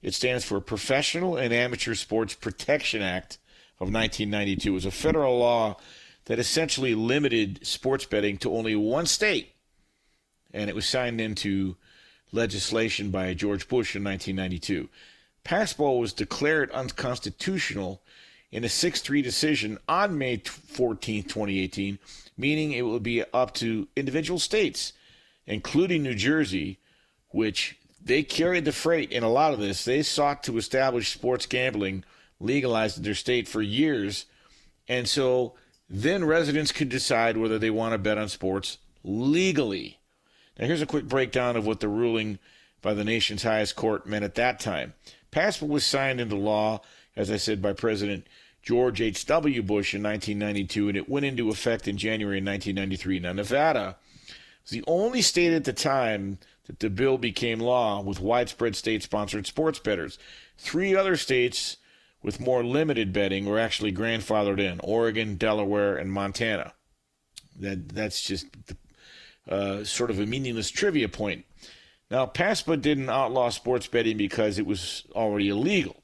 It 0.03 0.15
stands 0.15 0.45
for 0.45 0.61
Professional 0.61 1.37
and 1.37 1.53
Amateur 1.53 1.95
Sports 1.95 2.35
Protection 2.35 3.03
Act 3.03 3.39
of 3.81 3.93
1992. 3.93 4.71
It 4.71 4.73
was 4.73 4.85
a 4.85 4.91
federal 4.91 5.39
law 5.39 5.77
that 6.25 6.39
essentially 6.39 6.95
limited 6.95 7.67
sports 7.67 8.05
betting 8.05 8.37
to 8.39 8.53
only 8.53 8.77
one 8.77 9.07
state. 9.07 9.55
And 10.53 10.69
it 10.69 10.77
was 10.77 10.87
signed 10.87 11.21
into 11.21 11.77
legislation 12.33 13.11
by 13.11 13.35
George 13.35 13.69
Bush 13.69 13.95
in 13.95 14.05
1992. 14.05 14.89
PASPA 15.45 15.99
was 15.99 16.13
declared 16.13 16.71
unconstitutional 16.73 18.03
in 18.51 18.65
a 18.65 18.69
6 18.69 19.01
3 19.01 19.23
decision 19.23 19.79
on 19.89 20.19
May 20.19 20.39
14, 20.39 21.23
2018, 21.23 21.99
meaning 22.37 22.73
it 22.73 22.83
will 22.83 23.01
be 23.01 23.23
up 23.33 23.55
to 23.55 23.89
individual 23.97 24.39
states, 24.39 24.93
including 25.47 26.03
New 26.03 26.15
Jersey, 26.15 26.79
which 27.31 27.79
they 28.03 28.23
carried 28.23 28.65
the 28.65 28.73
freight 28.73 29.11
in 29.13 29.23
a 29.23 29.29
lot 29.29 29.53
of 29.53 29.59
this. 29.59 29.85
They 29.85 30.03
sought 30.03 30.43
to 30.45 30.57
establish 30.57 31.13
sports 31.13 31.47
gambling 31.47 32.05
legalized 32.41 32.99
in 32.99 33.03
their 33.03 33.15
state 33.15 33.49
for 33.49 33.61
years. 33.61 34.27
And 34.87 35.09
so 35.09 35.55
then 35.91 36.25
residents 36.25 36.73
could 36.73 36.89
decide 36.89 37.37
whether 37.37 37.59
they 37.59 37.71
want 37.71 37.93
to 37.93 37.99
bet 37.99 38.19
on 38.19 38.29
sports 38.29 38.79
legally. 39.03 39.98
Now, 40.59 40.67
here's 40.67 40.83
a 40.83 40.87
quick 40.87 41.07
breakdown 41.07 41.57
of 41.57 41.67
what 41.67 41.81
the 41.81 41.89
ruling 41.89 42.39
by 42.83 42.95
the 42.95 43.05
nation's 43.05 43.43
highest 43.43 43.77
court 43.77 44.07
meant 44.07 44.25
at 44.25 44.35
that 44.37 44.61
time. 44.61 44.95
PASPA 45.31 45.67
was 45.67 45.85
signed 45.85 46.21
into 46.21 46.37
law, 46.37 46.81
as 47.17 47.31
I 47.31 47.37
said, 47.37 47.61
by 47.63 47.73
President 47.73 48.27
George 48.63 49.01
H.W. 49.01 49.63
Bush 49.63 49.95
in 49.95 50.03
1992, 50.03 50.89
and 50.89 50.97
it 50.97 51.09
went 51.09 51.27
into 51.27 51.49
effect 51.49 51.89
in 51.89 51.97
January 51.97 52.39
1993. 52.39 53.21
Now, 53.21 53.33
Nevada 53.33 53.97
was 54.63 54.71
the 54.71 54.85
only 54.87 55.23
state 55.23 55.53
at 55.53 55.65
the 55.65 55.73
time 55.73 56.39
that 56.67 56.81
the 56.81 56.91
bill 56.91 57.19
became 57.19 57.61
law 57.61 58.01
with 58.03 58.21
widespread 58.21 58.77
state 58.77 59.03
sponsored 59.03 59.47
sports 59.47 59.79
bettors. 59.79 60.19
Three 60.59 60.95
other 60.95 61.17
states 61.17 61.79
with 62.23 62.41
more 62.41 62.65
limited 62.65 63.13
betting 63.13 63.47
were 63.47 63.59
actually 63.59 63.93
grandfathered 63.93 64.61
in 64.61 64.81
Oregon, 64.81 65.37
Delaware, 65.37 65.97
and 65.97 66.13
Montana. 66.13 66.75
That, 67.59 67.89
that's 67.89 68.23
just 68.23 68.47
uh, 69.49 69.85
sort 69.85 70.11
of 70.11 70.19
a 70.19 70.27
meaningless 70.27 70.71
trivia 70.71 71.09
point. 71.09 71.45
Now, 72.11 72.27
PASPA 72.27 72.81
didn't 72.81 73.11
outlaw 73.11 73.51
sports 73.51 73.87
betting 73.87 74.17
because 74.17 74.59
it 74.59 74.67
was 74.67 75.05
already 75.13 75.49
illegal, 75.49 76.03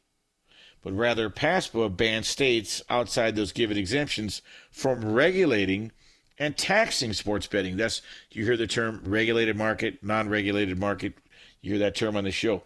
but 0.82 0.92
rather 0.92 1.30
PASPA 1.30 1.96
banned 1.96 2.26
states 2.26 2.82
outside 2.90 3.36
those 3.36 3.52
given 3.52 3.78
exemptions 3.78 4.42
from 4.70 5.12
regulating 5.12 5.92
and 6.38 6.56
taxing 6.56 7.12
sports 7.12 7.46
betting. 7.46 7.76
That's 7.76 8.02
you 8.32 8.44
hear 8.44 8.56
the 8.56 8.66
term 8.66 9.02
regulated 9.04 9.56
market, 9.56 10.02
non-regulated 10.02 10.78
market. 10.78 11.14
You 11.62 11.70
hear 11.72 11.78
that 11.80 11.94
term 11.94 12.16
on 12.16 12.24
the 12.24 12.30
show. 12.30 12.62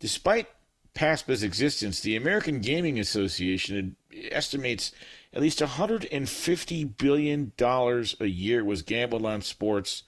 Despite 0.00 0.48
PASPA's 0.94 1.42
existence, 1.42 2.00
the 2.00 2.16
American 2.16 2.60
Gaming 2.60 2.98
Association 2.98 3.96
estimates 4.30 4.92
at 5.34 5.42
least 5.42 5.60
150 5.60 6.84
billion 6.84 7.52
dollars 7.56 8.14
a 8.20 8.26
year 8.26 8.64
was 8.64 8.82
gambled 8.82 9.26
on 9.26 9.42
sports 9.42 10.04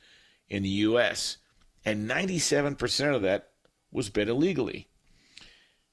in 0.48 0.62
the 0.62 0.68
U.S., 0.68 1.38
and 1.84 2.08
97% 2.08 3.14
of 3.14 3.22
that 3.22 3.50
was 3.90 4.08
bet 4.08 4.28
illegally. 4.28 4.86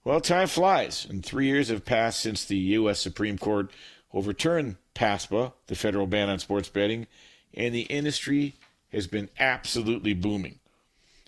Well, 0.03 0.21
time 0.21 0.47
flies, 0.47 1.05
and 1.09 1.25
three 1.25 1.47
years 1.47 1.69
have 1.69 1.85
passed 1.85 2.19
since 2.19 2.45
the 2.45 2.57
U.S. 2.57 2.99
Supreme 2.99 3.37
Court 3.37 3.71
overturned 4.13 4.75
PASPA, 4.93 5.53
the 5.67 5.75
federal 5.75 6.07
ban 6.07 6.29
on 6.29 6.39
sports 6.39 6.69
betting, 6.69 7.07
and 7.53 7.73
the 7.73 7.83
industry 7.83 8.55
has 8.91 9.07
been 9.07 9.29
absolutely 9.39 10.13
booming. 10.13 10.59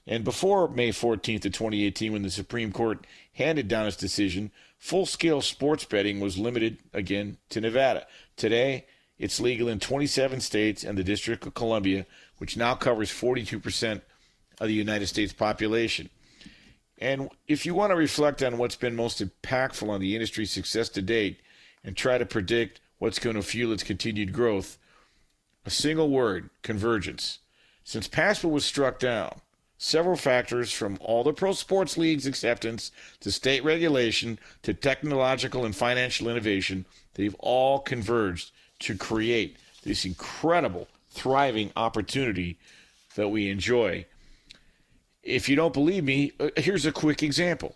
And 0.07 0.23
before 0.23 0.67
May 0.67 0.89
14th 0.89 1.45
of 1.45 1.51
2018, 1.53 2.13
when 2.13 2.21
the 2.21 2.29
Supreme 2.29 2.71
Court 2.71 3.07
handed 3.33 3.67
down 3.67 3.87
its 3.87 3.97
decision, 3.97 4.51
full 4.77 5.05
scale 5.05 5.41
sports 5.41 5.83
betting 5.83 6.19
was 6.19 6.37
limited 6.37 6.77
again 6.93 7.37
to 7.49 7.61
Nevada. 7.61 8.05
Today, 8.37 8.85
it's 9.17 9.39
legal 9.39 9.67
in 9.67 9.79
27 9.79 10.41
states 10.41 10.83
and 10.83 10.97
the 10.97 11.03
District 11.03 11.45
of 11.45 11.53
Columbia, 11.53 12.05
which 12.37 12.57
now 12.57 12.75
covers 12.75 13.09
42% 13.09 14.01
of 14.59 14.67
the 14.67 14.73
United 14.73 15.07
States 15.07 15.33
population. 15.33 16.09
And 16.99 17.29
if 17.47 17.65
you 17.65 17.73
want 17.73 17.91
to 17.91 17.95
reflect 17.95 18.43
on 18.43 18.57
what's 18.57 18.75
been 18.75 18.95
most 18.95 19.21
impactful 19.21 19.89
on 19.89 19.99
the 19.99 20.15
industry's 20.15 20.51
success 20.51 20.87
to 20.89 21.01
date 21.01 21.41
and 21.83 21.95
try 21.95 22.17
to 22.17 22.25
predict 22.25 22.79
what's 22.99 23.19
going 23.19 23.35
to 23.35 23.41
fuel 23.41 23.73
its 23.73 23.83
continued 23.83 24.33
growth, 24.33 24.77
a 25.65 25.69
single 25.69 26.09
word 26.09 26.49
convergence. 26.61 27.39
Since 27.83 28.07
PASPA 28.07 28.49
was 28.49 28.65
struck 28.65 28.99
down, 28.99 29.41
several 29.77 30.15
factors 30.15 30.71
from 30.71 30.97
all 31.01 31.23
the 31.23 31.33
pro 31.33 31.53
sports 31.53 31.97
leagues 31.97 32.25
acceptance 32.25 32.91
to 33.19 33.31
state 33.31 33.63
regulation 33.63 34.39
to 34.63 34.73
technological 34.73 35.65
and 35.65 35.75
financial 35.75 36.29
innovation, 36.29 36.85
they've 37.15 37.35
all 37.39 37.79
converged 37.79 38.51
to 38.79 38.97
create 38.97 39.57
this 39.83 40.05
incredible, 40.05 40.88
thriving 41.09 41.71
opportunity 41.75 42.57
that 43.15 43.29
we 43.29 43.49
enjoy. 43.49 44.05
If 45.23 45.49
you 45.49 45.55
don't 45.55 45.73
believe 45.73 46.03
me, 46.03 46.33
uh, 46.39 46.49
here's 46.57 46.85
a 46.85 46.91
quick 46.91 47.23
example. 47.23 47.75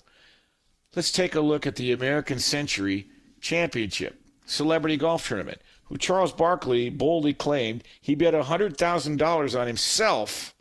Let's 0.95 1.11
take 1.11 1.35
a 1.35 1.41
look 1.41 1.67
at 1.67 1.75
the 1.75 1.91
American 1.91 2.39
Century 2.39 3.07
Championship 3.41 4.19
Celebrity 4.45 4.97
Golf 4.97 5.27
Tournament, 5.27 5.61
who 5.85 5.97
Charles 5.97 6.33
Barkley 6.33 6.89
boldly 6.89 7.33
claimed 7.33 7.83
he 8.01 8.15
bet 8.15 8.33
$100,000 8.33 9.59
on 9.59 9.67
himself 9.67 10.53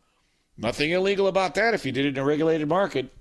Nothing 0.59 0.91
illegal 0.91 1.29
about 1.29 1.55
that 1.55 1.73
if 1.73 1.87
you 1.87 1.93
did 1.93 2.05
it 2.05 2.17
in 2.17 2.19
a 2.19 2.25
regulated 2.25 2.69
market, 2.69 3.15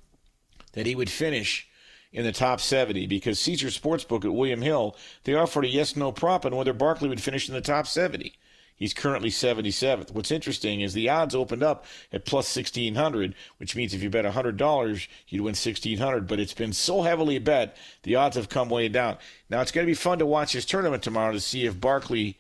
that 0.74 0.88
he 0.88 0.96
would 0.96 1.10
finish 1.10 1.68
in 2.12 2.24
the 2.24 2.32
top 2.32 2.60
70 2.60 3.06
because 3.06 3.40
Caesar 3.40 3.68
Sportsbook 3.68 4.26
at 4.26 4.34
William 4.34 4.62
Hill, 4.62 4.96
they 5.24 5.36
offered 5.36 5.66
a 5.66 5.70
yes 5.70 5.96
no 5.96 6.12
prop 6.12 6.46
on 6.46 6.56
whether 6.56 6.74
Barkley 6.74 7.10
would 7.10 7.22
finish 7.22 7.48
in 7.48 7.54
the 7.54 7.62
top 7.62 7.86
70. 7.86 8.34
He's 8.76 8.94
currently 8.94 9.30
77th. 9.30 10.12
What's 10.12 10.32
interesting 10.32 10.82
is 10.82 10.94
the 10.94 11.10
odds 11.10 11.34
opened 11.34 11.64
up 11.64 11.86
at 12.14 12.26
plus 12.26 12.56
1600, 12.56 13.34
which 13.58 13.76
means 13.76 13.94
if 13.94 14.04
you 14.04 14.10
bet 14.10 14.26
$100, 14.26 15.08
you'd 15.28 15.42
win 15.42 15.50
1600, 15.50 16.28
but 16.28 16.40
it's 16.40 16.54
been 16.54 16.74
so 16.74 17.02
heavily 17.02 17.40
bet, 17.40 17.76
the 18.04 18.16
odds 18.16 18.36
have 18.36 18.50
come 18.50 18.70
way 18.70 18.88
down. 18.88 19.18
Now 19.50 19.62
it's 19.62 19.72
going 19.72 19.86
to 19.86 19.90
be 19.90 19.96
fun 19.96 20.20
to 20.20 20.28
watch 20.28 20.54
this 20.54 20.66
tournament 20.66 21.02
tomorrow 21.02 21.34
to 21.34 21.40
see 21.40 21.66
if 21.66 21.82
Barkley 21.82 22.38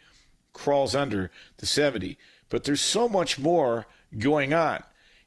crawls 0.53 0.93
under 0.93 1.31
the 1.57 1.65
70. 1.65 2.17
But 2.49 2.63
there's 2.63 2.81
so 2.81 3.09
much 3.09 3.39
more 3.39 3.87
going 4.17 4.53
on. 4.53 4.83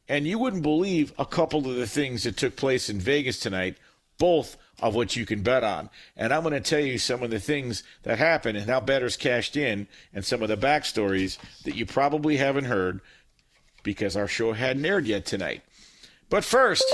And 0.08 0.26
you 0.26 0.38
wouldn't 0.38 0.62
believe 0.62 1.12
a 1.18 1.26
couple 1.26 1.68
of 1.68 1.76
the 1.76 1.86
things 1.86 2.24
that 2.24 2.36
took 2.36 2.56
place 2.56 2.90
in 2.90 2.98
Vegas 2.98 3.38
tonight, 3.38 3.76
both 4.18 4.56
of 4.80 4.94
which 4.94 5.16
you 5.16 5.24
can 5.24 5.42
bet 5.42 5.62
on. 5.62 5.90
And 6.16 6.32
I'm 6.32 6.42
going 6.42 6.54
to 6.54 6.60
tell 6.60 6.80
you 6.80 6.98
some 6.98 7.22
of 7.22 7.30
the 7.30 7.38
things 7.38 7.82
that 8.02 8.18
happened 8.18 8.58
and 8.58 8.68
how 8.68 8.80
bettors 8.80 9.16
cashed 9.16 9.56
in 9.56 9.86
and 10.12 10.24
some 10.24 10.42
of 10.42 10.48
the 10.48 10.56
backstories 10.56 11.38
that 11.64 11.76
you 11.76 11.86
probably 11.86 12.38
haven't 12.38 12.64
heard 12.64 13.00
because 13.82 14.16
our 14.16 14.28
show 14.28 14.52
hadn't 14.52 14.84
aired 14.84 15.06
yet 15.06 15.26
tonight. 15.26 15.62
But 16.28 16.44
first, 16.44 16.84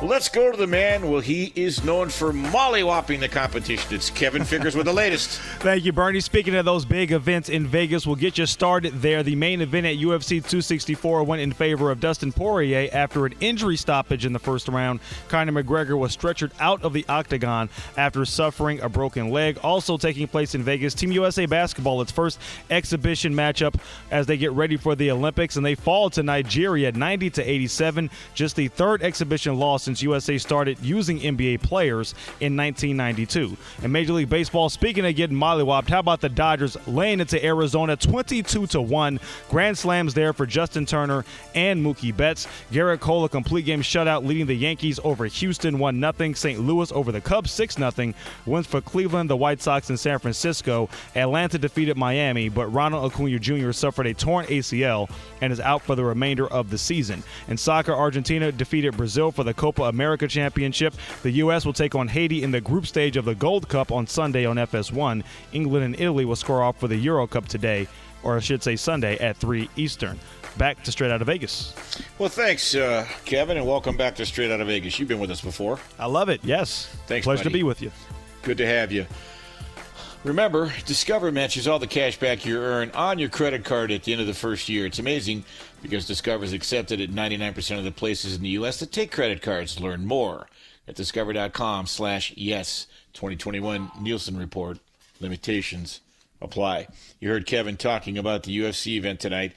Let's 0.00 0.28
go 0.28 0.52
to 0.52 0.56
the 0.56 0.68
man. 0.68 1.10
Well, 1.10 1.20
he 1.20 1.52
is 1.56 1.82
known 1.82 2.08
for 2.08 2.32
mollywopping 2.32 3.18
the 3.18 3.28
competition. 3.28 3.92
It's 3.92 4.10
Kevin 4.10 4.44
Figures 4.44 4.76
with 4.76 4.86
the 4.86 4.92
latest. 5.04 5.40
Thank 5.58 5.84
you, 5.84 5.92
Bernie. 5.92 6.20
Speaking 6.20 6.54
of 6.54 6.64
those 6.64 6.84
big 6.84 7.10
events 7.10 7.48
in 7.48 7.66
Vegas, 7.66 8.06
we'll 8.06 8.14
get 8.14 8.38
you 8.38 8.46
started 8.46 9.02
there. 9.02 9.24
The 9.24 9.34
main 9.34 9.60
event 9.60 9.86
at 9.86 9.96
UFC 9.96 10.36
264 10.36 11.24
went 11.24 11.42
in 11.42 11.52
favor 11.52 11.90
of 11.90 11.98
Dustin 11.98 12.32
Poirier 12.32 12.88
after 12.92 13.26
an 13.26 13.34
injury 13.40 13.76
stoppage 13.76 14.24
in 14.24 14.32
the 14.32 14.38
first 14.38 14.68
round. 14.68 15.00
Conor 15.26 15.62
McGregor 15.62 15.98
was 15.98 16.16
stretchered 16.16 16.52
out 16.60 16.82
of 16.84 16.92
the 16.92 17.04
octagon 17.08 17.68
after 17.96 18.24
suffering 18.24 18.80
a 18.80 18.88
broken 18.88 19.30
leg. 19.30 19.58
Also 19.64 19.98
taking 19.98 20.28
place 20.28 20.54
in 20.54 20.62
Vegas, 20.62 20.94
Team 20.94 21.10
USA 21.10 21.44
basketball, 21.46 22.00
its 22.00 22.12
first 22.12 22.38
exhibition 22.70 23.34
matchup 23.34 23.74
as 24.12 24.26
they 24.26 24.36
get 24.36 24.52
ready 24.52 24.76
for 24.76 24.94
the 24.94 25.10
Olympics, 25.10 25.56
and 25.56 25.66
they 25.66 25.74
fall 25.74 26.08
to 26.08 26.22
Nigeria 26.22 26.92
90 26.92 27.30
to 27.30 27.50
87. 27.50 28.10
Just 28.34 28.54
the 28.54 28.68
third 28.68 29.02
exhibition 29.02 29.57
loss 29.58 29.82
since 29.82 30.02
USA 30.02 30.38
started 30.38 30.78
using 30.80 31.18
NBA 31.20 31.62
players 31.62 32.14
in 32.40 32.56
1992. 32.56 33.56
In 33.82 33.92
Major 33.92 34.12
League 34.14 34.28
Baseball, 34.28 34.68
speaking 34.68 35.04
of 35.04 35.14
getting 35.16 35.36
mollywopped, 35.36 35.88
how 35.88 36.00
about 36.00 36.20
the 36.20 36.28
Dodgers 36.28 36.76
laying 36.86 37.20
into 37.20 37.44
Arizona 37.44 37.96
22 37.96 38.66
to 38.68 38.80
1? 38.80 39.20
Grand 39.50 39.76
slams 39.76 40.14
there 40.14 40.32
for 40.32 40.46
Justin 40.46 40.86
Turner 40.86 41.24
and 41.54 41.84
Mookie 41.84 42.16
Betts. 42.16 42.46
Gerrit 42.72 43.00
Cole, 43.00 43.24
a 43.24 43.28
complete 43.28 43.64
game 43.64 43.82
shutout, 43.82 44.24
leading 44.24 44.46
the 44.46 44.54
Yankees 44.54 45.00
over 45.04 45.26
Houston 45.26 45.78
1 45.78 46.00
0. 46.00 46.32
St. 46.34 46.60
Louis 46.60 46.92
over 46.92 47.12
the 47.12 47.20
Cubs 47.20 47.50
6 47.52 47.76
0. 47.76 48.14
Wins 48.46 48.66
for 48.66 48.80
Cleveland, 48.80 49.30
the 49.30 49.36
White 49.36 49.60
Sox, 49.60 49.90
and 49.90 49.98
San 49.98 50.18
Francisco. 50.18 50.88
Atlanta 51.14 51.58
defeated 51.58 51.96
Miami, 51.96 52.48
but 52.48 52.66
Ronald 52.66 53.12
Acuna 53.12 53.38
Jr. 53.38 53.72
suffered 53.72 54.06
a 54.06 54.14
torn 54.14 54.46
ACL 54.46 55.10
and 55.40 55.52
is 55.52 55.60
out 55.60 55.82
for 55.82 55.94
the 55.94 56.04
remainder 56.04 56.46
of 56.46 56.70
the 56.70 56.78
season. 56.78 57.22
In 57.48 57.56
soccer, 57.56 57.92
Argentina 57.92 58.52
defeated 58.52 58.96
Brazil 58.96 59.30
for 59.32 59.44
the 59.44 59.47
the 59.48 59.54
Copa 59.54 59.84
America 59.84 60.28
Championship. 60.28 60.94
The 61.22 61.30
U.S. 61.42 61.64
will 61.64 61.72
take 61.72 61.94
on 61.94 62.06
Haiti 62.06 62.42
in 62.42 62.50
the 62.50 62.60
group 62.60 62.86
stage 62.86 63.16
of 63.16 63.24
the 63.24 63.34
Gold 63.34 63.68
Cup 63.68 63.90
on 63.90 64.06
Sunday 64.06 64.44
on 64.44 64.56
FS1. 64.56 65.24
England 65.52 65.84
and 65.84 65.94
Italy 65.98 66.24
will 66.26 66.36
score 66.36 66.62
off 66.62 66.78
for 66.78 66.86
the 66.86 66.96
Euro 66.96 67.26
Cup 67.26 67.48
today, 67.48 67.88
or 68.22 68.36
I 68.36 68.40
should 68.40 68.62
say 68.62 68.76
Sunday 68.76 69.16
at 69.18 69.36
3 69.38 69.70
Eastern. 69.76 70.18
Back 70.58 70.82
to 70.82 70.92
Straight 70.92 71.10
Out 71.10 71.20
of 71.22 71.28
Vegas. 71.28 71.74
Well, 72.18 72.28
thanks, 72.28 72.74
uh, 72.74 73.06
Kevin, 73.24 73.56
and 73.56 73.66
welcome 73.66 73.96
back 73.96 74.16
to 74.16 74.26
Straight 74.26 74.50
Out 74.50 74.60
of 74.60 74.66
Vegas. 74.66 74.98
You've 74.98 75.08
been 75.08 75.20
with 75.20 75.30
us 75.30 75.40
before. 75.40 75.78
I 75.98 76.06
love 76.06 76.28
it. 76.28 76.40
Yes. 76.44 76.86
Thanks, 77.06 77.24
Pleasure 77.24 77.44
buddy. 77.44 77.50
to 77.50 77.58
be 77.58 77.62
with 77.62 77.80
you. 77.80 77.90
Good 78.42 78.58
to 78.58 78.66
have 78.66 78.92
you. 78.92 79.06
Remember, 80.24 80.72
Discover 80.84 81.30
matches 81.30 81.68
all 81.68 81.78
the 81.78 81.86
cash 81.86 82.18
back 82.18 82.44
you 82.44 82.58
earn 82.58 82.90
on 82.90 83.20
your 83.20 83.28
credit 83.28 83.64
card 83.64 83.92
at 83.92 84.02
the 84.02 84.12
end 84.12 84.20
of 84.20 84.26
the 84.26 84.34
first 84.34 84.68
year. 84.68 84.84
It's 84.84 84.98
amazing 84.98 85.44
because 85.80 86.06
Discover 86.06 86.44
is 86.44 86.52
accepted 86.52 87.00
at 87.00 87.10
99% 87.10 87.78
of 87.78 87.84
the 87.84 87.92
places 87.92 88.34
in 88.34 88.42
the 88.42 88.48
U.S. 88.50 88.80
that 88.80 88.90
take 88.90 89.12
credit 89.12 89.42
cards. 89.42 89.80
Learn 89.80 90.04
more 90.04 90.48
at 90.88 90.96
discover.com 90.96 91.86
slash 91.86 92.34
yes 92.36 92.88
2021 93.12 93.92
Nielsen 94.00 94.36
Report. 94.36 94.78
Limitations 95.20 96.00
apply. 96.42 96.88
You 97.20 97.28
heard 97.28 97.46
Kevin 97.46 97.76
talking 97.76 98.18
about 98.18 98.42
the 98.42 98.58
UFC 98.58 98.96
event 98.96 99.20
tonight. 99.20 99.52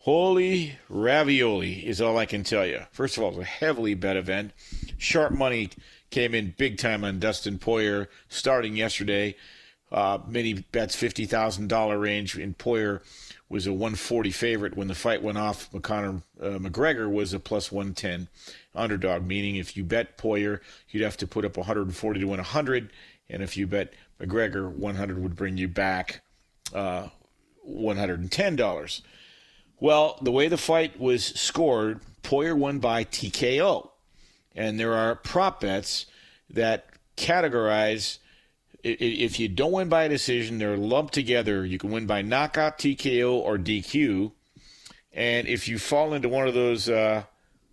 Holy 0.00 0.78
ravioli 0.88 1.86
is 1.86 2.00
all 2.00 2.18
I 2.18 2.26
can 2.26 2.42
tell 2.42 2.66
you. 2.66 2.80
First 2.90 3.16
of 3.16 3.22
all, 3.22 3.30
it's 3.30 3.38
a 3.38 3.44
heavily 3.44 3.94
bet 3.94 4.16
event. 4.16 4.50
Sharp 4.98 5.32
money 5.32 5.70
came 6.10 6.34
in 6.34 6.54
big 6.58 6.76
time 6.76 7.04
on 7.04 7.20
Dustin 7.20 7.58
Poirier 7.58 8.08
starting 8.28 8.76
yesterday. 8.76 9.36
Uh, 9.92 10.18
many 10.26 10.54
bets 10.54 10.96
fifty 10.96 11.26
thousand 11.26 11.68
dollar 11.68 11.98
range, 11.98 12.36
and 12.36 12.56
Poirier 12.56 13.02
was 13.50 13.66
a 13.66 13.72
one 13.72 13.94
forty 13.94 14.30
favorite 14.30 14.74
when 14.74 14.88
the 14.88 14.94
fight 14.94 15.22
went 15.22 15.36
off. 15.36 15.70
McConnor 15.70 16.22
uh, 16.40 16.58
McGregor 16.58 17.12
was 17.12 17.34
a 17.34 17.38
plus 17.38 17.70
one 17.70 17.92
ten 17.92 18.28
underdog, 18.74 19.26
meaning 19.26 19.56
if 19.56 19.76
you 19.76 19.84
bet 19.84 20.16
Poirier, 20.16 20.62
you'd 20.88 21.04
have 21.04 21.18
to 21.18 21.26
put 21.26 21.44
up 21.44 21.58
one 21.58 21.66
hundred 21.66 21.88
and 21.88 21.96
forty 21.96 22.20
to 22.20 22.26
win 22.26 22.40
hundred, 22.40 22.90
and 23.28 23.42
if 23.42 23.56
you 23.56 23.66
bet 23.66 23.92
McGregor, 24.18 24.70
one 24.70 24.96
hundred 24.96 25.22
would 25.22 25.36
bring 25.36 25.58
you 25.58 25.68
back 25.68 26.22
uh, 26.72 27.08
one 27.62 27.98
hundred 27.98 28.20
and 28.20 28.32
ten 28.32 28.56
dollars. 28.56 29.02
Well, 29.78 30.18
the 30.22 30.32
way 30.32 30.48
the 30.48 30.56
fight 30.56 30.98
was 30.98 31.24
scored, 31.24 32.00
Poirier 32.22 32.56
won 32.56 32.78
by 32.78 33.04
TKO. 33.04 33.90
And 34.54 34.78
there 34.78 34.94
are 34.94 35.16
prop 35.16 35.60
bets 35.60 36.06
that 36.50 36.86
categorize 37.16 38.18
if 38.82 39.38
you 39.38 39.48
don't 39.48 39.72
win 39.72 39.88
by 39.88 40.04
a 40.04 40.08
decision, 40.08 40.58
they're 40.58 40.76
lumped 40.76 41.14
together. 41.14 41.64
You 41.64 41.78
can 41.78 41.90
win 41.90 42.06
by 42.06 42.22
knockout, 42.22 42.78
TKO, 42.78 43.32
or 43.32 43.58
DQ. 43.58 44.32
And 45.12 45.46
if 45.46 45.68
you 45.68 45.78
fall 45.78 46.14
into 46.14 46.28
one 46.28 46.48
of 46.48 46.54
those 46.54 46.88
uh, 46.88 47.24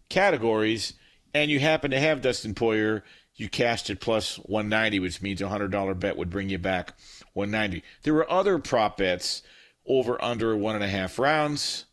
categories 0.10 0.94
and 1.34 1.50
you 1.50 1.60
happen 1.60 1.92
to 1.92 2.00
have 2.00 2.22
Dustin 2.22 2.54
Poirier, 2.54 3.04
you 3.36 3.50
cashed 3.50 3.90
at 3.90 4.02
plus 4.02 4.36
190, 4.36 5.00
which 5.00 5.22
means 5.22 5.42
a 5.42 5.46
$100 5.46 6.00
bet 6.00 6.18
would 6.18 6.30
bring 6.30 6.50
you 6.50 6.60
back 6.60 6.94
190. 7.34 7.84
There 8.04 8.14
were 8.14 8.30
other 8.30 8.60
prop 8.60 8.98
bets 8.98 9.42
over 9.86 10.24
under 10.24 10.56
one 10.56 10.76
and 10.76 10.84
a 10.84 10.90
half 10.90 11.18
rounds, 11.18 11.86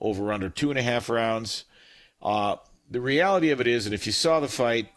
over 0.00 0.32
under 0.32 0.48
two 0.48 0.70
and 0.70 0.78
a 0.78 0.82
half 0.82 1.08
rounds. 1.08 1.64
Uh, 2.22 2.56
the 2.90 3.00
reality 3.00 3.50
of 3.50 3.60
it 3.60 3.66
is 3.66 3.84
that 3.84 3.92
if 3.92 4.06
you 4.06 4.12
saw 4.12 4.40
the 4.40 4.48
fight 4.48 4.88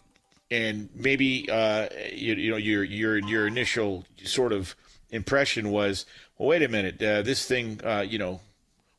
and 0.50 0.90
maybe 0.96 1.50
uh, 1.50 1.88
you, 2.14 2.36
you 2.36 2.52
know 2.52 2.58
your 2.58 2.84
your 2.84 3.18
your 3.18 3.48
initial 3.48 4.06
sort 4.24 4.54
of 4.54 4.76
impression 5.10 5.72
was, 5.72 6.06
well, 6.38 6.50
wait 6.50 6.64
a 6.64 6.68
minute, 6.68 7.02
uh, 7.02 7.22
this 7.22 7.46
thing, 7.46 7.80
uh, 7.84 8.02
you 8.08 8.18
know, 8.18 8.40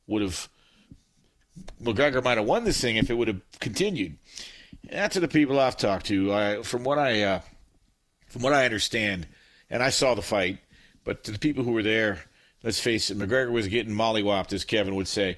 would 0.07 0.23
have 0.23 0.49
McGregor 1.83 2.23
might 2.23 2.39
have 2.39 2.47
won 2.47 2.65
this 2.65 2.81
thing 2.81 2.97
if 2.97 3.11
it 3.11 3.15
would 3.15 3.29
have 3.29 3.41
continued. 3.61 4.17
That's 4.91 5.15
to 5.15 5.21
the 5.21 5.29
people 5.29 5.59
I've 5.59 5.77
talked 5.77 6.07
to. 6.07 6.33
I, 6.33 6.63
from 6.63 6.85
what 6.85 6.99
I 6.99 7.23
uh, 7.23 7.41
from 8.27 8.43
what 8.43 8.53
I 8.53 8.65
understand, 8.65 9.27
and 9.71 9.83
I 9.83 9.91
saw 9.91 10.15
the 10.15 10.23
fight, 10.23 10.59
but 11.05 11.25
to 11.25 11.33
the 11.33 11.39
people 11.39 11.65
who 11.65 11.73
were 11.73 11.83
there, 11.83 12.25
let's 12.63 12.81
face 12.81 13.11
it, 13.11 13.19
McGregor 13.19 13.51
was 13.51 13.69
getting 13.69 13.95
mollywopped, 13.95 14.53
as 14.53 14.65
Kevin 14.65 14.95
would 14.95 15.09
say. 15.09 15.37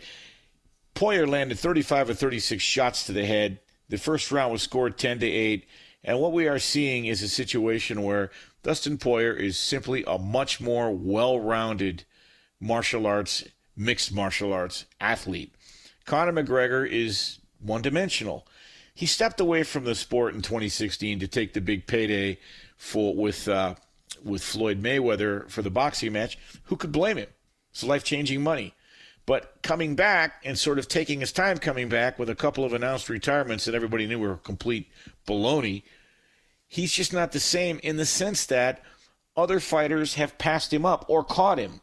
Poirier 0.95 1.27
landed 1.27 1.59
35 1.59 2.11
or 2.11 2.15
36 2.15 2.63
shots 2.63 3.07
to 3.07 3.13
the 3.13 3.25
head. 3.25 3.61
The 3.89 3.97
first 3.99 4.33
round 4.33 4.53
was 4.53 4.63
scored 4.63 4.99
10 4.99 5.21
to 5.21 5.27
8. 5.27 5.67
And 6.03 6.19
what 6.19 6.33
we 6.33 6.49
are 6.49 6.59
seeing 6.59 7.07
is 7.07 7.23
a 7.23 7.29
situation 7.29 8.03
where 8.03 8.31
Dustin 8.63 8.99
Poirier 8.99 9.33
is 9.33 9.59
simply 9.59 10.05
a 10.07 10.19
much 10.19 10.61
more 10.61 10.91
well 10.91 11.39
rounded 11.39 12.05
martial 12.59 13.07
arts, 13.07 13.45
mixed 13.77 14.13
martial 14.13 14.53
arts 14.53 14.87
athlete. 15.01 15.55
Conor 16.05 16.33
McGregor 16.33 16.89
is 16.89 17.39
one 17.61 17.83
dimensional. 17.83 18.47
He 18.95 19.07
stepped 19.07 19.41
away 19.41 19.63
from 19.63 19.85
the 19.85 19.95
sport 19.95 20.35
in 20.35 20.43
2016 20.43 21.21
to 21.21 21.29
take 21.29 21.53
the 21.53 21.61
big 21.61 21.87
payday 21.87 22.39
for 22.77 23.15
with 23.15 23.47
uh, 23.49 23.75
with 24.25 24.43
Floyd 24.43 24.83
Mayweather 24.83 25.49
for 25.51 25.63
the 25.63 25.71
boxing 25.71 26.13
match. 26.13 26.39
Who 26.65 26.77
could 26.77 26.93
blame 26.93 27.19
him? 27.19 27.29
It's 27.71 27.85
life 27.85 28.05
changing 28.05 28.43
money. 28.43 28.75
But 29.27 29.63
coming 29.63 29.95
back 29.95 30.43
and 30.45 30.59
sort 30.59 30.79
of 30.79 30.89
taking 30.89 31.21
his 31.21 31.31
time 31.31 31.59
coming 31.59 31.89
back 31.89 32.19
with 32.19 32.29
a 32.29 32.35
couple 32.35 32.65
of 32.65 32.73
announced 32.73 33.09
retirements 33.09 33.65
that 33.65 33.75
everybody 33.75 34.07
knew 34.07 34.19
were 34.19 34.37
complete 34.39 34.89
baloney, 35.31 35.83
he's 36.67 36.93
just 36.93 37.13
not 37.13 37.33
the 37.33 37.41
same 37.41 37.79
in 37.83 37.97
the 37.97 38.07
sense 38.07 38.47
that 38.47 38.83
other 39.37 39.61
fighters 39.61 40.15
have 40.15 40.39
passed 40.39 40.73
him 40.73 40.85
up 40.85 41.05
or 41.09 41.23
caught 41.23 41.59
him 41.59 41.81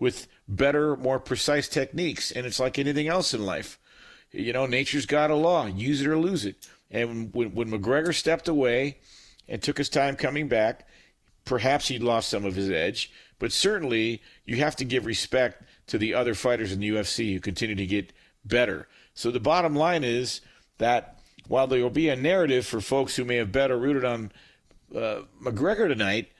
with 0.00 0.26
better, 0.48 0.96
more 0.96 1.20
precise 1.20 1.68
techniques. 1.68 2.30
And 2.30 2.46
it's 2.46 2.60
like 2.60 2.78
anything 2.78 3.08
else 3.08 3.34
in 3.34 3.44
life. 3.44 3.78
You 4.32 4.52
know, 4.52 4.66
nature's 4.66 5.06
got 5.06 5.30
a 5.30 5.34
law 5.34 5.66
use 5.66 6.00
it 6.00 6.06
or 6.06 6.18
lose 6.18 6.44
it. 6.44 6.68
And 6.90 7.32
when, 7.32 7.54
when 7.54 7.70
McGregor 7.70 8.14
stepped 8.14 8.48
away 8.48 8.98
and 9.48 9.62
took 9.62 9.78
his 9.78 9.88
time 9.88 10.16
coming 10.16 10.48
back, 10.48 10.86
perhaps 11.44 11.88
he 11.88 11.98
lost 11.98 12.28
some 12.28 12.44
of 12.44 12.54
his 12.54 12.70
edge. 12.70 13.10
But 13.38 13.52
certainly, 13.52 14.22
you 14.44 14.56
have 14.56 14.76
to 14.76 14.84
give 14.84 15.06
respect 15.06 15.62
to 15.88 15.98
the 15.98 16.14
other 16.14 16.34
fighters 16.34 16.72
in 16.72 16.80
the 16.80 16.90
UFC 16.90 17.34
who 17.34 17.40
continue 17.40 17.76
to 17.76 17.86
get 17.86 18.12
better. 18.44 18.88
So 19.14 19.30
the 19.30 19.40
bottom 19.40 19.74
line 19.74 20.04
is 20.04 20.40
that 20.78 21.15
while 21.48 21.66
there 21.66 21.82
will 21.82 21.90
be 21.90 22.08
a 22.08 22.16
narrative 22.16 22.66
for 22.66 22.80
folks 22.80 23.16
who 23.16 23.24
may 23.24 23.36
have 23.36 23.52
bet 23.52 23.70
or 23.70 23.78
rooted 23.78 24.04
on 24.04 24.32
uh, 24.94 25.22
McGregor 25.42 25.88
tonight, 25.88 26.30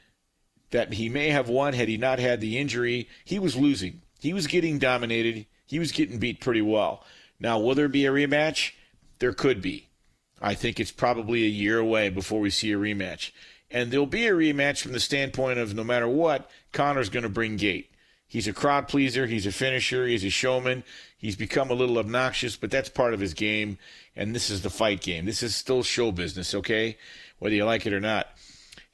that 0.71 0.95
he 0.95 1.09
may 1.09 1.31
have 1.31 1.49
won 1.49 1.75
had 1.75 1.88
he 1.88 1.97
not 1.97 2.19
had 2.19 2.40
the 2.40 2.59
injury, 2.59 3.09
he 3.25 3.38
was 3.38 3.57
losing. 3.57 4.03
He 4.21 4.33
was 4.33 4.47
getting 4.47 4.79
dominated. 4.79 5.47
He 5.66 5.79
was 5.79 5.92
getting 5.92 6.19
beat 6.19 6.40
pretty 6.40 6.62
well. 6.62 7.05
Now, 7.38 7.59
will 7.59 7.75
there 7.75 7.88
be 7.88 8.07
a 8.07 8.12
rematch? 8.12 8.73
There 9.19 9.33
could 9.33 9.61
be. 9.61 9.88
I 10.40 10.55
think 10.55 10.79
it's 10.79 10.90
probably 10.90 11.45
a 11.45 11.49
year 11.49 11.79
away 11.79 12.09
before 12.09 12.40
we 12.40 12.51
see 12.51 12.73
a 12.73 12.77
rematch. 12.77 13.31
And 13.71 13.90
there'll 13.90 14.07
be 14.07 14.27
a 14.27 14.33
rematch 14.33 14.83
from 14.83 14.92
the 14.92 15.01
standpoint 15.01 15.59
of 15.59 15.75
no 15.75 15.85
matter 15.85 16.09
what, 16.09 16.51
Conor's 16.73 17.09
going 17.09 17.23
to 17.23 17.29
bring 17.29 17.57
gate. 17.57 17.90
He's 18.27 18.49
a 18.49 18.53
crowd 18.53 18.89
pleaser. 18.89 19.27
He's 19.27 19.47
a 19.47 19.53
finisher. 19.53 20.07
He's 20.07 20.25
a 20.25 20.31
showman. 20.31 20.83
He's 21.17 21.37
become 21.37 21.71
a 21.71 21.75
little 21.75 21.99
obnoxious, 21.99 22.57
but 22.57 22.71
that's 22.71 22.89
part 22.89 23.15
of 23.15 23.21
his 23.21 23.35
game. 23.35 23.79
And 24.15 24.35
this 24.35 24.51
is 24.51 24.62
the 24.62 24.71
fight 24.71 25.01
game. 25.01 25.25
This 25.25 25.43
is 25.43 25.55
still 25.55 25.83
show 25.83 26.12
business, 26.12 26.55
okay? 26.55 26.99
Whether 27.39 27.55
you 27.55 27.65
like 27.65 27.87
it 27.87 27.93
or 27.93 28.01
not. 28.01 28.29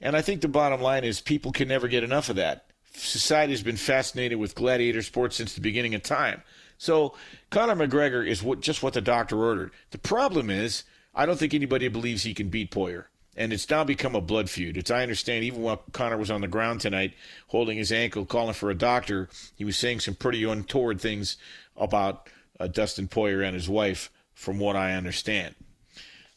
And 0.01 0.17
I 0.17 0.23
think 0.23 0.41
the 0.41 0.49
bottom 0.49 0.81
line 0.81 1.05
is 1.05 1.21
people 1.21 1.53
can 1.53 1.69
never 1.69 1.89
get 1.89 2.05
enough 2.05 2.29
of 2.29 2.37
that. 2.37 2.67
Society 2.95 3.53
has 3.53 3.63
been 3.63 3.77
fascinated 3.77 4.39
with 4.39 4.55
gladiator 4.55 5.03
sports 5.03 5.37
since 5.37 5.55
the 5.55 5.61
beginning 5.61 5.95
of 5.95 6.03
time. 6.03 6.43
So 6.77 7.15
Conor 7.51 7.77
McGregor 7.77 8.27
is 8.27 8.43
what, 8.43 8.61
just 8.61 8.83
what 8.83 8.93
the 8.93 9.01
doctor 9.01 9.43
ordered. 9.45 9.71
The 9.93 9.99
problem 9.99 10.51
is, 10.51 10.83
I 11.15 11.27
don't 11.27 11.39
think 11.39 11.55
anybody 11.55 11.89
believes 11.89 12.25
he 12.25 12.35
can 12.35 12.49
beat 12.49 12.71
Poirier. 12.71 13.09
And 13.37 13.53
it's 13.53 13.69
now 13.71 13.83
become 13.83 14.15
a 14.15 14.21
blood 14.21 14.51
feud. 14.51 14.77
It's 14.77 14.91
I 14.91 15.03
understand 15.03 15.45
even 15.45 15.63
while 15.63 15.83
Conor 15.93 16.19
was 16.19 16.31
on 16.31 16.43
the 16.43 16.49
ground 16.49 16.81
tonight, 16.81 17.15
holding 17.49 17.79
his 17.79 17.91
ankle, 17.91 18.27
calling 18.27 18.53
for 18.53 18.71
a 18.71 18.75
doctor, 18.75 19.31
he 19.57 19.65
was 19.65 19.77
saying 19.77 20.01
some 20.01 20.15
pretty 20.15 20.45
untoward 20.45 21.01
things 21.01 21.39
about 21.77 22.29
uh, 22.61 22.67
Dustin 22.67 23.09
Poirier 23.09 23.43
and 23.43 23.55
his 23.55 23.69
wife, 23.69 24.11
from 24.35 24.59
what 24.59 24.77
I 24.77 24.95
understand. 24.95 25.55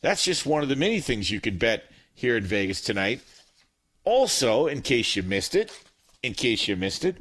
That's 0.01 0.23
just 0.23 0.45
one 0.45 0.63
of 0.63 0.69
the 0.69 0.75
many 0.75 0.99
things 0.99 1.31
you 1.31 1.41
could 1.41 1.59
bet 1.59 1.85
here 2.13 2.37
in 2.37 2.43
Vegas 2.43 2.81
tonight. 2.81 3.21
Also, 4.03 4.67
in 4.67 4.81
case 4.81 5.15
you 5.15 5.23
missed 5.23 5.55
it, 5.55 5.71
in 6.21 6.33
case 6.33 6.67
you 6.67 6.75
missed 6.75 7.03
it, 7.03 7.17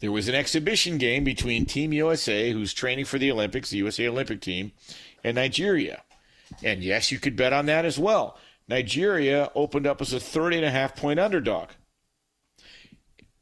there 0.00 0.10
was 0.10 0.28
an 0.28 0.34
exhibition 0.34 0.98
game 0.98 1.22
between 1.22 1.66
Team 1.66 1.92
USA, 1.92 2.50
who's 2.52 2.74
training 2.74 3.04
for 3.04 3.18
the 3.18 3.30
Olympics, 3.30 3.70
the 3.70 3.78
USA 3.78 4.08
Olympic 4.08 4.40
team, 4.40 4.72
and 5.22 5.36
Nigeria. 5.36 6.02
And 6.62 6.82
yes, 6.82 7.12
you 7.12 7.18
could 7.18 7.36
bet 7.36 7.52
on 7.52 7.66
that 7.66 7.84
as 7.84 7.98
well. 7.98 8.38
Nigeria 8.68 9.50
opened 9.54 9.86
up 9.86 10.00
as 10.00 10.12
a 10.12 10.20
30 10.20 10.58
and 10.58 10.66
a 10.66 10.70
half 10.70 10.96
point 10.96 11.20
underdog. 11.20 11.70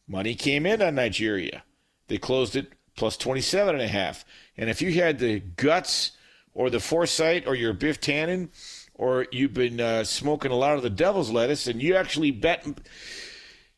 Money 0.08 0.34
came 0.34 0.66
in 0.66 0.82
on 0.82 0.94
Nigeria. 0.94 1.62
They 2.08 2.18
closed 2.18 2.56
it 2.56 2.72
plus 2.96 3.16
27 3.16 3.74
and 3.74 3.82
a 3.82 3.88
half. 3.88 4.24
And 4.56 4.68
if 4.68 4.82
you 4.82 4.92
had 4.92 5.18
the 5.18 5.40
guts 5.40 6.12
or 6.54 6.70
the 6.70 6.80
foresight 6.80 7.46
or 7.46 7.54
you're 7.54 7.72
Biff 7.72 8.00
Tannen 8.00 8.50
or 8.94 9.26
you've 9.30 9.54
been 9.54 9.80
uh, 9.80 10.04
smoking 10.04 10.50
a 10.50 10.56
lot 10.56 10.76
of 10.76 10.82
the 10.82 10.90
devil's 10.90 11.30
lettuce 11.30 11.66
and 11.66 11.82
you 11.82 11.96
actually 11.96 12.30
bet 12.30 12.66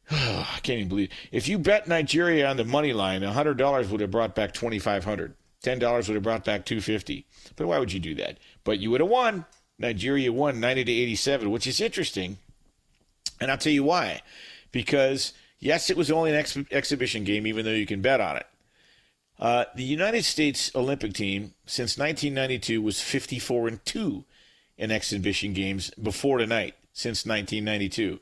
I 0.10 0.58
can't 0.62 0.78
even 0.78 0.88
believe 0.88 1.10
it. 1.10 1.28
if 1.32 1.48
you 1.48 1.58
bet 1.58 1.88
Nigeria 1.88 2.48
on 2.48 2.56
the 2.56 2.64
money 2.64 2.92
line, 2.92 3.22
hundred 3.22 3.56
dollars 3.56 3.88
would 3.88 4.00
have 4.00 4.10
brought 4.10 4.34
back 4.34 4.52
twenty 4.52 4.78
five 4.78 5.04
hundred. 5.04 5.34
Ten 5.62 5.78
dollars 5.78 6.08
would 6.08 6.14
have 6.14 6.22
brought 6.22 6.44
back 6.44 6.66
two 6.66 6.80
fifty. 6.80 7.26
But 7.56 7.66
why 7.66 7.78
would 7.78 7.92
you 7.92 8.00
do 8.00 8.14
that? 8.16 8.38
But 8.64 8.80
you 8.80 8.90
would 8.90 9.00
have 9.00 9.08
won. 9.08 9.46
Nigeria 9.78 10.32
won 10.32 10.60
90 10.60 10.84
to 10.84 10.92
87, 10.92 11.50
which 11.50 11.66
is 11.66 11.80
interesting. 11.80 12.38
And 13.40 13.50
I'll 13.50 13.58
tell 13.58 13.72
you 13.72 13.84
why. 13.84 14.22
Because, 14.72 15.32
yes, 15.58 15.90
it 15.90 15.96
was 15.96 16.10
only 16.10 16.30
an 16.30 16.36
ex- 16.36 16.58
exhibition 16.70 17.24
game, 17.24 17.46
even 17.46 17.64
though 17.64 17.72
you 17.72 17.86
can 17.86 18.00
bet 18.00 18.20
on 18.20 18.36
it. 18.36 18.46
Uh, 19.38 19.64
the 19.74 19.82
United 19.82 20.24
States 20.24 20.70
Olympic 20.74 21.12
team 21.12 21.54
since 21.66 21.98
1992 21.98 22.80
was 22.80 23.00
54 23.00 23.68
and 23.68 23.84
2 23.84 24.24
in 24.78 24.90
exhibition 24.90 25.52
games 25.52 25.90
before 25.90 26.38
tonight, 26.38 26.74
since 26.92 27.26
1992. 27.26 28.20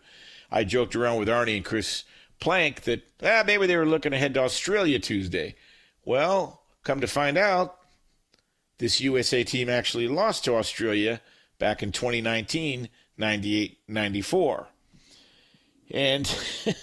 I 0.51 0.65
joked 0.65 0.97
around 0.97 1.19
with 1.19 1.29
Arnie 1.29 1.57
and 1.57 1.65
Chris 1.65 2.05
Plank 2.41 2.83
that 2.83 3.03
ah, 3.23 3.45
maybe 3.47 3.67
they 3.67 3.77
were 3.77 3.87
looking 3.87 4.13
ahead 4.13 4.35
to 4.35 4.41
Australia 4.41 4.99
Tuesday. 4.99 5.55
Well, 6.05 6.63
come 6.83 7.01
to 7.01 7.07
find 7.07 7.39
out, 7.39 7.79
this 8.79 9.01
USA 9.01 9.45
team 9.45 9.69
actually 9.69 10.09
lost 10.09 10.45
to 10.45 10.57
Australia 10.57 11.21
back 11.63 11.81
in 11.81 11.93
2019, 11.93 12.89
98 13.17 13.79
94. 13.87 14.67
And 15.93 16.39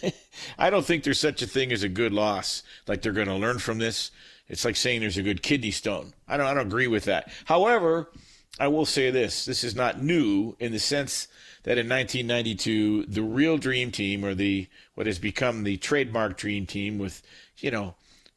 I 0.58 0.70
don't 0.70 0.86
think 0.86 1.04
there's 1.04 1.20
such 1.20 1.42
a 1.42 1.48
thing 1.48 1.74
as 1.74 1.84
a 1.84 1.90
good 1.90 2.14
loss. 2.14 2.64
Like 2.88 3.02
they're 3.02 3.12
going 3.12 3.28
to 3.28 3.36
learn 3.36 3.60
from 3.60 3.80
this. 3.80 4.12
It's 4.48 4.64
like 4.64 4.78
saying 4.78 5.02
there's 5.02 5.18
a 5.18 5.22
good 5.22 5.44
kidney 5.44 5.72
stone. 5.72 6.14
I 6.30 6.38
don't, 6.38 6.46
I 6.46 6.54
don't 6.54 6.68
agree 6.68 6.88
with 6.88 7.04
that. 7.06 7.30
However, 7.44 8.10
I 8.58 8.70
will 8.70 8.86
say 8.86 9.12
this 9.12 9.44
this 9.44 9.66
is 9.66 9.76
not 9.76 10.02
new 10.02 10.56
in 10.62 10.72
the 10.72 10.80
sense 10.80 11.28
that 11.64 11.78
in 11.78 11.90
1992, 11.90 13.08
the 13.08 13.22
real 13.22 13.58
dream 13.58 13.92
team, 13.92 14.24
or 14.24 14.34
the 14.34 14.70
what 14.96 15.08
has 15.08 15.20
become 15.20 15.66
the 15.66 15.76
trademark 15.76 16.38
dream 16.38 16.66
team 16.66 16.98
with, 17.00 17.22
you 17.58 17.70
know, 17.70 17.96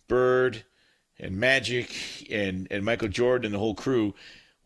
Bird 0.09 0.65
and 1.21 1.37
Magic 1.37 1.95
and, 2.33 2.67
and 2.69 2.85
Michael 2.85 3.07
Jordan 3.07 3.47
and 3.47 3.55
the 3.55 3.61
whole 3.61 3.77
crew, 3.77 4.13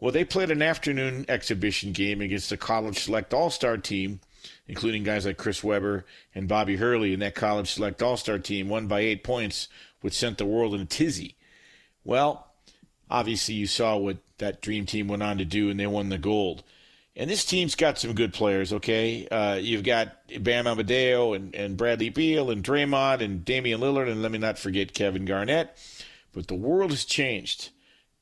well, 0.00 0.12
they 0.12 0.24
played 0.24 0.50
an 0.50 0.62
afternoon 0.62 1.24
exhibition 1.28 1.92
game 1.92 2.20
against 2.20 2.50
the 2.50 2.56
college 2.56 2.98
select 2.98 3.32
all 3.32 3.50
star 3.50 3.76
team 3.76 4.20
including 4.68 5.02
guys 5.02 5.26
like 5.26 5.37
Chris 5.37 5.62
Webber 5.62 6.04
and 6.35 6.48
Bobby 6.48 6.76
Hurley 6.76 7.12
and 7.12 7.22
that 7.22 7.35
college 7.35 7.72
select 7.72 8.02
all 8.02 8.16
star 8.16 8.38
team, 8.38 8.68
won 8.68 8.87
by 8.87 9.00
eight 9.00 9.24
points, 9.24 9.68
which 10.00 10.14
sent 10.14 10.38
the 10.38 10.46
world 10.46 10.74
in 10.74 10.80
a 10.80 10.87
tizzy. 10.87 11.37
Well, 12.04 12.46
obviously, 13.11 13.54
you 13.54 13.66
saw 13.66 13.96
what 13.96 14.18
that 14.38 14.62
dream 14.62 14.87
team 14.87 15.09
went 15.09 15.22
on 15.22 15.38
to 15.38 15.44
do, 15.44 15.70
and 15.70 15.78
they 15.78 15.87
won 15.87 16.09
the 16.09 16.18
gold. 16.18 16.62
And 17.18 17.30
this 17.30 17.46
team's 17.46 17.74
got 17.74 17.98
some 17.98 18.12
good 18.12 18.35
players, 18.35 18.74
okay? 18.74 19.26
Uh, 19.28 19.54
you've 19.54 19.85
got 19.85 20.16
Bam 20.40 20.66
Adebayo 20.66 21.35
and, 21.35 21.54
and 21.54 21.76
Bradley 21.76 22.11
Beal 22.11 22.50
and 22.50 22.62
Draymond 22.62 23.22
and 23.22 23.44
Damian 23.44 23.80
Lillard, 23.80 24.11
and 24.11 24.22
let 24.22 24.30
me 24.30 24.38
not 24.38 24.59
forget 24.59 24.92
Kevin 24.92 25.24
Garnett. 25.24 25.76
But 26.35 26.48
the 26.48 26.54
world 26.54 26.90
has 26.90 27.06
changed. 27.06 27.70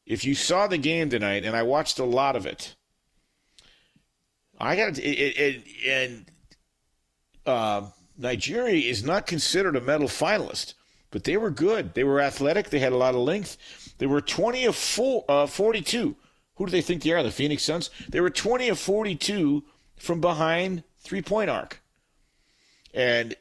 If 0.07 0.25
you 0.25 0.35
saw 0.35 0.67
the 0.67 0.79
game 0.79 1.11
tonight, 1.11 1.45
and 1.45 1.57
I 1.57 1.63
watched 1.63 1.99
a 1.99 2.05
lot 2.05 2.37
of 2.37 2.47
it, 2.47 2.75
I 4.59 4.77
got 4.77 4.95
to, 4.95 5.63
and 5.89 6.27
uh, 7.47 7.87
Nigeria 8.17 8.91
is 8.91 9.03
not 9.03 9.27
considered 9.27 9.77
a 9.77 9.81
medal 9.81 10.09
finalist, 10.09 10.75
but 11.11 11.25
they 11.25 11.37
were 11.37 11.51
good. 11.51 11.95
They 11.95 12.05
were 12.05 12.21
athletic. 12.21 12.71
They 12.71 12.79
had 12.79 12.93
a 12.93 12.97
lot 12.97 13.15
of 13.15 13.21
length. 13.21 13.57
They 13.99 14.07
were 14.07 14.21
20 14.21 14.67
of 14.67 14.77
four, 14.77 15.25
uh, 15.29 15.47
42. 15.47 16.17
Who 16.57 16.67
do 16.67 16.71
they 16.71 16.83
think 16.83 17.03
they 17.03 17.11
are? 17.13 17.23
The 17.23 17.31
Phoenix 17.31 17.63
Suns? 17.63 17.91
They 18.09 18.21
were 18.21 18.31
20 18.31 18.69
of 18.69 18.79
42 18.79 19.65
from 19.97 20.21
behind 20.21 20.85
three 21.01 21.23
point 21.23 21.51
arc. 21.51 21.81
And, 22.93 23.35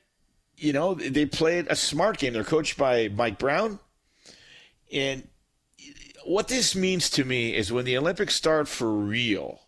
you 0.58 0.74
know, 0.74 0.96
they 0.96 1.26
played 1.26 1.68
a 1.70 1.76
smart 1.76 2.18
game. 2.18 2.34
They're 2.34 2.44
coached 2.44 2.78
by 2.78 3.10
Mike 3.10 3.38
Brown. 3.38 3.80
And 4.92 5.28
what 6.26 6.48
this 6.48 6.76
means 6.76 7.10
to 7.12 7.26
me 7.26 7.56
is 7.56 7.72
when 7.72 7.86
the 7.86 7.98
Olympics 7.98 8.36
start 8.36 8.68
for 8.68 8.92
real, 8.92 9.62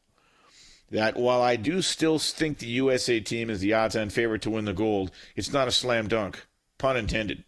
that 0.91 1.15
while 1.15 1.41
I 1.41 1.55
do 1.55 1.81
still 1.81 2.19
think 2.19 2.59
the 2.59 2.67
USA 2.67 3.19
team 3.19 3.49
is 3.49 3.59
the 3.59 3.73
odds 3.73 3.95
on 3.95 4.09
favorite 4.09 4.41
to 4.43 4.49
win 4.49 4.65
the 4.65 4.73
gold, 4.73 5.11
it's 5.35 5.51
not 5.51 5.67
a 5.67 5.71
slam 5.71 6.07
dunk. 6.07 6.45
Pun 6.77 6.97
intended. 6.97 7.43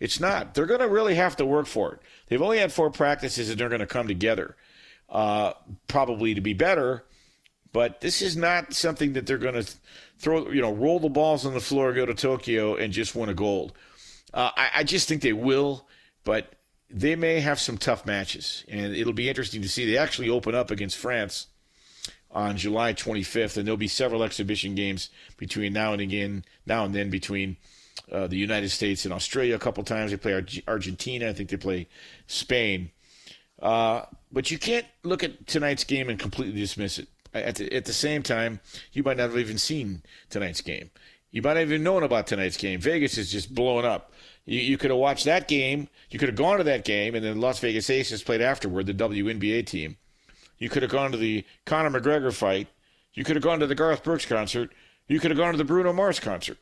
It's 0.00 0.20
not. 0.20 0.54
They're 0.54 0.66
going 0.66 0.80
to 0.80 0.88
really 0.88 1.16
have 1.16 1.36
to 1.36 1.46
work 1.46 1.66
for 1.66 1.94
it. 1.94 2.00
They've 2.28 2.42
only 2.42 2.58
had 2.58 2.72
four 2.72 2.90
practices 2.90 3.50
and 3.50 3.58
they're 3.58 3.68
going 3.68 3.80
to 3.80 3.86
come 3.86 4.06
together, 4.06 4.56
uh, 5.08 5.52
probably 5.88 6.34
to 6.34 6.40
be 6.40 6.54
better. 6.54 7.04
But 7.72 8.00
this 8.00 8.22
is 8.22 8.36
not 8.36 8.72
something 8.72 9.12
that 9.14 9.26
they're 9.26 9.38
going 9.38 9.62
to 9.62 9.68
throw, 10.18 10.50
you 10.50 10.62
know, 10.62 10.72
roll 10.72 11.00
the 11.00 11.08
balls 11.08 11.44
on 11.44 11.54
the 11.54 11.60
floor, 11.60 11.92
go 11.92 12.06
to 12.06 12.14
Tokyo, 12.14 12.76
and 12.76 12.92
just 12.92 13.14
win 13.14 13.28
a 13.28 13.34
gold. 13.34 13.72
Uh, 14.32 14.50
I, 14.56 14.70
I 14.76 14.84
just 14.84 15.08
think 15.08 15.22
they 15.22 15.32
will, 15.32 15.86
but 16.24 16.54
they 16.90 17.16
may 17.16 17.40
have 17.40 17.60
some 17.60 17.76
tough 17.76 18.06
matches, 18.06 18.64
and 18.68 18.94
it'll 18.94 19.12
be 19.12 19.28
interesting 19.28 19.62
to 19.62 19.68
see. 19.68 19.90
They 19.90 19.98
actually 19.98 20.30
open 20.30 20.54
up 20.54 20.70
against 20.70 20.96
France 20.96 21.48
on 22.30 22.56
July 22.56 22.94
25th, 22.94 23.56
and 23.56 23.66
there'll 23.66 23.76
be 23.76 23.88
several 23.88 24.22
exhibition 24.22 24.74
games 24.74 25.10
between 25.36 25.72
now 25.72 25.92
and 25.92 26.00
again, 26.00 26.44
now 26.66 26.84
and 26.84 26.94
then 26.94 27.10
between 27.10 27.56
uh, 28.10 28.26
the 28.26 28.36
United 28.36 28.70
States 28.70 29.04
and 29.04 29.12
Australia 29.12 29.54
a 29.54 29.58
couple 29.58 29.82
times. 29.84 30.10
They 30.10 30.16
play 30.16 30.62
Argentina. 30.66 31.28
I 31.28 31.32
think 31.32 31.50
they 31.50 31.56
play 31.56 31.88
Spain. 32.26 32.90
Uh, 33.60 34.02
but 34.30 34.50
you 34.50 34.58
can't 34.58 34.86
look 35.02 35.22
at 35.24 35.46
tonight's 35.46 35.84
game 35.84 36.08
and 36.08 36.18
completely 36.18 36.60
dismiss 36.60 36.98
it. 36.98 37.08
At 37.34 37.56
the, 37.56 37.72
at 37.74 37.84
the 37.84 37.92
same 37.92 38.22
time, 38.22 38.60
you 38.92 39.02
might 39.02 39.16
not 39.18 39.30
have 39.30 39.38
even 39.38 39.58
seen 39.58 40.02
tonight's 40.30 40.62
game. 40.62 40.90
You 41.30 41.42
might 41.42 41.54
not 41.54 41.60
have 41.60 41.68
even 41.68 41.82
known 41.82 42.02
about 42.02 42.26
tonight's 42.26 42.56
game. 42.56 42.80
Vegas 42.80 43.18
is 43.18 43.30
just 43.30 43.54
blowing 43.54 43.84
up. 43.84 44.12
You, 44.48 44.60
you 44.60 44.78
could 44.78 44.90
have 44.90 44.98
watched 44.98 45.26
that 45.26 45.46
game. 45.46 45.88
You 46.10 46.18
could 46.18 46.28
have 46.28 46.36
gone 46.36 46.58
to 46.58 46.64
that 46.64 46.84
game, 46.84 47.14
and 47.14 47.24
then 47.24 47.34
the 47.34 47.40
Las 47.40 47.60
Vegas 47.60 47.88
Aces 47.88 48.22
played 48.22 48.40
afterward, 48.40 48.86
the 48.86 48.94
WNBA 48.94 49.66
team 49.66 49.96
you 50.58 50.68
could 50.68 50.82
have 50.82 50.90
gone 50.90 51.12
to 51.12 51.18
the 51.18 51.44
Conor 51.64 51.98
McGregor 51.98 52.32
fight. 52.32 52.68
You 53.14 53.24
could 53.24 53.36
have 53.36 53.42
gone 53.42 53.60
to 53.60 53.66
the 53.66 53.74
Garth 53.74 54.02
Brooks 54.02 54.26
concert. 54.26 54.72
You 55.06 55.20
could 55.20 55.30
have 55.30 55.38
gone 55.38 55.52
to 55.52 55.58
the 55.58 55.64
Bruno 55.64 55.92
Mars 55.92 56.20
concert. 56.20 56.58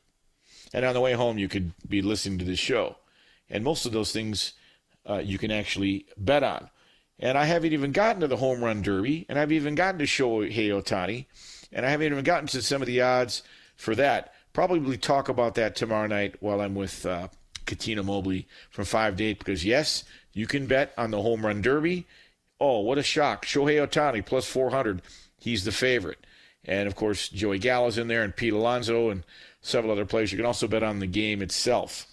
And 0.72 0.85
on 0.85 0.94
the 0.94 1.01
way 1.01 1.14
home, 1.14 1.38
you 1.38 1.49
could 1.49 1.72
be 1.88 2.03
listening 2.03 2.38
to 2.38 2.44
this 2.44 2.59
show. 2.59 2.96
And 3.49 3.64
most 3.64 3.87
of 3.87 3.92
those 3.92 4.12
things 4.12 4.53
uh, 5.09 5.18
you 5.18 5.38
can 5.38 5.51
actually 5.51 6.07
bet 6.16 6.42
on. 6.42 6.70
And 7.18 7.38
I 7.38 7.46
haven't 7.46 7.72
even 7.72 7.92
gotten 7.92 8.20
to 8.20 8.29
the 8.29 8.37
home 8.37 8.62
run 8.62 8.83
derby, 8.83 9.25
and 9.29 9.38
I've 9.38 9.53
even 9.53 9.75
gotten 9.75 9.99
to 10.01 10.05
Shohei 10.05 10.68
Ohtani, 10.68 11.25
and 11.72 11.87
I 11.87 11.90
haven't 11.90 12.12
even 12.12 12.25
gotten 12.25 12.46
to 12.49 12.61
some 12.61 12.83
of 12.83 12.87
the 12.87 13.01
odds 13.01 13.42
for 13.75 13.94
that. 13.94 14.35
Probably 14.53 14.99
talk 14.99 15.31
about 15.31 15.55
that 15.55 15.77
tomorrow 15.77 16.07
night 16.07 16.35
while 16.40 16.61
I'm 16.61 16.75
with 16.75 17.07
uh, 17.07 17.29
Katina 17.67 18.03
Mobley 18.03 18.47
from 18.71 18.85
5 18.85 19.17
to 19.17 19.25
8, 19.25 19.39
because 19.39 19.65
yes, 19.65 20.05
you 20.33 20.47
can 20.47 20.67
bet 20.67 20.93
on 20.97 21.11
the 21.11 21.23
home 21.23 21.45
run 21.45 21.61
derby 21.61 22.07
Oh, 22.61 22.81
what 22.81 22.99
a 22.99 23.03
shock. 23.03 23.45
Shohei 23.45 23.87
Ohtani 23.87 24.25
plus 24.25 24.47
400. 24.47 25.03
He's 25.39 25.65
the 25.65 25.73
favorite. 25.73 26.19
And 26.65 26.89
of 26.89 26.97
course, 26.97 27.29
Joey 27.29 27.59
Gallo's 27.59 27.99
in 27.99 28.09
there 28.09 28.23
and 28.23 28.35
Pete 28.35 28.53
Alonso 28.53 29.11
and 29.11 29.25
several 29.61 29.93
other 29.93 30.07
players. 30.07 30.33
You 30.33 30.39
can 30.39 30.47
also 30.47 30.67
bet 30.67 30.83
on 30.83 30.99
the 30.99 31.07
game 31.07 31.43
itself. 31.43 32.07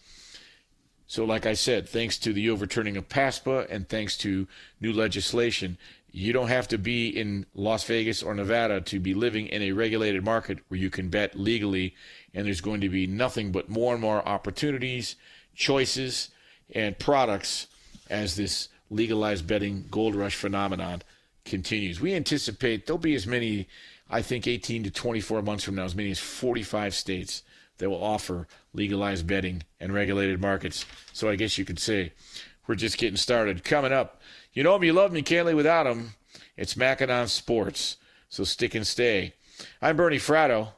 So, 1.07 1.25
like 1.25 1.45
I 1.45 1.53
said, 1.53 1.87
thanks 1.87 2.17
to 2.19 2.33
the 2.33 2.49
overturning 2.49 2.97
of 2.97 3.09
PASPA 3.09 3.67
and 3.69 3.87
thanks 3.87 4.17
to 4.19 4.47
new 4.81 4.91
legislation, 4.91 5.77
you 6.11 6.33
don't 6.33 6.47
have 6.47 6.67
to 6.69 6.77
be 6.77 7.07
in 7.07 7.45
Las 7.55 7.83
Vegas 7.85 8.21
or 8.21 8.33
Nevada 8.33 8.81
to 8.81 8.99
be 8.99 9.13
living 9.13 9.47
in 9.47 9.61
a 9.61 9.71
regulated 9.71 10.23
market 10.23 10.59
where 10.67 10.79
you 10.79 10.89
can 10.89 11.09
bet 11.09 11.37
legally. 11.37 11.95
And 12.33 12.45
there's 12.45 12.61
going 12.61 12.81
to 12.81 12.89
be 12.89 13.07
nothing 13.07 13.51
but 13.51 13.69
more 13.69 13.93
and 13.93 14.01
more 14.01 14.27
opportunities, 14.27 15.15
choices, 15.55 16.29
and 16.73 16.97
products 16.97 17.67
as 18.09 18.35
this 18.35 18.69
legalized 18.89 19.47
betting 19.47 19.85
gold 19.89 20.15
rush 20.15 20.35
phenomenon 20.35 21.01
continues. 21.45 21.99
We 21.99 22.13
anticipate 22.13 22.85
there'll 22.85 22.97
be 22.97 23.15
as 23.15 23.27
many, 23.27 23.67
I 24.09 24.21
think, 24.21 24.47
18 24.47 24.83
to 24.83 24.91
24 24.91 25.41
months 25.41 25.63
from 25.63 25.75
now, 25.75 25.83
as 25.83 25.95
many 25.95 26.11
as 26.11 26.19
45 26.19 26.93
states 26.93 27.43
that 27.77 27.89
will 27.89 28.03
offer 28.03 28.47
legalized 28.73 29.27
betting 29.27 29.63
and 29.79 29.93
regulated 29.93 30.39
markets. 30.39 30.85
So 31.11 31.29
I 31.29 31.35
guess 31.35 31.57
you 31.57 31.65
could 31.65 31.79
say 31.79 32.13
we're 32.67 32.75
just 32.75 32.97
getting 32.97 33.17
started. 33.17 33.63
Coming 33.63 33.91
up, 33.91 34.21
you 34.53 34.63
know 34.63 34.77
me, 34.77 34.87
you 34.87 34.93
love 34.93 35.11
me, 35.11 35.21
can't 35.21 35.45
live 35.45 35.57
without 35.57 35.87
him. 35.87 36.13
It's 36.55 36.75
Macken 36.75 37.09
on 37.09 37.27
Sports. 37.27 37.97
So 38.29 38.43
stick 38.43 38.75
and 38.75 38.85
stay. 38.85 39.33
I'm 39.81 39.97
Bernie 39.97 40.17
Fratto. 40.17 40.69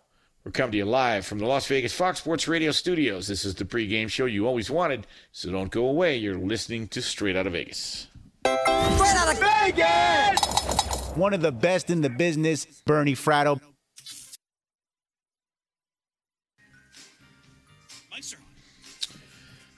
We're 0.45 0.51
coming 0.51 0.73
to 0.73 0.77
you 0.77 0.85
live 0.85 1.25
from 1.25 1.39
the 1.39 1.48
Las 1.48 1.65
Vegas 1.65 1.91
Fox 1.91 2.19
Sports 2.19 2.48
Radio 2.48 2.71
studios. 2.71 3.27
This 3.27 3.46
is 3.46 3.56
the 3.56 3.65
pregame 3.65 4.08
show 4.08 4.27
you 4.27 4.46
always 4.46 4.69
wanted, 4.69 5.08
so 5.31 5.52
don't 5.52 5.71
go 5.71 5.87
away. 5.87 6.17
You're 6.17 6.37
listening 6.37 6.87
to 6.89 7.02
Straight 7.02 7.35
Out 7.35 7.48
of 7.48 7.54
Vegas. 7.54 8.06
Straight 8.46 9.15
Out 9.15 9.33
of 9.33 9.39
Vegas! 9.39 11.15
One 11.17 11.33
of 11.33 11.41
the 11.41 11.52
best 11.52 11.89
in 11.89 12.02
the 12.02 12.12
business, 12.12 12.65
Bernie 12.85 13.15
Fratto. 13.15 13.60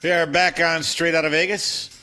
We 0.03 0.11
are 0.11 0.27
back 0.27 0.59
on 0.59 0.83
Straight 0.83 1.15
Out 1.15 1.23
of 1.23 1.31
Vegas, 1.31 1.97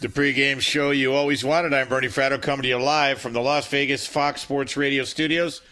the 0.00 0.06
pregame 0.06 0.60
show 0.60 0.92
you 0.92 1.14
always 1.14 1.42
wanted. 1.42 1.74
I'm 1.74 1.88
Bernie 1.88 2.06
Fratto 2.06 2.40
coming 2.40 2.62
to 2.62 2.68
you 2.68 2.78
live 2.78 3.20
from 3.20 3.32
the 3.32 3.40
Las 3.40 3.66
Vegas 3.66 4.06
Fox 4.06 4.42
Sports 4.42 4.76
Radio 4.76 5.02
studios. 5.02 5.62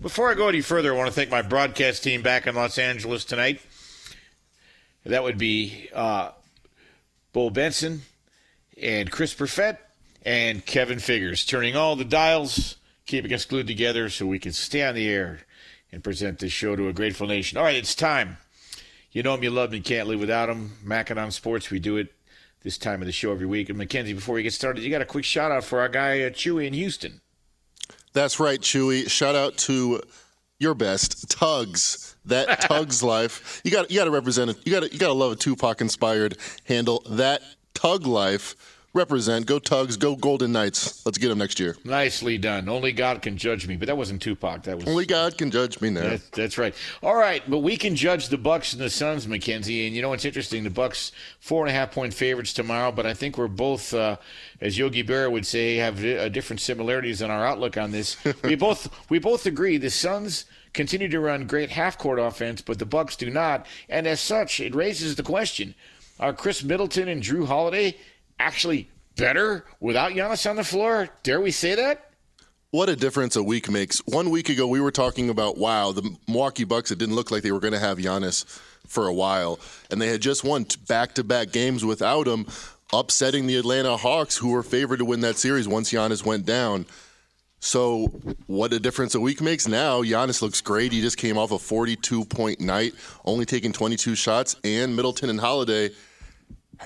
Before 0.00 0.30
I 0.30 0.34
go 0.34 0.48
any 0.48 0.60
further, 0.60 0.92
I 0.92 0.96
want 0.96 1.08
to 1.08 1.14
thank 1.14 1.30
my 1.30 1.42
broadcast 1.42 2.04
team 2.04 2.22
back 2.22 2.46
in 2.46 2.54
Los 2.54 2.78
Angeles 2.78 3.24
tonight. 3.24 3.60
That 5.04 5.22
would 5.22 5.38
be 5.38 5.88
uh, 5.94 6.32
Benson 7.32 8.02
and 8.80 9.10
Chris 9.10 9.34
Perfett 9.34 9.78
and 10.24 10.64
Kevin 10.64 10.98
Figures, 10.98 11.44
turning 11.44 11.74
all 11.74 11.96
the 11.96 12.04
dials 12.04 12.76
keeping 13.06 13.32
us 13.32 13.44
glued 13.44 13.66
together 13.66 14.08
so 14.08 14.26
we 14.26 14.38
can 14.38 14.52
stay 14.52 14.82
on 14.82 14.94
the 14.94 15.08
air 15.08 15.40
and 15.90 16.04
present 16.04 16.38
this 16.38 16.52
show 16.52 16.76
to 16.76 16.88
a 16.88 16.92
grateful 16.92 17.26
nation. 17.26 17.58
All 17.58 17.64
right, 17.64 17.74
it's 17.76 17.94
time. 17.94 18.36
You 19.10 19.22
know 19.22 19.34
him, 19.34 19.42
you 19.42 19.50
love 19.50 19.70
him, 19.70 19.76
you 19.76 19.82
can't 19.82 20.08
live 20.08 20.20
without 20.20 20.48
him. 20.48 20.72
Macken 20.84 21.22
on 21.22 21.30
Sports, 21.30 21.70
we 21.70 21.78
do 21.78 21.96
it 21.96 22.12
this 22.62 22.78
time 22.78 23.02
of 23.02 23.06
the 23.06 23.12
show 23.12 23.32
every 23.32 23.46
week. 23.46 23.68
And 23.68 23.78
Mackenzie, 23.78 24.12
before 24.12 24.34
we 24.34 24.42
get 24.42 24.52
started, 24.52 24.84
you 24.84 24.90
got 24.90 25.02
a 25.02 25.06
quick 25.06 25.24
shout 25.24 25.50
out 25.50 25.64
for 25.64 25.80
our 25.80 25.88
guy 25.88 26.22
uh, 26.22 26.30
Chewy 26.30 26.66
in 26.66 26.74
Houston. 26.74 27.21
That's 28.12 28.38
right, 28.38 28.60
Chewy. 28.60 29.08
Shout 29.10 29.34
out 29.34 29.56
to 29.58 30.00
your 30.58 30.74
best 30.74 31.30
Tugs. 31.30 32.16
That 32.24 32.60
Tugs 32.60 33.02
life. 33.02 33.60
You 33.64 33.70
got 33.70 33.90
you 33.90 33.96
got 33.96 34.04
to 34.04 34.10
represent 34.10 34.50
it. 34.50 34.58
You 34.64 34.72
got 34.72 34.92
you 34.92 34.98
got 34.98 35.08
to 35.08 35.14
love 35.14 35.32
a 35.32 35.36
Tupac 35.36 35.80
inspired 35.80 36.36
handle. 36.64 37.04
That 37.10 37.42
Tug 37.74 38.06
life 38.06 38.54
represent. 38.94 39.46
Go 39.46 39.58
Tugs. 39.58 39.96
Go 39.96 40.16
Golden 40.16 40.52
Knights. 40.52 41.04
Let's 41.06 41.18
get 41.18 41.28
them 41.28 41.38
next 41.38 41.58
year. 41.58 41.76
Nicely 41.84 42.38
done. 42.38 42.68
Only 42.68 42.92
God 42.92 43.22
can 43.22 43.36
judge 43.36 43.66
me, 43.66 43.76
but 43.76 43.86
that 43.86 43.96
wasn't 43.96 44.20
Tupac. 44.20 44.64
That 44.64 44.76
was 44.76 44.86
only 44.86 45.06
God 45.06 45.38
can 45.38 45.50
judge 45.50 45.80
me 45.80 45.90
now. 45.90 46.02
That's, 46.02 46.28
that's 46.30 46.58
right. 46.58 46.74
All 47.02 47.16
right, 47.16 47.42
but 47.48 47.58
we 47.58 47.76
can 47.76 47.96
judge 47.96 48.28
the 48.28 48.38
Bucks 48.38 48.72
and 48.72 48.82
the 48.82 48.90
Suns, 48.90 49.26
Mackenzie. 49.26 49.86
And 49.86 49.96
you 49.96 50.02
know 50.02 50.10
what's 50.10 50.24
interesting? 50.24 50.64
The 50.64 50.70
Bucks 50.70 51.12
four 51.40 51.62
and 51.62 51.70
a 51.70 51.72
half 51.72 51.92
point 51.92 52.12
favorites 52.14 52.52
tomorrow, 52.52 52.92
but 52.92 53.06
I 53.06 53.14
think 53.14 53.38
we're 53.38 53.48
both, 53.48 53.94
uh, 53.94 54.16
as 54.60 54.78
Yogi 54.78 55.02
Berra 55.02 55.30
would 55.30 55.46
say, 55.46 55.76
have 55.76 56.04
uh, 56.04 56.28
different 56.28 56.60
similarities 56.60 57.22
in 57.22 57.30
our 57.30 57.46
outlook 57.46 57.76
on 57.76 57.90
this. 57.90 58.16
we 58.44 58.54
both 58.54 58.88
we 59.10 59.18
both 59.18 59.46
agree 59.46 59.76
the 59.78 59.90
Suns 59.90 60.44
continue 60.72 61.08
to 61.08 61.20
run 61.20 61.46
great 61.46 61.70
half 61.70 61.98
court 61.98 62.18
offense, 62.18 62.62
but 62.62 62.78
the 62.78 62.86
Bucks 62.86 63.16
do 63.16 63.30
not. 63.30 63.66
And 63.88 64.06
as 64.06 64.20
such, 64.20 64.60
it 64.60 64.74
raises 64.74 65.16
the 65.16 65.22
question: 65.22 65.74
Are 66.20 66.32
Khris 66.32 66.62
Middleton 66.62 67.08
and 67.08 67.22
Jrue 67.22 67.46
Holiday 67.46 67.96
actually 68.42 68.90
better 69.16 69.64
without 69.80 70.12
Giannis 70.12 70.48
on 70.48 70.56
the 70.56 70.64
floor? 70.64 71.08
Dare 71.22 71.40
we 71.40 71.52
say 71.52 71.74
that? 71.76 72.10
What 72.70 72.88
a 72.88 72.96
difference 72.96 73.36
a 73.36 73.42
week 73.42 73.70
makes. 73.70 73.98
One 74.06 74.30
week 74.30 74.48
ago, 74.48 74.66
we 74.66 74.80
were 74.80 74.90
talking 74.90 75.28
about, 75.28 75.58
wow, 75.58 75.92
the 75.92 76.16
Milwaukee 76.26 76.64
Bucks, 76.64 76.90
it 76.90 76.98
didn't 76.98 77.14
look 77.14 77.30
like 77.30 77.42
they 77.42 77.52
were 77.52 77.60
going 77.60 77.74
to 77.74 77.78
have 77.78 77.98
Giannis 77.98 78.46
for 78.86 79.06
a 79.06 79.14
while. 79.14 79.60
And 79.90 80.00
they 80.00 80.08
had 80.08 80.22
just 80.22 80.42
won 80.42 80.66
back 80.88 81.14
to 81.14 81.24
back 81.24 81.52
games 81.52 81.84
without 81.84 82.26
him, 82.26 82.46
upsetting 82.92 83.46
the 83.46 83.56
Atlanta 83.56 83.96
Hawks, 83.96 84.36
who 84.36 84.50
were 84.50 84.62
favored 84.62 84.98
to 84.98 85.04
win 85.04 85.20
that 85.20 85.36
series 85.36 85.68
once 85.68 85.92
Giannis 85.92 86.24
went 86.24 86.46
down. 86.46 86.86
So, 87.60 88.06
what 88.46 88.72
a 88.72 88.80
difference 88.80 89.14
a 89.14 89.20
week 89.20 89.40
makes 89.40 89.68
now. 89.68 90.02
Giannis 90.02 90.42
looks 90.42 90.60
great. 90.60 90.90
He 90.92 91.00
just 91.00 91.16
came 91.16 91.38
off 91.38 91.52
a 91.52 91.58
42 91.58 92.24
point 92.24 92.58
night, 92.58 92.94
only 93.24 93.44
taking 93.44 93.72
22 93.72 94.16
shots, 94.16 94.56
and 94.64 94.96
Middleton 94.96 95.30
and 95.30 95.38
Holiday 95.38 95.90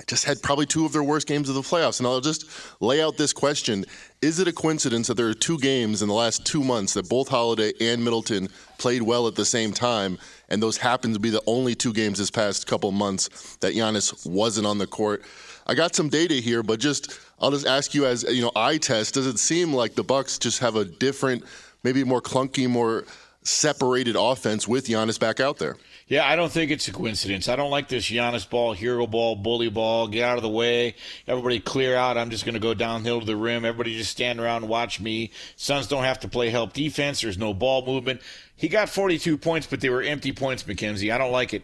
just 0.05 0.25
had 0.25 0.41
probably 0.41 0.65
two 0.65 0.85
of 0.85 0.93
their 0.93 1.03
worst 1.03 1.27
games 1.27 1.49
of 1.49 1.55
the 1.55 1.61
playoffs. 1.61 1.99
And 1.99 2.07
I'll 2.07 2.21
just 2.21 2.45
lay 2.81 3.01
out 3.01 3.17
this 3.17 3.33
question 3.33 3.85
Is 4.21 4.39
it 4.39 4.47
a 4.47 4.53
coincidence 4.53 5.07
that 5.07 5.15
there 5.15 5.27
are 5.27 5.33
two 5.33 5.57
games 5.57 6.01
in 6.01 6.07
the 6.07 6.13
last 6.13 6.45
two 6.45 6.63
months 6.63 6.93
that 6.93 7.09
both 7.09 7.27
Holiday 7.27 7.73
and 7.81 8.03
Middleton 8.03 8.49
played 8.77 9.01
well 9.01 9.27
at 9.27 9.35
the 9.35 9.45
same 9.45 9.71
time? 9.71 10.17
And 10.49 10.61
those 10.61 10.77
happen 10.77 11.13
to 11.13 11.19
be 11.19 11.29
the 11.29 11.41
only 11.47 11.75
two 11.75 11.93
games 11.93 12.19
this 12.19 12.31
past 12.31 12.67
couple 12.67 12.91
months 12.91 13.57
that 13.57 13.73
Giannis 13.73 14.25
wasn't 14.25 14.67
on 14.67 14.77
the 14.77 14.87
court. 14.87 15.23
I 15.65 15.73
got 15.73 15.95
some 15.95 16.09
data 16.09 16.35
here, 16.35 16.63
but 16.63 16.79
just 16.79 17.19
I'll 17.39 17.51
just 17.51 17.67
ask 17.67 17.93
you 17.93 18.05
as 18.05 18.23
you 18.23 18.41
know, 18.41 18.51
eye 18.55 18.77
test, 18.77 19.15
does 19.15 19.27
it 19.27 19.39
seem 19.39 19.73
like 19.73 19.95
the 19.95 20.03
Bucks 20.03 20.37
just 20.37 20.59
have 20.59 20.75
a 20.75 20.85
different, 20.85 21.43
maybe 21.83 22.03
more 22.03 22.21
clunky, 22.21 22.69
more 22.69 23.05
separated 23.43 24.15
offense 24.17 24.67
with 24.67 24.87
Giannis 24.87 25.19
back 25.19 25.39
out 25.39 25.57
there? 25.57 25.77
Yeah, 26.07 26.25
I 26.25 26.37
don't 26.37 26.51
think 26.51 26.71
it's 26.71 26.87
a 26.87 26.93
coincidence. 26.93 27.49
I 27.49 27.57
don't 27.57 27.69
like 27.69 27.89
this 27.89 28.05
Giannis 28.05 28.49
ball, 28.49 28.71
hero 28.71 29.05
ball, 29.07 29.35
bully 29.35 29.69
ball. 29.69 30.07
Get 30.07 30.23
out 30.23 30.37
of 30.37 30.41
the 30.41 30.49
way. 30.49 30.95
Everybody 31.27 31.59
clear 31.59 31.97
out. 31.97 32.17
I'm 32.17 32.29
just 32.29 32.45
going 32.45 32.53
to 32.53 32.61
go 32.61 32.73
downhill 32.73 33.19
to 33.19 33.25
the 33.25 33.35
rim. 33.35 33.65
Everybody 33.65 33.97
just 33.97 34.11
stand 34.11 34.39
around 34.39 34.63
and 34.63 34.69
watch 34.69 35.01
me. 35.01 35.31
Suns 35.57 35.87
don't 35.87 36.05
have 36.05 36.21
to 36.21 36.29
play 36.29 36.49
help 36.49 36.71
defense. 36.71 37.21
There's 37.21 37.37
no 37.37 37.53
ball 37.53 37.85
movement. 37.85 38.21
He 38.55 38.69
got 38.69 38.87
42 38.87 39.37
points, 39.37 39.67
but 39.67 39.81
they 39.81 39.89
were 39.89 40.01
empty 40.01 40.31
points, 40.31 40.65
Mackenzie. 40.65 41.11
I 41.11 41.17
don't 41.17 41.33
like 41.33 41.53
it. 41.53 41.63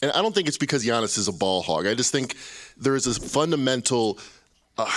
And 0.00 0.10
I 0.12 0.22
don't 0.22 0.34
think 0.34 0.48
it's 0.48 0.58
because 0.58 0.84
Giannis 0.84 1.18
is 1.18 1.28
a 1.28 1.32
ball 1.32 1.60
hog. 1.62 1.86
I 1.86 1.94
just 1.94 2.12
think 2.12 2.36
there 2.78 2.96
is 2.96 3.06
a 3.06 3.20
fundamental. 3.20 4.18
Uh, 4.78 4.90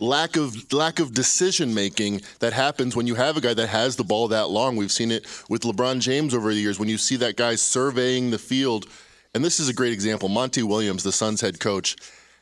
lack 0.00 0.36
of 0.36 0.72
lack 0.72 0.98
of 0.98 1.12
decision 1.12 1.74
making 1.74 2.22
that 2.40 2.52
happens 2.52 2.94
when 2.96 3.06
you 3.06 3.14
have 3.14 3.36
a 3.36 3.40
guy 3.40 3.54
that 3.54 3.68
has 3.68 3.96
the 3.96 4.04
ball 4.04 4.28
that 4.28 4.50
long. 4.50 4.76
We've 4.76 4.92
seen 4.92 5.10
it 5.10 5.26
with 5.48 5.62
LeBron 5.62 6.00
James 6.00 6.34
over 6.34 6.52
the 6.52 6.60
years 6.60 6.78
when 6.78 6.88
you 6.88 6.98
see 6.98 7.16
that 7.16 7.36
guy 7.36 7.54
surveying 7.54 8.30
the 8.30 8.38
field. 8.38 8.86
And 9.34 9.44
this 9.44 9.60
is 9.60 9.68
a 9.68 9.74
great 9.74 9.92
example. 9.92 10.28
Monty 10.28 10.62
Williams, 10.62 11.02
the 11.02 11.12
Suns 11.12 11.40
head 11.40 11.60
coach, 11.60 11.96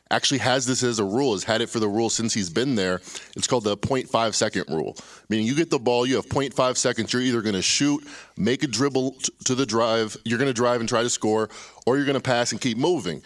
actually 0.09 0.37
has 0.39 0.65
this 0.65 0.83
as 0.83 0.99
a 0.99 1.03
rule, 1.03 1.33
has 1.33 1.43
had 1.43 1.61
it 1.61 1.69
for 1.69 1.79
the 1.79 1.87
rule 1.87 2.09
since 2.09 2.33
he's 2.33 2.49
been 2.49 2.75
there. 2.75 3.01
It's 3.35 3.47
called 3.47 3.65
the 3.65 3.77
0.5 3.77 4.33
second 4.33 4.65
rule. 4.69 4.95
Meaning 5.29 5.45
you 5.45 5.55
get 5.55 5.69
the 5.69 5.79
ball, 5.79 6.05
you 6.05 6.15
have 6.15 6.27
0.5 6.27 6.77
seconds, 6.77 7.11
you're 7.11 7.21
either 7.21 7.41
going 7.41 7.55
to 7.55 7.61
shoot, 7.61 8.07
make 8.37 8.63
a 8.63 8.67
dribble 8.67 9.11
t- 9.11 9.33
to 9.45 9.55
the 9.55 9.65
drive, 9.65 10.15
you're 10.23 10.39
going 10.39 10.49
to 10.49 10.53
drive 10.53 10.79
and 10.79 10.87
try 10.87 11.03
to 11.03 11.09
score, 11.09 11.49
or 11.85 11.97
you're 11.97 12.05
going 12.05 12.15
to 12.15 12.21
pass 12.21 12.51
and 12.51 12.61
keep 12.61 12.77
moving 12.77 13.21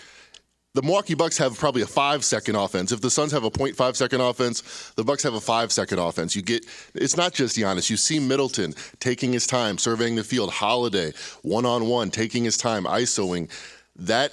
the 0.74 0.82
Milwaukee 0.82 1.16
Bucks 1.16 1.38
have 1.38 1.58
probably 1.58 1.82
a 1.82 1.88
five 1.88 2.24
second 2.24 2.56
offense. 2.56 2.92
If 2.92 3.02
the 3.02 3.10
Suns 3.10 3.32
have 3.34 3.44
a 3.44 3.52
0.5 3.52 3.96
second 3.96 4.22
offense, 4.22 4.92
the 4.96 5.04
Bucks 5.04 5.24
have 5.24 5.34
a 5.34 5.42
five 5.42 5.72
second 5.72 6.00
offense. 6.00 6.36
You 6.36 6.42
get 6.42 6.66
it's 6.94 7.18
not 7.18 7.34
just 7.34 7.58
Giannis. 7.58 7.90
You 7.90 7.98
see 7.98 8.20
Middleton 8.20 8.74
taking 9.00 9.34
his 9.34 9.46
time, 9.46 9.78
surveying 9.78 10.16
the 10.16 10.24
field. 10.24 10.52
Holiday 10.52 11.12
one 11.42 11.66
on 11.66 11.88
one, 11.88 12.10
taking 12.10 12.44
his 12.44 12.58
time, 12.58 12.86
isoing. 12.86 13.50
That 13.98 14.32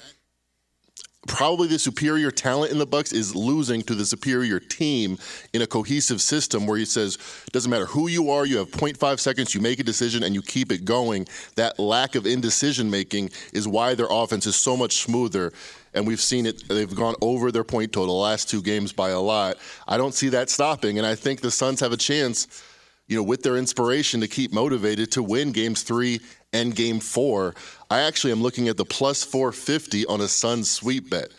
probably 1.27 1.67
the 1.67 1.77
superior 1.77 2.31
talent 2.31 2.71
in 2.71 2.79
the 2.79 2.85
Bucks 2.85 3.11
is 3.11 3.35
losing 3.35 3.81
to 3.83 3.93
the 3.93 4.05
superior 4.05 4.59
team 4.59 5.17
in 5.53 5.61
a 5.61 5.67
cohesive 5.67 6.21
system 6.21 6.65
where 6.65 6.77
he 6.77 6.85
says 6.85 7.17
doesn't 7.51 7.69
matter 7.69 7.85
who 7.85 8.07
you 8.07 8.29
are, 8.31 8.45
you 8.45 8.57
have 8.57 8.71
0.5 8.71 9.19
seconds, 9.19 9.53
you 9.53 9.59
make 9.59 9.79
a 9.79 9.83
decision 9.83 10.23
and 10.23 10.33
you 10.33 10.41
keep 10.41 10.71
it 10.71 10.85
going. 10.85 11.27
That 11.55 11.77
lack 11.77 12.15
of 12.15 12.25
indecision 12.25 12.89
making 12.89 13.31
is 13.53 13.67
why 13.67 13.95
their 13.95 14.07
offense 14.09 14.45
is 14.47 14.55
so 14.55 14.77
much 14.77 14.97
smoother 14.97 15.51
and 15.93 16.05
we've 16.05 16.21
seen 16.21 16.45
it. 16.45 16.67
They've 16.67 16.93
gone 16.93 17.15
over 17.21 17.51
their 17.51 17.63
point 17.63 17.93
total 17.93 18.15
the 18.15 18.21
last 18.21 18.49
two 18.49 18.61
games 18.61 18.91
by 18.93 19.09
a 19.09 19.19
lot. 19.19 19.57
I 19.87 19.97
don't 19.97 20.13
see 20.13 20.29
that 20.29 20.49
stopping, 20.49 20.97
and 20.97 21.05
I 21.05 21.15
think 21.15 21.41
the 21.41 21.51
Suns 21.51 21.79
have 21.79 21.91
a 21.91 21.97
chance, 21.97 22.63
you 23.07 23.17
know, 23.17 23.23
with 23.23 23.43
their 23.43 23.57
inspiration 23.57 24.21
to 24.21 24.27
keep 24.27 24.53
motivated 24.53 25.11
to 25.13 25.23
win 25.23 25.51
games 25.51 25.83
three 25.83 26.19
and 26.53 26.75
game 26.75 26.99
four. 26.99 27.55
I 27.89 28.01
actually 28.01 28.31
am 28.31 28.41
looking 28.41 28.67
at 28.67 28.77
the 28.77 28.85
plus 28.85 29.23
450 29.23 30.05
on 30.05 30.21
a 30.21 30.27
Suns 30.27 30.69
sweep 30.69 31.09
bet. 31.09 31.29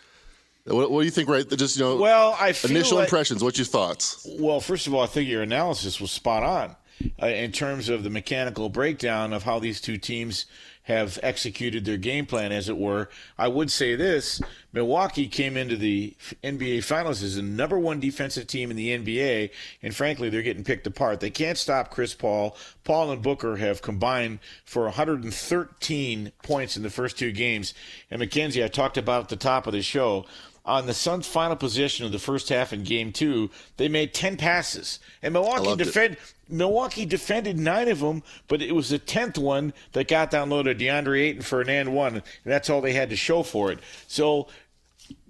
What, 0.65 0.91
what, 0.91 0.99
do 0.99 1.05
you 1.05 1.11
think, 1.11 1.27
right? 1.27 1.47
Just 1.49 1.77
you 1.77 1.83
know, 1.83 1.97
well, 1.97 2.37
I 2.39 2.53
initial 2.63 2.97
like, 2.97 3.05
impressions. 3.05 3.43
What's 3.43 3.57
your 3.57 3.65
thoughts? 3.65 4.27
Well, 4.39 4.59
first 4.59 4.85
of 4.85 4.93
all, 4.93 5.01
I 5.01 5.07
think 5.07 5.27
your 5.27 5.41
analysis 5.41 5.99
was 5.99 6.11
spot 6.11 6.43
on 6.43 6.75
uh, 7.21 7.27
in 7.27 7.51
terms 7.51 7.89
of 7.89 8.03
the 8.03 8.09
mechanical 8.09 8.69
breakdown 8.69 9.33
of 9.33 9.43
how 9.43 9.57
these 9.57 9.81
two 9.81 9.97
teams 9.97 10.45
have 10.83 11.19
executed 11.21 11.85
their 11.85 11.97
game 11.97 12.25
plan, 12.25 12.51
as 12.51 12.67
it 12.67 12.77
were. 12.77 13.09
I 13.37 13.47
would 13.47 13.71
say 13.71 13.95
this 13.95 14.41
Milwaukee 14.73 15.27
came 15.27 15.55
into 15.55 15.75
the 15.75 16.15
NBA 16.43 16.83
Finals 16.83 17.21
as 17.21 17.35
the 17.35 17.41
number 17.41 17.77
one 17.77 17.99
defensive 17.99 18.47
team 18.47 18.71
in 18.71 18.77
the 18.77 18.97
NBA, 18.97 19.51
and 19.83 19.95
frankly, 19.95 20.29
they're 20.29 20.41
getting 20.41 20.63
picked 20.63 20.87
apart. 20.87 21.19
They 21.19 21.29
can't 21.29 21.57
stop 21.57 21.91
Chris 21.91 22.13
Paul. 22.13 22.55
Paul 22.83 23.11
and 23.11 23.21
Booker 23.21 23.57
have 23.57 23.81
combined 23.81 24.39
for 24.65 24.83
113 24.85 26.31
points 26.43 26.77
in 26.77 26.83
the 26.83 26.89
first 26.89 27.17
two 27.17 27.31
games. 27.31 27.73
And 28.09 28.19
Mackenzie, 28.19 28.63
I 28.63 28.67
talked 28.67 28.97
about 28.97 29.23
at 29.23 29.29
the 29.29 29.35
top 29.35 29.67
of 29.67 29.73
the 29.73 29.81
show 29.81 30.25
on 30.65 30.85
the 30.85 30.93
Suns' 30.93 31.27
final 31.27 31.55
possession 31.55 32.05
of 32.05 32.11
the 32.11 32.19
first 32.19 32.49
half 32.49 32.71
in 32.73 32.83
Game 32.83 33.11
Two, 33.11 33.49
they 33.77 33.87
made 33.87 34.13
ten 34.13 34.37
passes, 34.37 34.99
and 35.21 35.33
Milwaukee 35.33 35.75
defend. 35.75 36.17
Milwaukee 36.49 37.05
defended 37.05 37.57
nine 37.57 37.87
of 37.87 38.01
them, 38.01 38.23
but 38.49 38.61
it 38.61 38.75
was 38.75 38.89
the 38.89 38.99
tenth 38.99 39.37
one 39.37 39.73
that 39.93 40.09
got 40.09 40.31
downloaded. 40.31 40.79
DeAndre 40.79 41.21
Ayton 41.21 41.41
for 41.43 41.61
an 41.61 41.69
and 41.69 41.95
one, 41.95 42.15
and 42.15 42.23
that's 42.43 42.69
all 42.69 42.81
they 42.81 42.91
had 42.93 43.09
to 43.09 43.15
show 43.15 43.41
for 43.41 43.71
it. 43.71 43.79
So 44.07 44.47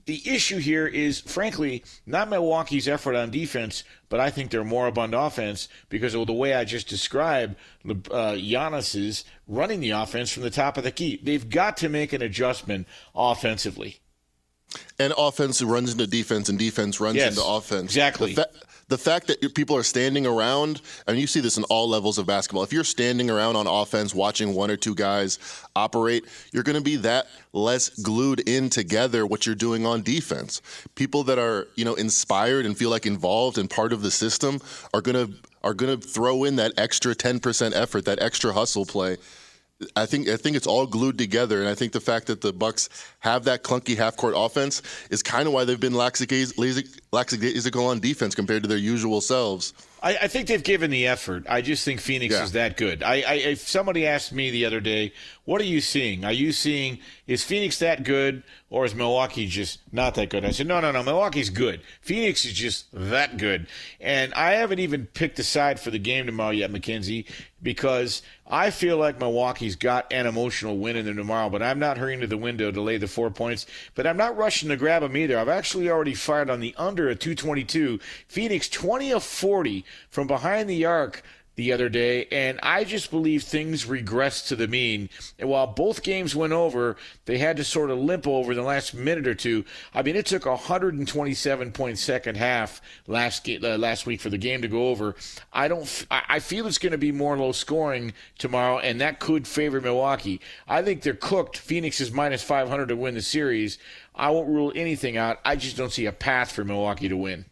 the 0.05 0.21
issue 0.25 0.57
here 0.57 0.87
is, 0.87 1.19
frankly, 1.19 1.83
not 2.05 2.29
Milwaukee's 2.29 2.87
effort 2.87 3.15
on 3.15 3.29
defense, 3.29 3.83
but 4.09 4.19
I 4.19 4.31
think 4.31 4.49
they're 4.49 4.63
moribund 4.63 5.13
offense 5.13 5.67
because 5.89 6.15
of 6.15 6.25
the 6.27 6.33
way 6.33 6.53
I 6.55 6.65
just 6.65 6.87
described 6.87 7.55
uh, 7.85 8.33
Giannis's 8.33 9.23
running 9.47 9.79
the 9.79 9.91
offense 9.91 10.31
from 10.31 10.43
the 10.43 10.49
top 10.49 10.77
of 10.77 10.83
the 10.83 10.91
key. 10.91 11.19
They've 11.21 11.47
got 11.47 11.77
to 11.77 11.89
make 11.89 12.13
an 12.13 12.21
adjustment 12.21 12.87
offensively. 13.13 13.99
And 14.99 15.13
offense 15.17 15.61
runs 15.61 15.91
into 15.91 16.07
defense, 16.07 16.49
and 16.49 16.57
defense 16.57 16.99
runs 16.99 17.17
yes, 17.17 17.35
into 17.35 17.47
offense. 17.47 17.85
Exactly. 17.85 18.33
The, 18.33 18.43
fa- 18.43 18.65
the, 18.87 18.97
fact 18.97 19.27
that 19.27 19.55
people 19.55 19.75
are 19.75 19.83
standing 19.83 20.25
around, 20.25 20.81
and 21.07 21.17
you 21.17 21.27
see 21.27 21.39
this 21.39 21.57
in 21.57 21.63
all 21.65 21.89
levels 21.89 22.17
of 22.17 22.25
basketball. 22.25 22.63
If 22.63 22.71
you're 22.71 22.83
standing 22.83 23.29
around 23.29 23.55
on 23.55 23.67
offense, 23.67 24.13
watching 24.13 24.53
one 24.53 24.69
or 24.69 24.77
two 24.77 24.95
guys 24.95 25.39
operate, 25.75 26.25
you're 26.51 26.63
going 26.63 26.77
to 26.77 26.83
be 26.83 26.97
that 26.97 27.27
less 27.53 27.89
glued 27.89 28.47
in 28.47 28.69
together 28.69 29.25
what 29.25 29.45
you're 29.45 29.55
doing 29.55 29.85
on 29.85 30.01
defense. 30.03 30.61
People 30.95 31.23
that 31.23 31.39
are, 31.39 31.67
you 31.75 31.85
know, 31.85 31.95
inspired 31.95 32.65
and 32.65 32.77
feel 32.77 32.89
like 32.89 33.05
involved 33.05 33.57
and 33.57 33.69
part 33.69 33.93
of 33.93 34.01
the 34.01 34.11
system 34.11 34.59
are 34.93 35.01
going 35.01 35.27
to 35.27 35.33
are 35.63 35.75
going 35.75 35.99
to 35.99 36.07
throw 36.07 36.43
in 36.43 36.55
that 36.55 36.73
extra 36.75 37.13
10% 37.13 37.71
effort, 37.75 38.05
that 38.05 38.19
extra 38.19 38.51
hustle 38.51 38.83
play 38.83 39.17
I 39.95 40.05
think 40.05 40.27
I 40.27 40.37
think 40.37 40.55
it's 40.55 40.67
all 40.67 40.85
glued 40.85 41.17
together, 41.17 41.59
and 41.59 41.67
I 41.67 41.75
think 41.75 41.91
the 41.91 41.99
fact 41.99 42.27
that 42.27 42.41
the 42.41 42.53
Bucks 42.53 42.89
have 43.19 43.43
that 43.45 43.63
clunky 43.63 43.97
half 43.97 44.17
court 44.17 44.33
offense 44.37 44.81
is 45.09 45.23
kind 45.23 45.47
of 45.47 45.53
why 45.53 45.65
they've 45.65 45.79
been 45.79 45.93
lackadaisical 45.93 47.85
on 47.85 47.99
defense 47.99 48.35
compared 48.35 48.63
to 48.63 48.69
their 48.69 48.77
usual 48.77 49.21
selves. 49.21 49.73
I, 50.03 50.17
I, 50.23 50.27
think 50.27 50.47
they've 50.47 50.63
given 50.63 50.89
the 50.89 51.05
effort. 51.07 51.45
I 51.47 51.61
just 51.61 51.85
think 51.85 51.99
Phoenix 51.99 52.33
yeah. 52.33 52.43
is 52.43 52.53
that 52.53 52.75
good. 52.75 53.03
I, 53.03 53.21
I, 53.21 53.33
if 53.35 53.67
somebody 53.67 54.07
asked 54.07 54.33
me 54.33 54.49
the 54.49 54.65
other 54.65 54.79
day, 54.79 55.13
"What 55.45 55.61
are 55.61 55.65
you 55.65 55.81
seeing? 55.81 56.23
Are 56.23 56.31
you 56.31 56.51
seeing 56.51 56.99
is 57.27 57.43
Phoenix 57.43 57.79
that 57.79 58.03
good, 58.03 58.43
or 58.69 58.85
is 58.85 58.93
Milwaukee 58.93 59.47
just 59.47 59.79
not 59.91 60.15
that 60.15 60.29
good?" 60.29 60.45
I 60.45 60.51
said, 60.51 60.67
"No, 60.67 60.79
no, 60.79 60.91
no. 60.91 61.03
Milwaukee's 61.03 61.49
good. 61.49 61.81
Phoenix 62.01 62.45
is 62.45 62.53
just 62.53 62.85
that 62.93 63.37
good." 63.37 63.67
And 63.99 64.33
I 64.33 64.53
haven't 64.53 64.79
even 64.79 65.07
picked 65.07 65.39
a 65.39 65.43
side 65.43 65.79
for 65.79 65.91
the 65.91 65.99
game 65.99 66.25
tomorrow 66.25 66.51
yet, 66.51 66.71
Mackenzie, 66.71 67.25
because 67.63 68.21
I 68.47 68.69
feel 68.69 68.97
like 68.97 69.19
Milwaukee's 69.19 69.75
got 69.75 70.11
an 70.11 70.27
emotional 70.27 70.77
win 70.77 70.95
in 70.95 71.05
them 71.05 71.17
tomorrow. 71.17 71.49
But 71.49 71.63
I'm 71.63 71.79
not 71.79 71.97
hurrying 71.97 72.19
to 72.21 72.27
the 72.27 72.37
window 72.37 72.69
to 72.69 72.81
lay 72.81 72.97
the 72.97 73.07
four 73.07 73.31
points. 73.31 73.65
But 73.95 74.05
I'm 74.05 74.17
not 74.17 74.35
rushing 74.35 74.69
to 74.69 74.75
grab 74.75 75.01
them 75.03 75.15
either. 75.15 75.39
I've 75.39 75.47
actually 75.49 75.89
already 75.89 76.13
fired 76.13 76.49
on 76.49 76.59
the 76.59 76.75
under 76.77 77.09
at 77.09 77.19
222. 77.19 77.99
Phoenix 78.27 78.67
20 78.67 79.11
of 79.13 79.23
40 79.23 79.85
from 80.09 80.27
behind 80.27 80.69
the 80.69 80.85
arc 80.85 81.23
the 81.55 81.73
other 81.73 81.89
day, 81.89 82.25
and 82.31 82.59
I 82.63 82.83
just 82.83 83.11
believe 83.11 83.43
things 83.43 83.85
regressed 83.85 84.47
to 84.47 84.55
the 84.55 84.67
mean. 84.67 85.09
And 85.37 85.49
while 85.49 85.67
both 85.67 86.01
games 86.01 86.35
went 86.35 86.53
over, 86.53 86.95
they 87.25 87.37
had 87.37 87.57
to 87.57 87.63
sort 87.63 87.89
of 87.89 87.99
limp 87.99 88.25
over 88.25 88.55
the 88.55 88.61
last 88.61 88.93
minute 88.93 89.27
or 89.27 89.35
two. 89.35 89.65
I 89.93 90.01
mean, 90.01 90.15
it 90.15 90.25
took 90.25 90.45
a 90.45 90.51
127 90.51 91.71
point 91.71 91.97
second 91.97 92.37
half 92.37 92.81
last 93.05 93.47
uh, 93.49 93.77
last 93.77 94.05
week 94.05 94.21
for 94.21 94.29
the 94.29 94.37
game 94.37 94.61
to 94.61 94.67
go 94.67 94.87
over. 94.87 95.15
I 95.51 95.67
don't. 95.67 96.05
I 96.09 96.39
feel 96.39 96.67
it's 96.67 96.77
going 96.77 96.91
to 96.91 96.97
be 96.97 97.11
more 97.11 97.37
low 97.37 97.51
scoring 97.51 98.13
tomorrow, 98.37 98.79
and 98.79 99.01
that 99.01 99.19
could 99.19 99.47
favor 99.47 99.81
Milwaukee. 99.81 100.39
I 100.67 100.81
think 100.81 101.01
they're 101.01 101.13
cooked. 101.13 101.57
Phoenix 101.57 101.99
is 101.99 102.11
minus 102.11 102.43
500 102.43 102.87
to 102.87 102.95
win 102.95 103.15
the 103.15 103.21
series. 103.21 103.77
I 104.15 104.29
won't 104.29 104.49
rule 104.49 104.71
anything 104.75 105.17
out. 105.17 105.39
I 105.43 105.55
just 105.55 105.77
don't 105.77 105.91
see 105.91 106.05
a 106.05 106.11
path 106.11 106.51
for 106.51 106.63
Milwaukee 106.63 107.09
to 107.09 107.17
win. 107.17 107.45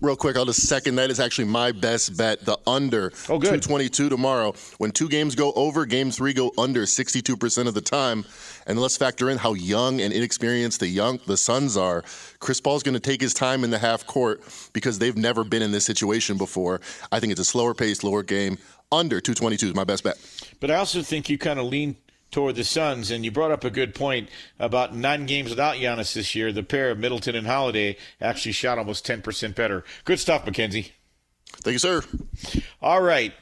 Real 0.00 0.16
quick, 0.16 0.36
I'll 0.36 0.44
just 0.44 0.66
second 0.66 0.96
that 0.96 1.10
is 1.10 1.20
actually 1.20 1.46
my 1.46 1.72
best 1.72 2.16
bet. 2.16 2.44
The 2.44 2.58
under 2.66 3.06
oh, 3.28 3.38
222 3.38 4.08
tomorrow. 4.08 4.54
When 4.78 4.90
two 4.90 5.08
games 5.08 5.34
go 5.34 5.52
over, 5.52 5.86
game 5.86 6.10
three 6.10 6.32
go 6.32 6.52
under 6.58 6.82
62% 6.82 7.66
of 7.66 7.74
the 7.74 7.80
time. 7.80 8.24
And 8.66 8.78
let's 8.78 8.96
factor 8.96 9.30
in 9.30 9.38
how 9.38 9.54
young 9.54 10.00
and 10.00 10.12
inexperienced 10.12 10.80
the 10.80 10.88
young 10.88 11.20
the 11.26 11.36
Suns 11.36 11.76
are. 11.76 12.04
Chris 12.38 12.60
Paul's 12.60 12.82
going 12.82 12.94
to 12.94 13.00
take 13.00 13.20
his 13.20 13.34
time 13.34 13.64
in 13.64 13.70
the 13.70 13.78
half 13.78 14.06
court 14.06 14.42
because 14.72 14.98
they've 14.98 15.16
never 15.16 15.44
been 15.44 15.62
in 15.62 15.72
this 15.72 15.86
situation 15.86 16.36
before. 16.36 16.80
I 17.10 17.20
think 17.20 17.32
it's 17.32 17.40
a 17.40 17.44
slower 17.44 17.74
pace, 17.74 18.04
lower 18.04 18.22
game. 18.22 18.58
Under 18.90 19.20
222 19.20 19.68
is 19.68 19.74
my 19.74 19.84
best 19.84 20.04
bet. 20.04 20.16
But 20.60 20.70
I 20.70 20.76
also 20.76 21.02
think 21.02 21.28
you 21.28 21.38
kind 21.38 21.58
of 21.58 21.66
lean 21.66 21.96
toward 22.30 22.56
the 22.56 22.64
Suns. 22.64 23.10
And 23.10 23.24
you 23.24 23.30
brought 23.30 23.50
up 23.50 23.64
a 23.64 23.70
good 23.70 23.94
point 23.94 24.28
about 24.58 24.94
nine 24.94 25.26
games 25.26 25.50
without 25.50 25.76
Giannis 25.76 26.14
this 26.14 26.34
year. 26.34 26.52
The 26.52 26.62
pair 26.62 26.90
of 26.90 26.98
Middleton 26.98 27.34
and 27.34 27.46
Holiday 27.46 27.96
actually 28.20 28.52
shot 28.52 28.78
almost 28.78 29.06
10% 29.06 29.54
better. 29.54 29.84
Good 30.04 30.20
stuff, 30.20 30.44
Mackenzie. 30.44 30.92
Thank 31.62 31.72
you, 31.72 31.78
sir. 31.78 32.02
All 32.82 33.02
right. 33.02 33.32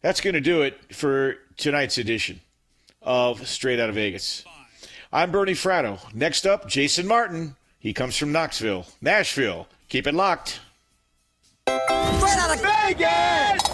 That's 0.00 0.20
going 0.20 0.34
to 0.34 0.40
do 0.40 0.62
it 0.62 0.94
for 0.94 1.36
tonight's 1.56 1.98
edition 1.98 2.40
of 3.02 3.46
Straight 3.46 3.80
Out 3.80 3.88
of 3.88 3.94
Vegas. 3.94 4.44
I'm 5.12 5.30
Bernie 5.30 5.52
Fratto. 5.52 6.12
Next 6.12 6.46
up, 6.46 6.68
Jason 6.68 7.06
Martin. 7.06 7.56
He 7.78 7.92
comes 7.92 8.16
from 8.16 8.32
Knoxville, 8.32 8.86
Nashville. 9.00 9.68
Keep 9.88 10.06
it 10.06 10.14
locked. 10.14 10.60
Straight 11.66 12.38
out 12.38 12.54
of 12.54 12.62
Vegas! 12.62 13.73